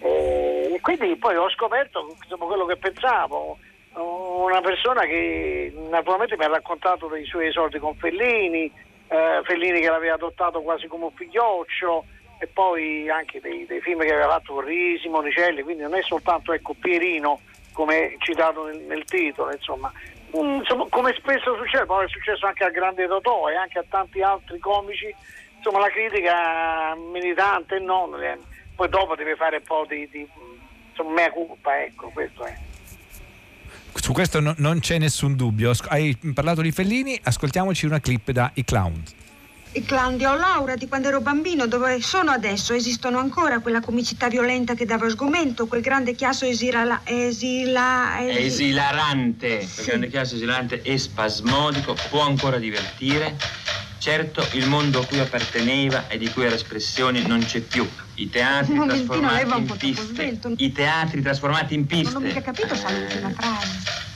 E 0.00 0.78
quindi 0.80 1.16
poi 1.16 1.36
ho 1.36 1.48
scoperto 1.50 2.16
insomma, 2.22 2.46
quello 2.46 2.66
che 2.66 2.76
pensavo, 2.76 3.58
una 3.94 4.60
persona 4.60 5.02
che 5.02 5.72
naturalmente 5.88 6.36
mi 6.36 6.44
ha 6.44 6.48
raccontato 6.48 7.06
dei 7.08 7.24
suoi 7.24 7.48
esordi 7.48 7.78
con 7.78 7.94
Fellini, 7.96 8.70
eh, 9.08 9.40
Fellini 9.44 9.80
che 9.80 9.88
l'aveva 9.88 10.14
adottato 10.14 10.62
quasi 10.62 10.86
come 10.86 11.04
un 11.04 11.12
figlioccio, 11.12 12.04
e 12.44 12.46
poi 12.46 13.08
anche 13.08 13.40
dei, 13.40 13.66
dei, 13.66 13.80
film 13.80 14.00
che 14.00 14.12
aveva 14.12 14.28
fatto 14.28 14.60
Risi, 14.60 15.08
Monicelli, 15.08 15.62
quindi 15.62 15.82
non 15.82 15.94
è 15.94 16.02
soltanto 16.02 16.52
ecco, 16.52 16.74
Pierino 16.74 17.40
come 17.72 18.16
citato 18.18 18.66
nel, 18.66 18.80
nel 18.80 19.04
titolo, 19.04 19.50
insomma. 19.52 19.90
Um, 20.30 20.58
insomma. 20.58 20.86
come 20.90 21.14
spesso 21.18 21.56
succede, 21.56 21.86
poi 21.86 22.04
è 22.04 22.08
successo 22.08 22.46
anche 22.46 22.64
al 22.64 22.72
grande 22.72 23.06
Totò 23.06 23.48
e 23.48 23.56
anche 23.56 23.78
a 23.78 23.84
tanti 23.88 24.20
altri 24.20 24.58
comici, 24.58 25.12
insomma 25.56 25.80
la 25.80 25.88
critica 25.88 26.94
militante 26.94 27.76
eh, 27.76 28.38
poi 28.74 28.88
dopo 28.88 29.14
deve 29.14 29.36
fare 29.36 29.56
un 29.56 29.62
po' 29.62 29.86
di, 29.88 30.08
di 30.10 30.28
insomma, 30.90 31.12
mea 31.12 31.30
culpa, 31.30 31.82
ecco, 31.82 32.10
questo 32.10 32.44
è. 32.44 32.56
Su 33.94 34.12
questo 34.12 34.40
no, 34.40 34.54
non 34.58 34.80
c'è 34.80 34.98
nessun 34.98 35.34
dubbio. 35.34 35.72
Hai 35.88 36.16
parlato 36.34 36.60
di 36.60 36.72
Fellini, 36.72 37.18
ascoltiamoci 37.22 37.86
una 37.86 38.00
clip 38.00 38.30
da 38.32 38.50
I 38.54 38.64
Clown. 38.64 39.02
I 39.76 39.84
clown 39.84 40.16
di 40.16 40.22
Laura 40.22 40.76
di 40.76 40.86
quando 40.86 41.08
ero 41.08 41.20
bambino, 41.20 41.66
dove 41.66 42.00
sono 42.00 42.30
adesso? 42.30 42.74
Esistono 42.74 43.18
ancora 43.18 43.58
quella 43.58 43.80
comicità 43.80 44.28
violenta 44.28 44.74
che 44.74 44.84
dava 44.86 45.08
sgomento, 45.08 45.66
quel 45.66 45.80
grande 45.80 46.14
chiasso 46.14 46.44
esila, 46.44 47.00
esila, 47.02 48.20
esila... 48.20 48.38
esilarante, 48.38 49.62
sì. 49.62 49.74
quel 49.74 49.86
grande 49.86 50.08
chiasso 50.10 50.36
esilarante 50.36 50.80
e 50.82 50.96
spasmodico, 50.96 51.96
può 52.08 52.20
ancora 52.20 52.58
divertire. 52.58 53.36
Certo, 53.98 54.46
il 54.52 54.68
mondo 54.68 55.00
a 55.00 55.06
cui 55.06 55.18
apparteneva 55.18 56.06
e 56.06 56.18
di 56.18 56.30
cui 56.30 56.44
era 56.44 56.54
espressione 56.54 57.26
non 57.26 57.44
c'è 57.44 57.58
più. 57.58 57.88
I 58.14 58.30
teatri 58.30 58.78
trasformati 58.78 59.56
in 59.56 59.76
piste. 59.76 60.38
I 60.56 60.72
teatri 60.72 61.20
trasformati 61.20 61.74
in 61.74 61.86
piste. 61.86 62.12
Non 62.12 62.22
ho 62.22 62.26
mica 62.26 62.42
capito 62.42 62.76
se 62.76 62.92
l'ultima 62.92 63.30
frase. 63.30 64.13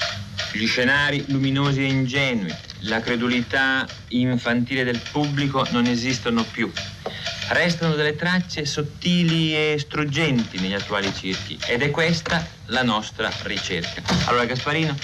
Gli 0.52 0.66
scenari 0.66 1.24
luminosi 1.28 1.80
e 1.80 1.86
ingenui, 1.86 2.54
la 2.80 3.00
credulità 3.00 3.86
infantile 4.08 4.82
del 4.82 5.00
pubblico 5.12 5.66
non 5.70 5.86
esistono 5.86 6.42
più. 6.42 6.70
Restano 7.50 7.94
delle 7.94 8.16
tracce 8.16 8.64
sottili 8.66 9.54
e 9.54 9.76
struggenti 9.78 10.58
negli 10.58 10.74
attuali 10.74 11.12
circhi 11.14 11.58
ed 11.66 11.82
è 11.82 11.90
questa 11.90 12.46
la 12.66 12.82
nostra 12.82 13.30
ricerca. 13.42 14.02
Allora 14.26 14.44
Gasparino, 14.46 14.96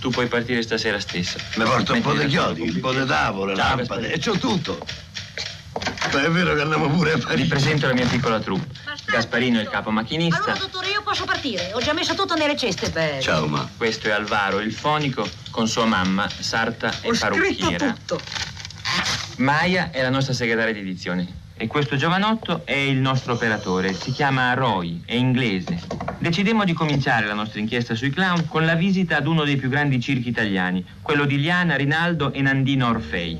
tu 0.00 0.10
puoi 0.10 0.26
partire 0.26 0.62
stasera 0.62 0.98
stessa. 0.98 1.38
Mi 1.56 1.64
porto 1.64 1.92
un 1.92 2.00
po' 2.00 2.12
di 2.12 2.26
chiodi, 2.26 2.62
un 2.62 2.80
po' 2.80 2.92
di 2.92 3.06
tavole, 3.06 3.54
Ciao, 3.54 3.76
lampade 3.76 4.12
e 4.12 4.18
c'ho 4.18 4.38
tutto. 4.38 4.78
Ma 6.12 6.24
è 6.24 6.30
vero 6.30 6.54
che 6.54 6.62
andiamo 6.62 6.88
pure 6.88 7.12
a 7.12 7.18
Parigi. 7.18 7.42
Vi 7.42 7.48
presento 7.48 7.86
la 7.86 7.92
mia 7.92 8.06
piccola 8.06 8.40
troupe. 8.40 8.66
Gasparino 9.06 9.58
è 9.58 9.62
il 9.62 9.68
capo 9.68 9.90
macchinista. 9.90 10.52
Allora, 10.52 10.85
posso 11.06 11.24
partire. 11.24 11.70
Ho 11.72 11.78
già 11.78 11.92
messo 11.92 12.14
tutto 12.16 12.34
nelle 12.34 12.56
ceste, 12.56 12.90
beh. 12.90 13.20
Ciao, 13.20 13.46
ma. 13.46 13.68
Questo 13.76 14.08
è 14.08 14.10
Alvaro, 14.10 14.58
il 14.58 14.72
fonico, 14.72 15.24
con 15.52 15.68
sua 15.68 15.84
mamma, 15.84 16.28
sarta 16.28 16.92
e 17.00 17.10
Ho 17.10 17.16
parrucchiera. 17.16 17.92
tutto. 17.92 18.20
Maya 19.36 19.92
è 19.92 20.02
la 20.02 20.10
nostra 20.10 20.34
segretaria 20.34 20.72
di 20.72 20.80
edizione. 20.80 21.44
E 21.58 21.68
questo 21.68 21.94
giovanotto 21.94 22.62
è 22.64 22.74
il 22.74 22.96
nostro 22.96 23.34
operatore. 23.34 23.94
Si 23.94 24.10
chiama 24.10 24.52
Roy, 24.54 25.02
è 25.06 25.14
inglese. 25.14 25.78
Decidemmo 26.18 26.64
di 26.64 26.72
cominciare 26.72 27.24
la 27.26 27.34
nostra 27.34 27.60
inchiesta 27.60 27.94
sui 27.94 28.10
clown 28.10 28.48
con 28.48 28.66
la 28.66 28.74
visita 28.74 29.16
ad 29.16 29.28
uno 29.28 29.44
dei 29.44 29.56
più 29.56 29.68
grandi 29.68 30.00
circhi 30.00 30.28
italiani, 30.28 30.84
quello 31.02 31.24
di 31.24 31.38
Liana, 31.38 31.76
Rinaldo 31.76 32.32
e 32.32 32.42
Nandino 32.42 32.88
Orfei. 32.88 33.38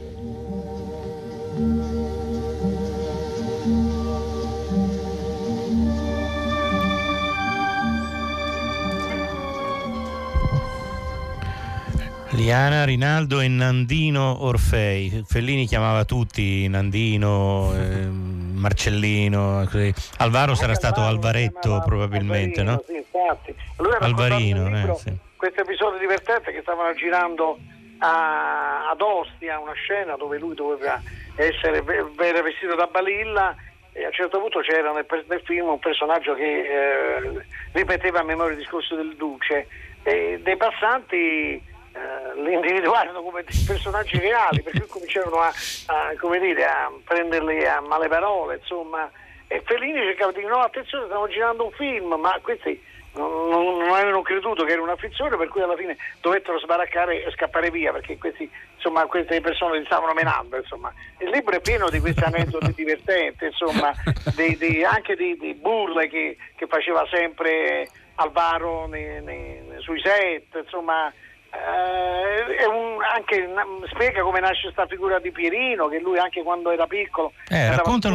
Liana, 12.31 12.85
Rinaldo 12.85 13.41
e 13.41 13.49
Nandino 13.49 14.45
Orfei. 14.45 15.23
Fellini 15.27 15.67
chiamava 15.67 16.05
tutti 16.05 16.67
Nandino, 16.69 17.73
eh, 17.75 18.07
Marcellino. 18.07 19.67
Così. 19.71 19.95
Alvaro 20.19 20.55
sarà 20.55 20.75
stato 20.75 21.01
Alvaretto 21.03 21.83
probabilmente, 21.85 22.61
Alvarino, 22.61 22.77
no? 22.77 22.85
Sì, 22.87 22.97
infatti. 22.97 23.55
Lui 23.79 23.93
Alvarino, 24.01 24.69
libro, 24.69 24.95
eh, 24.95 24.99
sì. 24.99 25.13
questo 25.37 25.61
episodio 25.61 25.99
divertente 25.99 26.53
che 26.53 26.63
stavano 26.63 26.93
girando 26.95 27.59
a, 27.99 28.91
ad 28.91 29.01
Ostia, 29.01 29.59
una 29.59 29.73
scena 29.73 30.17
dove 30.17 30.39
lui 30.39 30.55
doveva 30.55 31.01
essere 31.37 31.85
era 32.19 32.43
vestito 32.43 32.75
da 32.75 32.87
balilla 32.87 33.55
e 33.93 34.05
a 34.05 34.09
un 34.09 34.13
certo 34.13 34.41
punto 34.41 34.61
c'era 34.61 34.93
nel, 34.93 35.07
nel 35.29 35.41
film 35.45 35.69
un 35.69 35.79
personaggio 35.79 36.35
che 36.35 36.43
eh, 36.43 37.45
ripeteva 37.73 38.21
a 38.21 38.25
memoria 38.25 38.53
il 38.53 38.59
discorso 38.59 38.95
del 38.95 39.15
duce 39.17 39.69
e 40.03 40.41
dei 40.43 40.57
passanti 40.57 41.75
eh, 41.97 42.53
individuarono 42.53 43.23
come 43.23 43.45
personaggi 43.67 44.19
reali, 44.19 44.63
per 44.63 44.73
cui 44.73 44.87
cominciarono 44.87 45.41
a, 45.41 45.53
a, 45.87 46.39
dire, 46.39 46.65
a 46.65 46.93
prenderli 47.05 47.67
a 47.67 47.81
male 47.81 48.09
parole, 48.09 48.57
insomma. 48.57 49.11
E 49.49 49.63
Fellini 49.65 50.01
cercava 50.01 50.33
di 50.33 50.41
dire 50.41 50.51
no, 50.51 50.59
attenzione, 50.59 51.05
stiamo 51.05 51.29
girando 51.29 51.65
un 51.65 51.71
film, 51.73 52.15
ma 52.15 52.39
questi 52.43 52.83
non, 53.15 53.49
non, 53.49 53.89
avevano 53.89 54.23
creduto 54.23 54.65
che 54.65 54.73
era 54.73 54.83
una 54.83 54.97
fizione, 54.97 55.37
per 55.37 55.49
cui 55.49 55.63
alla 55.63 55.77
fine 55.77 55.97
dovettero 56.21 56.59
sbaraccare 56.59 57.25
e 57.25 57.31
scappare 57.31 57.71
via, 57.71 57.93
perché 57.93 58.19
questi, 58.19 58.51
insomma, 58.75 59.07
queste 59.07 59.41
persone 59.41 59.79
li 59.79 59.85
stavano 59.87 60.13
menando. 60.13 60.57
Insomma. 60.57 60.93
Il 61.19 61.31
libro 61.31 61.57
è 61.57 61.61
pieno 61.61 61.89
di 61.89 62.01
questi 62.01 62.25
aneddoti 62.25 62.75
divertenti, 62.75 63.47
insomma, 63.47 63.93
di, 64.35 64.57
di, 64.59 64.85
anche 64.85 65.17
di, 65.17 65.37
di 65.39 65.55
burle 65.55 66.09
che, 66.09 66.37
che, 66.57 66.67
faceva 66.67 67.07
sempre 67.11 67.89
Alvaro 68.17 68.87
nei, 68.87 69.23
nei, 69.23 69.63
sui 69.79 70.01
set, 70.01 70.61
insomma 70.63 71.13
eh, 71.51 72.67
un, 72.67 72.99
anche, 73.03 73.49
spiega 73.91 74.23
come 74.23 74.41
nasce 74.41 74.63
questa 74.63 74.87
figura 74.87 75.19
di 75.19 75.31
Pierino, 75.31 75.89
che 75.89 76.01
lui 76.01 76.19
anche 76.19 76.43
quando 76.43 76.71
era 76.71 76.87
piccolo 76.87 77.33
eh, 77.49 77.71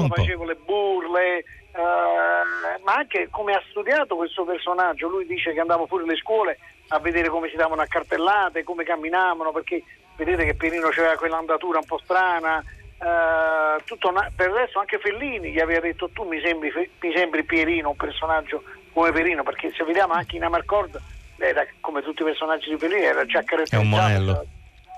faceva 0.09 0.45
le 0.45 0.55
burle, 0.55 1.38
eh, 1.38 1.43
ma 2.84 2.93
anche 2.93 3.27
come 3.29 3.53
ha 3.53 3.63
studiato 3.69 4.15
questo 4.15 4.43
personaggio. 4.43 5.07
Lui 5.07 5.25
dice 5.25 5.53
che 5.53 5.59
andava 5.59 5.86
fuori 5.88 6.05
le 6.05 6.17
scuole 6.17 6.57
a 6.89 6.99
vedere 6.99 7.29
come 7.29 7.49
si 7.49 7.55
davano 7.55 7.82
a 7.82 7.88
cartellate, 7.88 8.63
come 8.63 8.84
camminavano, 8.84 9.51
perché 9.51 9.84
vedete 10.17 10.45
che 10.45 10.55
Pierino 10.55 10.88
aveva 10.88 11.15
quell'andatura 11.15 11.79
un 11.79 11.86
po' 11.86 11.99
strana. 12.03 12.63
Uh, 13.01 13.82
tutto, 13.84 14.13
per 14.36 14.49
il 14.49 14.53
resto 14.53 14.77
anche 14.77 14.99
Fellini 14.99 15.51
gli 15.51 15.59
aveva 15.59 15.79
detto 15.79 16.09
tu 16.13 16.23
mi 16.23 16.39
sembri, 16.39 16.71
mi 16.99 17.11
sembri 17.15 17.43
Pierino, 17.43 17.89
un 17.89 17.95
personaggio 17.95 18.61
come 18.93 19.11
Pierino, 19.11 19.41
perché 19.41 19.71
se 19.75 19.84
vediamo 19.84 20.13
anche 20.13 20.36
in 20.36 20.43
Amarcord 20.43 21.01
era 21.42 21.66
come 21.80 22.02
tutti 22.02 22.22
i 22.22 22.26
personaggi 22.26 22.70
di 22.70 22.78
Fellini, 22.78 23.04
era 23.04 23.26
già 23.26 23.44
caratterizzato. 23.44 23.82
È 23.82 23.86
un 23.86 23.89
monello. 23.89 24.46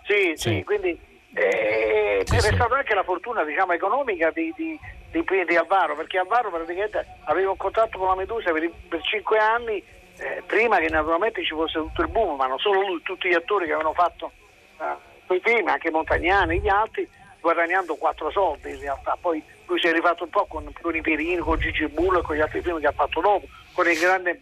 Sì, 0.06 0.34
sì, 0.36 0.56
sì. 0.56 0.64
quindi 0.64 1.00
eh, 1.34 2.22
sì, 2.26 2.36
è 2.36 2.40
sì. 2.40 2.54
stata 2.54 2.76
anche 2.76 2.94
la 2.94 3.04
fortuna 3.04 3.44
diciamo, 3.44 3.74
economica 3.74 4.30
di, 4.32 4.54
di, 4.56 4.80
di, 5.12 5.24
di, 5.46 5.56
Alvaro, 5.56 5.96
perché 5.96 6.20
Alvaro 6.20 6.52
praticamente 6.52 7.06
aveva 7.26 7.52
un 7.52 7.58
contatto 7.58 7.98
con 7.98 8.08
la 8.08 8.16
Medusa 8.16 8.52
per, 8.52 8.70
per 8.88 9.02
cinque 9.02 9.40
anni, 9.40 9.84
eh, 10.18 10.44
prima 10.46 10.78
che 10.78 10.90
naturalmente 10.90 11.44
ci 11.44 11.54
fosse 11.54 11.80
tutto 11.80 12.02
il 12.02 12.10
boom, 12.10 12.36
ma 12.36 12.46
non 12.46 12.60
solo 12.60 12.82
lui, 12.82 13.02
tutti 13.02 13.30
gli 13.30 13.34
attori 13.34 13.66
che 13.66 13.74
avevano 13.74 13.96
fatto 13.96 14.32
eh, 14.80 14.96
quei 15.26 15.42
film, 15.44 15.68
anche 15.68 15.90
Montagnani 15.90 16.58
e 16.58 16.60
gli 16.60 16.70
altri, 16.70 17.10
guadagnando 17.40 17.96
quattro 17.96 18.30
soldi 18.30 18.70
in 18.70 18.80
realtà. 18.80 19.18
Poi 19.20 19.44
lui 19.66 19.80
si 19.80 19.88
è 19.88 19.92
rifatto 19.92 20.26
un 20.26 20.30
po' 20.30 20.46
con, 20.46 20.72
con 20.82 20.96
i 20.96 21.02
Perini, 21.02 21.38
con 21.38 21.58
Gigi 21.58 21.88
Bullo 21.88 22.20
e 22.20 22.22
con 22.22 22.36
gli 22.36 22.42
altri 22.42 22.62
film 22.62 22.80
che 22.80 22.88
ha 22.88 22.92
fatto 22.92 23.22
dopo, 23.22 23.48
con 23.74 23.90
il 23.90 23.98
grande 23.98 24.40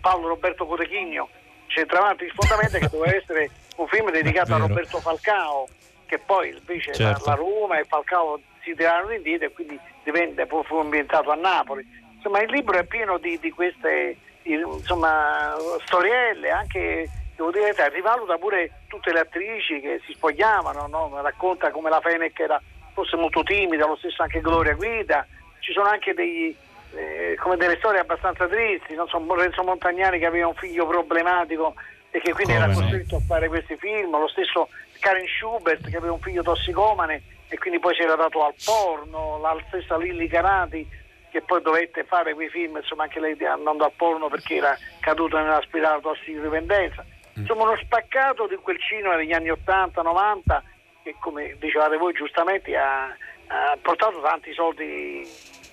Paolo 0.00 0.28
Roberto 0.28 0.66
Cotechigno, 0.66 1.28
centravanti 1.66 2.24
di 2.24 2.32
fondamento 2.34 2.78
che 2.78 2.88
doveva 2.88 3.16
essere 3.16 3.50
un 3.76 3.86
film 3.88 4.10
dedicato 4.12 4.54
a 4.54 4.58
Roberto 4.58 4.98
Falcao, 4.98 5.68
che 6.06 6.18
poi 6.18 6.50
invece 6.50 6.94
certo. 6.94 7.28
la, 7.28 7.34
Roma 7.34 7.78
e 7.78 7.84
Falcao 7.84 8.40
si 8.62 8.74
tirarono 8.74 9.12
indietro 9.12 9.46
e 9.46 9.52
quindi 9.52 9.78
diventa, 10.02 10.46
poi 10.46 10.64
fu 10.64 10.76
ambientato 10.76 11.30
a 11.30 11.34
Napoli. 11.34 11.86
Insomma, 12.14 12.40
il 12.40 12.50
libro 12.50 12.78
è 12.78 12.84
pieno 12.84 13.18
di, 13.18 13.38
di 13.38 13.50
queste 13.50 14.16
insomma, 14.42 15.54
storielle, 15.84 16.50
anche 16.50 17.08
devo 17.36 17.52
dire, 17.52 17.72
rivaluta 17.90 18.36
pure 18.36 18.82
tutte 18.88 19.12
le 19.12 19.20
attrici 19.20 19.80
che 19.80 20.00
si 20.04 20.12
spogliavano, 20.12 20.86
no? 20.88 21.20
racconta 21.22 21.70
come 21.70 21.88
la 21.88 22.00
Fenech 22.00 22.40
era 22.40 22.60
fosse 22.92 23.16
molto 23.16 23.44
timida, 23.44 23.86
lo 23.86 23.96
stesso 23.96 24.22
anche 24.22 24.40
Gloria 24.40 24.74
Guida, 24.74 25.24
ci 25.60 25.72
sono 25.72 25.88
anche 25.88 26.14
degli, 26.14 26.54
eh, 26.94 27.36
come 27.40 27.56
delle 27.56 27.76
storie 27.76 28.00
abbastanza 28.00 28.46
tristi, 28.46 28.94
non 28.94 29.08
so, 29.08 29.18
Lorenzo 29.18 29.62
Montagnani 29.62 30.18
che 30.18 30.26
aveva 30.26 30.48
un 30.48 30.54
figlio 30.54 30.86
problematico 30.86 31.74
e 32.10 32.20
che 32.20 32.32
quindi 32.32 32.54
Come 32.54 32.64
era 32.64 32.72
no? 32.72 32.80
costretto 32.80 33.16
a 33.16 33.20
fare 33.20 33.48
questi 33.48 33.76
film, 33.76 34.10
lo 34.10 34.28
stesso 34.28 34.68
Karen 35.00 35.26
Schubert 35.26 35.88
che 35.88 35.96
aveva 35.96 36.12
un 36.12 36.20
figlio 36.20 36.42
tossicomane 36.42 37.22
e 37.48 37.58
quindi 37.58 37.78
poi 37.78 37.94
si 37.94 38.02
era 38.02 38.14
dato 38.14 38.44
al 38.44 38.54
porno, 38.64 39.38
la 39.40 39.56
stessa 39.68 39.96
Lilly 39.96 40.26
Canati 40.28 40.86
che 41.30 41.42
poi 41.42 41.60
dovette 41.60 42.04
fare 42.04 42.34
quei 42.34 42.48
film, 42.48 42.76
insomma 42.76 43.04
anche 43.04 43.20
lei 43.20 43.36
andando 43.44 43.84
al 43.84 43.92
porno 43.94 44.28
perché 44.28 44.56
era 44.56 44.76
caduta 45.00 45.42
nella 45.42 45.60
spirale 45.62 46.00
tossicodipendenza. 46.00 47.04
Insomma 47.34 47.64
uno 47.64 47.76
spaccato 47.76 48.46
di 48.46 48.56
quel 48.56 48.80
cinema 48.80 49.16
degli 49.16 49.32
anni 49.32 49.50
80-90 49.50 50.60
che 51.02 51.14
come 51.20 51.56
dicevate 51.58 51.96
voi 51.96 52.12
giustamente 52.12 52.76
ha, 52.76 53.04
ha 53.04 53.78
portato 53.80 54.20
tanti 54.20 54.52
soldi 54.52 55.22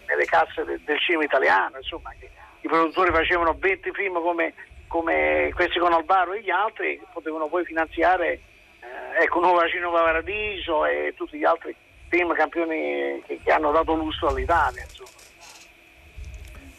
nelle 0.07 0.25
casse 0.25 0.63
de- 0.63 0.79
del 0.83 0.99
cinema 0.99 1.23
italiano, 1.23 1.77
insomma 1.77 2.13
che 2.19 2.29
i 2.61 2.67
produttori 2.67 3.11
facevano 3.11 3.55
20 3.57 3.91
film 3.91 4.21
come, 4.21 4.53
come 4.87 5.51
questi 5.53 5.79
con 5.79 5.93
Alvaro 5.93 6.33
e 6.33 6.41
gli 6.41 6.49
altri 6.49 6.99
che 6.99 7.05
potevano 7.13 7.47
poi 7.47 7.63
finanziare 7.65 8.41
eh, 8.79 9.23
ecco 9.23 9.39
Nuova 9.39 9.67
Cinema 9.67 10.01
Paradiso 10.01 10.85
e 10.85 11.13
tutti 11.15 11.37
gli 11.37 11.43
altri 11.43 11.75
film 12.09 12.33
campioni 12.33 13.21
che, 13.25 13.39
che 13.43 13.51
hanno 13.51 13.71
dato 13.71 13.95
lustro 13.95 14.29
all'Italia. 14.29 14.83
Insomma. 14.83 15.09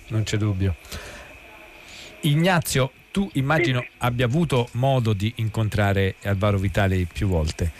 Non 0.08 0.22
c'è 0.22 0.36
dubbio. 0.36 0.74
Ignazio, 2.20 2.92
tu 3.10 3.28
immagino 3.34 3.84
abbia 3.98 4.26
avuto 4.26 4.68
modo 4.72 5.12
di 5.12 5.32
incontrare 5.36 6.16
Alvaro 6.24 6.58
Vitali 6.58 7.04
più 7.04 7.28
volte. 7.28 7.70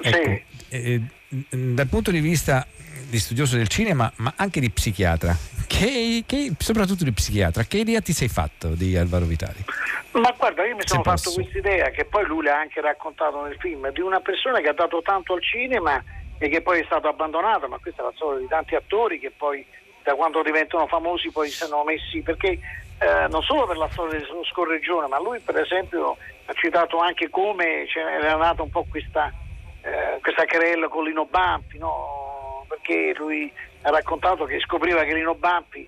Ecco, 0.00 0.40
eh, 0.68 1.00
dal 1.28 1.88
punto 1.88 2.10
di 2.10 2.20
vista 2.20 2.66
di 3.08 3.18
studioso 3.18 3.56
del 3.56 3.68
cinema, 3.68 4.10
ma 4.16 4.32
anche 4.36 4.60
di 4.60 4.70
psichiatra, 4.70 5.36
che, 5.66 6.24
che- 6.26 6.52
soprattutto 6.58 7.04
di 7.04 7.12
psichiatra, 7.12 7.64
che 7.64 7.78
idea 7.78 8.00
ti 8.00 8.12
sei 8.12 8.28
fatto 8.28 8.68
di 8.68 8.96
Alvaro 8.96 9.24
Vitali? 9.24 9.64
Ma 10.12 10.32
guarda, 10.36 10.64
io 10.64 10.76
mi 10.76 10.82
sono 10.84 11.02
fatto 11.02 11.32
questa 11.32 11.58
idea 11.58 11.90
che 11.90 12.04
poi 12.04 12.24
lui 12.26 12.44
l'ha 12.44 12.58
anche 12.58 12.80
raccontato 12.80 13.42
nel 13.44 13.56
film, 13.58 13.90
di 13.90 14.00
una 14.00 14.20
persona 14.20 14.60
che 14.60 14.68
ha 14.68 14.72
dato 14.72 15.02
tanto 15.02 15.34
al 15.34 15.42
cinema 15.42 16.02
e 16.38 16.48
che 16.48 16.62
poi 16.62 16.80
è 16.80 16.84
stato 16.84 17.08
abbandonato, 17.08 17.66
ma 17.68 17.78
questa 17.78 18.02
è 18.02 18.04
la 18.04 18.12
storia 18.14 18.40
di 18.40 18.46
tanti 18.46 18.74
attori 18.74 19.18
che 19.18 19.30
poi 19.30 19.64
da 20.02 20.14
quando 20.14 20.42
diventano 20.42 20.86
famosi 20.86 21.30
poi 21.30 21.48
si 21.48 21.56
sono 21.56 21.82
messi, 21.82 22.20
perché 22.20 22.58
eh, 22.98 23.26
non 23.28 23.42
solo 23.42 23.66
per 23.66 23.76
la 23.76 23.88
storia 23.90 24.20
dello 24.20 24.44
scorreggione, 24.44 25.08
ma 25.08 25.18
lui 25.18 25.40
per 25.40 25.58
esempio 25.58 26.16
ha 26.46 26.52
citato 26.52 26.98
anche 26.98 27.28
come 27.30 27.86
c'era 27.86 28.36
nata 28.36 28.62
un 28.62 28.70
po' 28.70 28.86
questa, 28.88 29.32
eh, 29.80 30.20
questa 30.20 30.44
querella 30.44 30.88
con 30.88 31.04
Lino 31.04 31.26
Bampi, 31.26 31.78
no? 31.78 32.23
Perché 32.66 33.14
lui 33.16 33.52
ha 33.82 33.90
raccontato 33.90 34.44
che 34.44 34.60
scopriva 34.60 35.04
che 35.04 35.14
Lino 35.14 35.34
Bampi, 35.34 35.86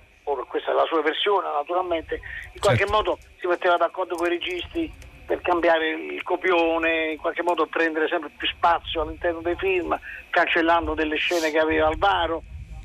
questa 0.49 0.71
è 0.71 0.75
la 0.75 0.85
sua 0.85 1.03
versione 1.03 1.49
naturalmente, 1.53 2.21
in 2.53 2.61
qualche 2.61 2.87
modo 2.87 3.19
si 3.39 3.47
metteva 3.47 3.77
d'accordo 3.77 4.17
con 4.17 4.27
i 4.27 4.31
registi 4.31 4.93
per 5.25 5.41
cambiare 5.41 5.89
il 5.91 6.23
copione, 6.23 7.13
in 7.13 7.19
qualche 7.19 7.43
modo 7.43 7.67
prendere 7.67 8.09
sempre 8.09 8.31
più 8.37 8.47
spazio 8.49 9.03
all'interno 9.03 9.41
dei 9.41 9.57
film, 9.57 9.99
cancellando 10.31 10.95
delle 10.95 11.17
scene 11.17 11.51
che 11.51 11.59
aveva 11.59 11.89
Alvaro. 11.89 12.43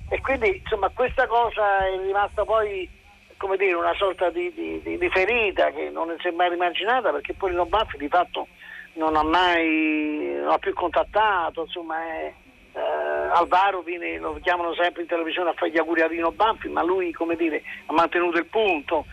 E 0.09 0.19
quindi 0.21 0.57
insomma 0.57 0.89
questa 0.89 1.27
cosa 1.27 1.85
è 1.85 1.97
rimasta 1.97 2.43
poi 2.43 2.89
come 3.37 3.57
dire, 3.57 3.73
una 3.73 3.93
sorta 3.95 4.29
di, 4.29 4.53
di- 4.53 4.79
di- 4.83 4.97
di 4.99 5.09
ferita 5.09 5.71
che 5.71 5.89
non 5.89 6.15
si 6.19 6.27
è 6.27 6.31
mai 6.31 6.49
rimarginata 6.49 7.11
perché 7.11 7.33
poi 7.33 7.49
Lino 7.49 7.65
Baffi 7.65 7.97
di 7.97 8.07
fatto 8.07 8.47
non 8.93 9.15
ha 9.15 9.23
mai 9.23 10.35
non 10.39 10.51
ha 10.51 10.57
più 10.59 10.73
contattato, 10.73 11.61
insomma 11.61 11.97
è, 12.03 12.33
eh, 12.73 12.79
Alvaro 12.79 13.81
viene, 13.81 14.17
lo 14.17 14.39
chiamano 14.41 14.73
sempre 14.73 15.01
in 15.01 15.07
televisione 15.07 15.49
a 15.49 15.53
fare 15.53 15.71
gli 15.71 15.77
auguri 15.77 16.01
a 16.01 16.07
Rino 16.07 16.31
Banfi, 16.31 16.69
ma 16.69 16.83
lui 16.83 17.11
come 17.11 17.35
dire, 17.35 17.61
ha 17.85 17.93
mantenuto 17.93 18.37
il 18.37 18.45
punto. 18.45 19.05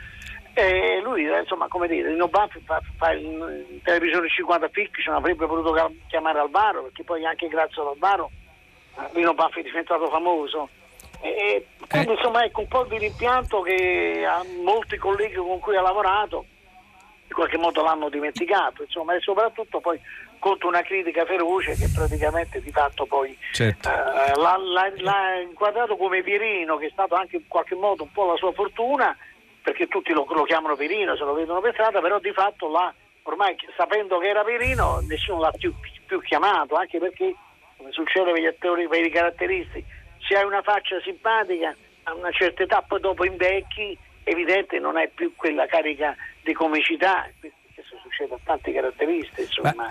E 0.54 1.00
lui, 1.02 1.28
eh, 1.28 1.40
insomma, 1.40 1.68
come 1.68 1.86
dire, 1.88 2.08
Rino 2.08 2.28
Banfi 2.28 2.60
fa, 2.64 2.80
fa 2.96 3.12
in, 3.12 3.80
televisione 3.82 4.28
50 4.28 4.68
fiction, 4.68 5.14
avrebbe 5.14 5.46
potuto 5.46 5.72
chiamare 6.08 6.38
Alvaro, 6.38 6.82
perché 6.82 7.04
poi 7.04 7.24
anche 7.24 7.48
grazie 7.48 7.82
ad 7.82 7.88
Alvaro 7.88 8.30
eh, 8.96 9.08
Rino 9.12 9.34
Banfi 9.34 9.60
è 9.60 9.64
diventato 9.64 10.08
famoso. 10.08 10.68
E, 11.20 11.66
quindi 11.88 12.12
insomma 12.12 12.44
ecco 12.44 12.60
un 12.60 12.68
po' 12.68 12.84
di 12.84 12.96
rimpianto 12.96 13.62
che 13.62 14.24
a 14.24 14.44
molti 14.62 14.96
colleghi 14.98 15.34
con 15.34 15.58
cui 15.58 15.76
ha 15.76 15.82
lavorato 15.82 16.44
in 17.26 17.34
qualche 17.34 17.58
modo 17.58 17.82
l'hanno 17.82 18.08
dimenticato, 18.08 18.82
insomma, 18.82 19.14
e 19.14 19.20
soprattutto 19.20 19.80
poi 19.80 20.00
contro 20.38 20.68
una 20.68 20.82
critica 20.82 21.24
feroce 21.24 21.74
che 21.74 21.88
praticamente 21.94 22.60
di 22.60 22.70
fatto 22.70 23.06
poi 23.06 23.36
Certo. 23.52 23.88
eh, 23.88 24.34
l'ha, 24.36 24.56
l'ha- 24.56 24.92
l'ha 24.96 25.40
inquadrato 25.40 25.96
come 25.96 26.22
Pirino, 26.22 26.76
che 26.76 26.86
è 26.86 26.90
stato 26.90 27.14
anche 27.14 27.36
in 27.36 27.48
qualche 27.48 27.74
modo 27.74 28.02
un 28.04 28.12
po' 28.12 28.26
la 28.30 28.36
sua 28.36 28.52
fortuna, 28.52 29.16
perché 29.62 29.86
tutti 29.88 30.12
lo, 30.12 30.26
lo 30.28 30.44
chiamano 30.44 30.76
Pirino, 30.76 31.16
se 31.16 31.24
lo 31.24 31.34
vedono 31.34 31.60
per 31.60 31.72
strada, 31.72 32.00
però 32.00 32.18
di 32.18 32.32
fatto 32.32 32.68
l'ha, 32.68 32.92
ormai 33.24 33.56
sapendo 33.76 34.18
che 34.18 34.28
era 34.28 34.44
Pirino 34.44 35.00
nessuno 35.06 35.40
l'ha 35.40 35.50
più, 35.50 35.74
più 36.06 36.20
chiamato, 36.22 36.74
anche 36.74 36.98
perché, 36.98 37.34
come 37.76 37.92
succede 37.92 38.32
per 38.32 38.40
gli 38.40 38.46
attori, 38.46 38.88
per 38.88 39.04
i 39.04 39.10
caratteristi, 39.10 39.84
se 40.26 40.36
hai 40.36 40.44
una 40.44 40.62
faccia 40.62 41.00
simpatica 41.02 41.74
a 42.04 42.14
una 42.14 42.30
certa 42.30 42.62
età, 42.62 42.82
poi 42.82 43.00
dopo 43.00 43.24
invecchi, 43.24 43.96
evidente 44.24 44.78
non 44.78 44.96
hai 44.96 45.08
più 45.08 45.34
quella 45.36 45.66
carica 45.66 46.16
di 46.42 46.52
comicità, 46.52 47.28
questo 47.40 47.96
succede 48.02 48.34
a 48.34 48.38
tanti 48.44 48.72
caratteristi, 48.72 49.42
insomma. 49.42 49.88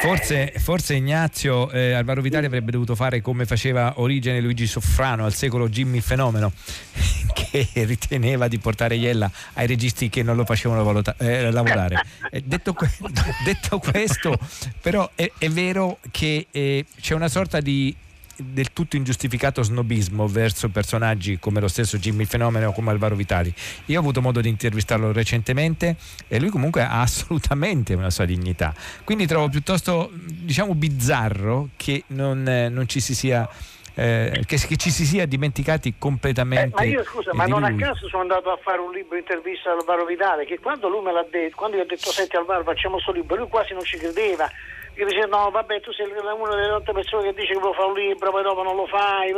Forse, 0.00 0.52
forse 0.56 0.94
Ignazio 0.94 1.70
eh, 1.70 1.92
Alvaro 1.92 2.22
Vitali 2.22 2.46
avrebbe 2.46 2.70
dovuto 2.70 2.94
fare 2.94 3.20
come 3.20 3.44
faceva 3.44 3.94
Origine 3.96 4.40
Luigi 4.40 4.66
Soffrano 4.66 5.24
al 5.24 5.34
secolo 5.34 5.68
Jimmy 5.68 6.00
Fenomeno, 6.00 6.52
che 7.34 7.68
riteneva 7.74 8.48
di 8.48 8.58
portare 8.58 8.94
Iella 8.94 9.30
ai 9.54 9.66
registi 9.66 10.08
che 10.08 10.22
non 10.22 10.36
lo 10.36 10.44
facevano 10.44 10.84
valuta- 10.84 11.14
eh, 11.18 11.50
lavorare. 11.50 12.02
Eh, 12.30 12.42
detto, 12.44 12.72
que- 12.72 12.90
detto 13.44 13.78
questo, 13.78 14.38
però 14.80 15.10
è, 15.14 15.30
è 15.36 15.48
vero 15.50 15.98
che 16.10 16.46
eh, 16.50 16.84
c'è 17.00 17.14
una 17.14 17.28
sorta 17.28 17.60
di 17.60 17.94
del 18.42 18.72
tutto 18.72 18.96
ingiustificato 18.96 19.62
snobismo 19.62 20.26
verso 20.26 20.68
personaggi 20.68 21.38
come 21.38 21.60
lo 21.60 21.68
stesso 21.68 21.98
Jimmy 21.98 22.24
Fenomeno 22.24 22.68
o 22.68 22.72
come 22.72 22.90
Alvaro 22.90 23.14
Vitali. 23.14 23.52
Io 23.86 23.96
ho 23.98 24.00
avuto 24.00 24.20
modo 24.20 24.40
di 24.40 24.48
intervistarlo 24.48 25.12
recentemente 25.12 25.96
e 26.28 26.40
lui 26.40 26.50
comunque 26.50 26.82
ha 26.82 27.00
assolutamente 27.02 27.94
una 27.94 28.10
sua 28.10 28.24
dignità. 28.24 28.74
Quindi 29.04 29.26
trovo 29.26 29.48
piuttosto 29.48 30.10
diciamo 30.12 30.74
bizzarro 30.74 31.70
che 31.76 32.04
non, 32.08 32.46
eh, 32.48 32.68
non 32.68 32.88
ci 32.88 33.00
si 33.00 33.14
sia 33.14 33.48
eh, 33.94 34.44
che, 34.46 34.56
che 34.56 34.76
ci 34.76 34.90
si 34.90 35.04
sia 35.04 35.26
dimenticati 35.26 35.94
completamente 35.98 36.74
Ma 36.74 36.84
io 36.84 37.04
scusa, 37.04 37.32
eh, 37.32 37.34
ma 37.34 37.46
non 37.46 37.64
a 37.64 37.70
lui. 37.70 37.80
caso 37.80 38.08
sono 38.08 38.22
andato 38.22 38.50
a 38.50 38.58
fare 38.62 38.78
un 38.78 38.92
libro 38.92 39.16
intervista 39.16 39.72
ad 39.72 39.80
Alvaro 39.80 40.04
Vitale, 40.04 40.46
che 40.46 40.58
quando 40.58 40.88
lui 40.88 41.02
me 41.02 41.12
l'ha 41.12 41.26
detto, 41.28 41.56
quando 41.56 41.76
io 41.76 41.82
ho 41.82 41.86
detto 41.86 42.10
senti 42.10 42.36
Alvaro 42.36 42.62
facciamo 42.62 42.94
questo 42.94 43.12
libro, 43.12 43.36
lui 43.36 43.48
quasi 43.48 43.74
non 43.74 43.82
ci 43.82 43.98
credeva. 43.98 44.48
Io 44.94 45.06
diceva 45.06 45.38
no 45.38 45.50
vabbè 45.50 45.80
tu 45.80 45.92
sei 45.92 46.10
una 46.10 46.54
delle 46.54 46.68
tante 46.68 46.92
persone 46.92 47.24
che 47.24 47.40
dice 47.40 47.54
che 47.54 47.58
vuoi 47.58 47.74
fare 47.74 47.88
un 47.88 47.94
libro, 47.94 48.30
poi 48.30 48.42
dopo 48.42 48.62
non 48.62 48.76
lo 48.76 48.86
fai. 48.86 49.34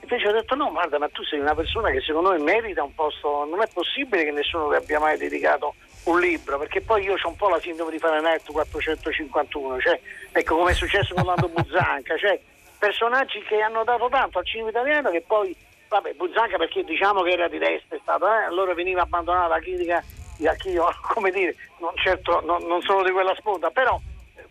Invece 0.00 0.28
ho 0.28 0.32
detto 0.32 0.54
no 0.54 0.70
guarda 0.70 0.98
ma 0.98 1.08
tu 1.08 1.22
sei 1.24 1.40
una 1.40 1.54
persona 1.54 1.90
che 1.90 2.00
secondo 2.00 2.30
me 2.30 2.38
merita 2.38 2.82
un 2.82 2.94
posto, 2.94 3.44
non 3.44 3.60
è 3.62 3.68
possibile 3.72 4.24
che 4.24 4.30
nessuno 4.30 4.68
ti 4.68 4.76
abbia 4.76 4.98
mai 4.98 5.18
dedicato 5.18 5.74
un 6.04 6.20
libro, 6.20 6.58
perché 6.58 6.80
poi 6.80 7.02
io 7.02 7.14
ho 7.20 7.28
un 7.28 7.36
po' 7.36 7.48
la 7.48 7.60
sindrome 7.60 7.90
di 7.90 7.98
Fahrenheit 7.98 8.50
451, 8.50 9.80
cioè 9.80 10.00
ecco 10.32 10.56
come 10.56 10.70
è 10.70 10.74
successo 10.74 11.14
con 11.14 11.24
Lando 11.24 11.48
Buzzanca, 11.52 12.16
cioè 12.16 12.40
personaggi 12.78 13.42
che 13.42 13.60
hanno 13.60 13.84
dato 13.84 14.08
tanto 14.08 14.38
al 14.38 14.46
cinema 14.46 14.70
italiano 14.70 15.10
che 15.10 15.22
poi, 15.26 15.54
vabbè, 15.88 16.14
Buzzanca 16.14 16.56
perché 16.56 16.84
diciamo 16.84 17.22
che 17.22 17.30
era 17.30 17.48
di 17.48 17.58
destra, 17.58 17.96
è 17.96 18.00
stato, 18.00 18.26
eh, 18.26 18.44
allora 18.44 18.74
veniva 18.74 19.02
abbandonata 19.02 19.48
la 19.48 19.60
critica 19.60 20.02
da 20.38 20.54
chi 20.54 20.70
io, 20.70 20.88
come 21.12 21.30
dire, 21.30 21.54
non, 21.78 21.92
certo, 21.96 22.40
non, 22.40 22.62
non 22.64 22.80
sono 22.82 23.02
di 23.02 23.10
quella 23.10 23.34
sponda, 23.34 23.70
però 23.70 23.98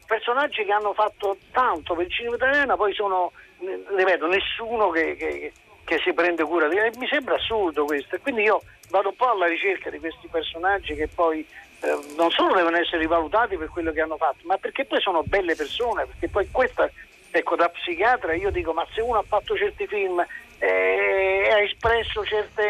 personaggi 0.08 0.64
che 0.66 0.72
hanno 0.72 0.93
fatto 0.93 1.38
tanto 1.51 1.93
per 1.93 2.05
il 2.05 2.12
cinema 2.12 2.36
italiano 2.36 2.76
poi 2.78 2.93
sono, 2.93 3.32
eh, 3.60 3.84
ripeto, 3.95 4.26
nessuno 4.28 4.89
che, 4.89 5.16
che- 5.16 5.51
che 5.84 5.99
si 6.03 6.12
prende 6.14 6.43
cura 6.43 6.68
di 6.68 6.78
e 6.78 6.91
Mi 6.97 7.08
sembra 7.08 7.36
assurdo 7.36 7.86
questo. 7.86 8.16
E 8.16 8.20
quindi 8.20 8.41
io 8.43 8.62
vado 8.89 9.10
un 9.10 9.16
po' 9.16 9.30
alla 9.30 9.45
ricerca 9.47 9.89
di 9.89 9.99
questi 9.99 10.28
personaggi 10.28 10.95
che 10.95 11.08
poi 11.08 11.45
eh, 11.82 11.97
non 12.18 12.30
solo 12.32 12.55
devono 12.55 12.78
essere 12.78 12.97
rivalutati 12.99 13.55
per 13.55 13.70
quello 13.70 13.91
che 13.91 14.01
hanno 14.01 14.18
fatto, 14.18 14.39
ma 14.43 14.58
perché 14.58 14.84
poi 14.86 14.99
sono 14.99 15.24
belle 15.24 15.55
persone, 15.55 16.05
perché 16.05 16.28
poi 16.28 16.49
questa, 16.51 16.89
ecco, 17.32 17.55
da 17.55 17.70
psichiatra 17.70 18.34
io 18.34 18.49
dico, 18.51 18.74
ma 18.74 18.86
se 18.93 18.99
uno 19.01 19.20
ha 19.20 19.24
fatto 19.26 19.55
certi 19.55 19.86
film 19.88 20.26
eh, 20.60 21.49
ha 21.51 21.60
espresso 21.62 22.26
certe 22.26 22.64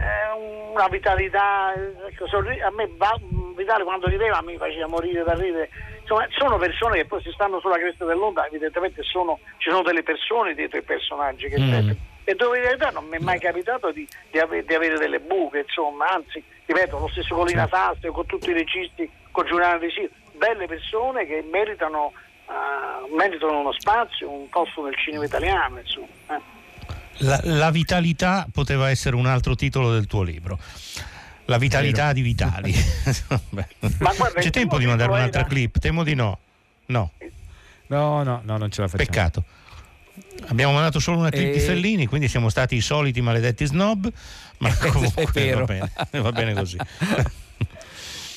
eh, 0.00 0.68
una 0.72 0.88
vitalità, 0.88 1.74
ecco, 2.08 2.26
sorri- 2.26 2.60
a 2.60 2.70
me 2.70 2.88
va- 2.96 3.18
Vitale 3.58 3.84
quando 3.84 4.06
rideva 4.06 4.40
mi 4.42 4.56
faceva 4.56 4.86
morire 4.86 5.22
da 5.24 5.34
ridere. 5.34 5.68
Insomma, 6.00 6.26
sono 6.30 6.56
persone 6.56 6.96
che 6.96 7.04
poi 7.04 7.20
si 7.22 7.30
stanno 7.32 7.60
sulla 7.60 7.76
cresta 7.76 8.04
dell'onda, 8.04 8.46
evidentemente 8.46 9.02
sono, 9.02 9.38
ci 9.58 9.68
sono 9.68 9.82
delle 9.82 10.02
persone 10.02 10.54
dietro 10.54 10.78
i 10.78 10.82
personaggi 10.82 11.48
che 11.48 11.58
Mm. 11.58 11.90
e 12.24 12.34
devo 12.34 12.52
dire 12.52 12.64
la 12.64 12.76
verità 12.76 12.90
non 12.90 13.06
mi 13.06 13.16
è 13.16 13.20
mai 13.20 13.38
capitato 13.38 13.90
di, 13.90 14.06
di, 14.30 14.38
ave- 14.38 14.64
di 14.64 14.74
avere 14.74 14.96
delle 14.96 15.18
buche, 15.18 15.64
insomma, 15.66 16.08
anzi, 16.10 16.42
ripeto, 16.64 16.98
lo 16.98 17.08
stesso 17.08 17.34
con 17.34 17.46
Lina 17.46 17.68
Sastre, 17.68 18.10
con 18.10 18.26
tutti 18.26 18.50
i 18.50 18.52
registi, 18.54 19.10
con 19.30 19.46
Giuliano 19.46 19.78
De 19.78 19.90
Siro, 19.90 20.08
belle 20.36 20.66
persone 20.66 21.26
che 21.26 21.44
meritano, 21.50 22.12
uh, 22.46 23.14
meritano 23.14 23.60
uno 23.60 23.72
spazio, 23.72 24.30
un 24.30 24.48
posto 24.48 24.84
nel 24.84 24.96
cinema 24.96 25.24
italiano, 25.24 25.78
insomma. 25.78 26.06
Eh. 26.30 26.56
La, 27.18 27.40
la, 27.42 27.70
vitalità 27.70 28.46
poteva 28.52 28.90
essere 28.90 29.16
un 29.16 29.26
altro 29.26 29.54
titolo 29.56 29.92
del 29.92 30.06
tuo 30.06 30.22
libro. 30.22 30.58
La 31.48 31.56
vitalità 31.56 32.12
di 32.12 32.20
Vitali. 32.20 32.74
guarda, 33.98 34.38
C'è 34.38 34.50
tempo 34.50 34.76
di 34.76 34.84
mandare 34.84 35.10
un'altra 35.10 35.40
era... 35.40 35.48
clip? 35.48 35.78
Temo 35.78 36.04
di 36.04 36.14
no. 36.14 36.38
No. 36.86 37.12
No, 37.86 38.22
no, 38.22 38.42
no, 38.44 38.56
non 38.58 38.70
ce 38.70 38.82
la 38.82 38.88
facciamo. 38.88 39.08
Peccato. 39.08 39.44
Abbiamo 40.48 40.74
mandato 40.74 41.00
solo 41.00 41.16
una 41.16 41.30
clip 41.30 41.48
e... 41.48 41.52
di 41.52 41.60
Fellini, 41.60 42.06
quindi 42.06 42.28
siamo 42.28 42.50
stati 42.50 42.76
i 42.76 42.82
soliti 42.82 43.22
maledetti 43.22 43.64
snob, 43.64 44.12
ma 44.58 44.76
comunque 44.92 45.52
va 45.54 45.64
bene, 45.64 45.90
va 46.10 46.32
bene 46.32 46.52
così. 46.52 46.76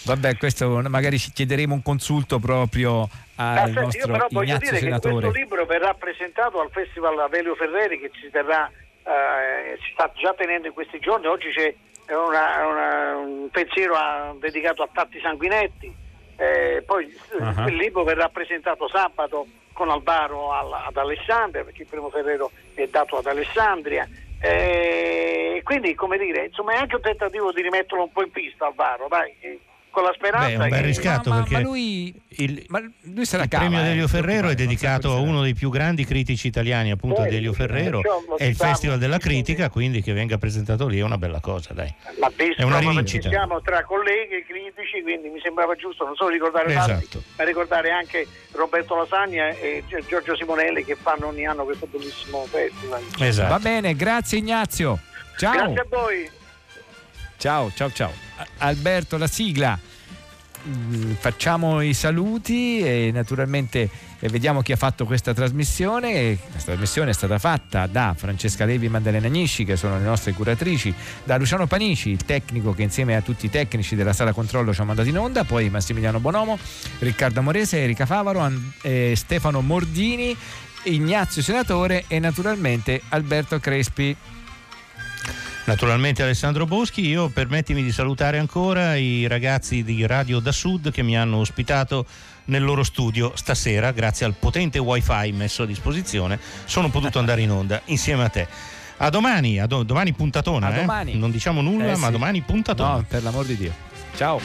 Vabbè, 0.03 0.37
questo 0.37 0.81
magari 0.87 1.19
ci 1.19 1.31
chiederemo 1.31 1.73
un 1.73 1.81
consulto 1.83 2.39
proprio 2.39 3.09
al 3.35 3.57
Aspetta, 3.57 3.81
nostro 3.81 3.99
io 3.99 4.11
però 4.13 4.27
voglio 4.31 4.57
dire 4.57 4.77
senatore. 4.77 5.15
che 5.15 5.19
questo 5.19 5.39
libro 5.39 5.65
verrà 5.65 5.93
presentato 5.93 6.61
al 6.61 6.69
Festival 6.71 7.19
Avelio 7.19 7.55
Ferreri 7.55 7.99
che 7.99 8.09
si 8.19 8.29
terrà 8.31 8.71
eh, 9.03 9.77
si 9.83 9.91
sta 9.93 10.11
già 10.15 10.33
tenendo 10.33 10.67
in 10.67 10.73
questi 10.73 10.97
giorni. 10.99 11.27
Oggi 11.27 11.49
c'è 11.49 11.75
una, 12.15 12.67
una, 12.67 13.17
un 13.17 13.49
pensiero 13.49 13.95
a, 13.95 14.33
dedicato 14.39 14.83
a 14.83 14.89
Tatti 14.91 15.19
Sanguinetti. 15.19 15.95
Eh, 16.37 16.83
poi 16.85 17.13
uh-huh. 17.37 17.67
il 17.67 17.75
libro 17.75 18.03
verrà 18.03 18.27
presentato 18.29 18.87
sabato 18.87 19.45
con 19.73 19.89
Alvaro 19.89 20.51
al, 20.51 20.73
ad 20.73 20.97
Alessandria, 20.97 21.63
perché 21.63 21.83
il 21.83 21.87
primo 21.87 22.09
Ferrero 22.09 22.51
è 22.73 22.87
dato 22.87 23.17
ad 23.17 23.25
Alessandria. 23.27 24.07
Eh, 24.41 25.61
quindi, 25.63 25.93
come 25.93 26.17
dire, 26.17 26.45
insomma, 26.45 26.73
è 26.73 26.77
anche 26.77 26.95
un 26.95 27.01
tentativo 27.01 27.51
di 27.51 27.61
rimetterlo 27.61 28.03
un 28.03 28.11
po' 28.11 28.23
in 28.23 28.31
pista 28.31 28.65
Alvaro, 28.65 29.07
dai 29.07 29.35
con 29.91 30.03
la 30.03 30.13
speranza 30.15 30.47
Beh, 30.47 30.53
è 30.53 30.57
un 30.57 30.69
bel 30.69 30.83
riscatto 30.83 31.29
ma, 31.29 31.35
perché 31.35 31.53
ma 31.55 31.59
lui, 31.59 32.13
il, 32.29 32.63
ma 32.69 32.79
lui 32.79 33.21
il 33.21 33.27
cava, 33.27 33.47
premio 33.47 33.81
Delio 33.83 34.05
eh, 34.05 34.07
Ferrero 34.07 34.49
è 34.49 34.55
dedicato 34.55 35.11
a 35.11 35.19
uno 35.19 35.43
dei 35.43 35.53
più 35.53 35.69
grandi 35.69 36.05
critici 36.05 36.47
italiani 36.47 36.91
appunto 36.91 37.21
Poi, 37.21 37.29
Delio 37.29 37.53
Ferrero. 37.53 38.01
è 38.37 38.45
il 38.45 38.55
Festival 38.55 38.97
della 38.97 39.17
Critica 39.17 39.69
quindi 39.69 40.01
che 40.01 40.13
venga 40.13 40.37
presentato 40.37 40.87
lì 40.87 40.99
è 40.99 41.03
una 41.03 41.17
bella 41.17 41.41
cosa 41.41 41.73
dai. 41.73 41.93
Ma 42.19 42.31
visto, 42.35 42.61
è 42.61 42.63
una 42.63 42.79
rivincita. 42.79 43.29
siamo 43.29 43.61
tra 43.61 43.83
colleghi 43.83 44.35
e 44.35 44.45
critici 44.45 45.01
quindi 45.03 45.29
mi 45.29 45.39
sembrava 45.41 45.75
giusto 45.75 46.05
non 46.05 46.15
solo 46.15 46.29
ricordare 46.29 46.69
esatto. 46.69 46.93
Fatti, 46.93 47.23
ma 47.37 47.43
ricordare 47.43 47.91
anche 47.91 48.27
Roberto 48.53 48.95
Lasagna 48.95 49.49
e 49.49 49.83
Giorgio 50.07 50.35
Simonelli 50.35 50.85
che 50.85 50.95
fanno 50.95 51.27
ogni 51.27 51.45
anno 51.45 51.65
questo 51.65 51.85
bellissimo 51.85 52.45
festival. 52.45 53.03
Esatto. 53.19 53.49
va 53.49 53.59
bene 53.59 53.93
grazie 53.95 54.37
Ignazio. 54.37 54.99
Ciao. 55.37 55.53
Grazie 55.53 55.79
a 55.79 55.85
voi 55.89 56.39
ciao 57.41 57.71
ciao 57.73 57.91
ciao 57.91 58.11
Alberto 58.59 59.17
la 59.17 59.25
sigla 59.25 59.75
mm, 60.67 61.13
facciamo 61.13 61.81
i 61.81 61.91
saluti 61.95 62.81
e 62.81 63.09
naturalmente 63.11 63.89
vediamo 64.29 64.61
chi 64.61 64.73
ha 64.73 64.75
fatto 64.75 65.05
questa 65.05 65.33
trasmissione. 65.33 66.37
Questa 66.37 66.73
trasmissione 66.73 67.09
è 67.09 67.13
stata 67.13 67.39
fatta 67.39 67.87
da 67.87 68.13
Francesca 68.15 68.63
Levi 68.65 68.85
e 68.85 68.89
Maddalena 68.89 69.25
Agnisci, 69.25 69.65
che 69.65 69.75
sono 69.75 69.97
le 69.97 70.03
nostre 70.03 70.33
curatrici, 70.33 70.93
da 71.23 71.37
Luciano 71.37 71.65
Panici, 71.65 72.11
il 72.11 72.23
tecnico 72.25 72.73
che 72.73 72.83
insieme 72.83 73.15
a 73.15 73.21
tutti 73.21 73.47
i 73.47 73.49
tecnici 73.49 73.95
della 73.95 74.13
sala 74.13 74.33
controllo 74.33 74.71
ci 74.71 74.81
ha 74.81 74.83
mandato 74.83 75.09
in 75.09 75.17
onda, 75.17 75.43
poi 75.43 75.71
Massimiliano 75.71 76.19
Bonomo, 76.19 76.59
Riccardo 76.99 77.39
Amorese, 77.39 77.79
Erika 77.79 78.05
Favaro, 78.05 78.51
eh, 78.83 79.13
Stefano 79.15 79.61
Mordini, 79.61 80.37
Ignazio 80.83 81.41
Senatore 81.41 82.03
e 82.07 82.19
naturalmente 82.19 83.01
Alberto 83.09 83.59
Crespi. 83.59 84.15
Naturalmente 85.63 86.23
Alessandro 86.23 86.65
Boschi, 86.65 87.07
io 87.07 87.29
permettimi 87.29 87.83
di 87.83 87.91
salutare 87.91 88.39
ancora 88.39 88.95
i 88.95 89.27
ragazzi 89.27 89.83
di 89.83 90.05
Radio 90.05 90.39
da 90.39 90.51
Sud 90.51 90.91
che 90.91 91.03
mi 91.03 91.15
hanno 91.15 91.37
ospitato 91.37 92.05
nel 92.45 92.63
loro 92.63 92.83
studio 92.83 93.33
stasera, 93.35 93.91
grazie 93.91 94.25
al 94.25 94.33
potente 94.33 94.79
wifi 94.79 95.31
messo 95.31 95.63
a 95.63 95.65
disposizione, 95.67 96.39
sono 96.65 96.89
potuto 96.89 97.19
andare 97.19 97.41
in 97.41 97.51
onda 97.51 97.79
insieme 97.85 98.23
a 98.23 98.29
te. 98.29 98.47
A 98.97 99.09
domani, 99.09 99.59
a 99.59 99.67
do- 99.67 99.83
domani 99.83 100.13
puntatona, 100.13 100.67
a 100.67 100.75
eh? 100.75 100.79
domani. 100.81 101.15
non 101.15 101.31
diciamo 101.31 101.61
nulla, 101.61 101.91
eh, 101.91 101.95
ma 101.95 102.07
sì. 102.07 102.11
domani 102.11 102.41
puntatona. 102.41 102.95
No, 102.95 103.05
per 103.07 103.23
l'amor 103.23 103.45
di 103.45 103.57
Dio. 103.57 103.73
Ciao. 104.15 104.39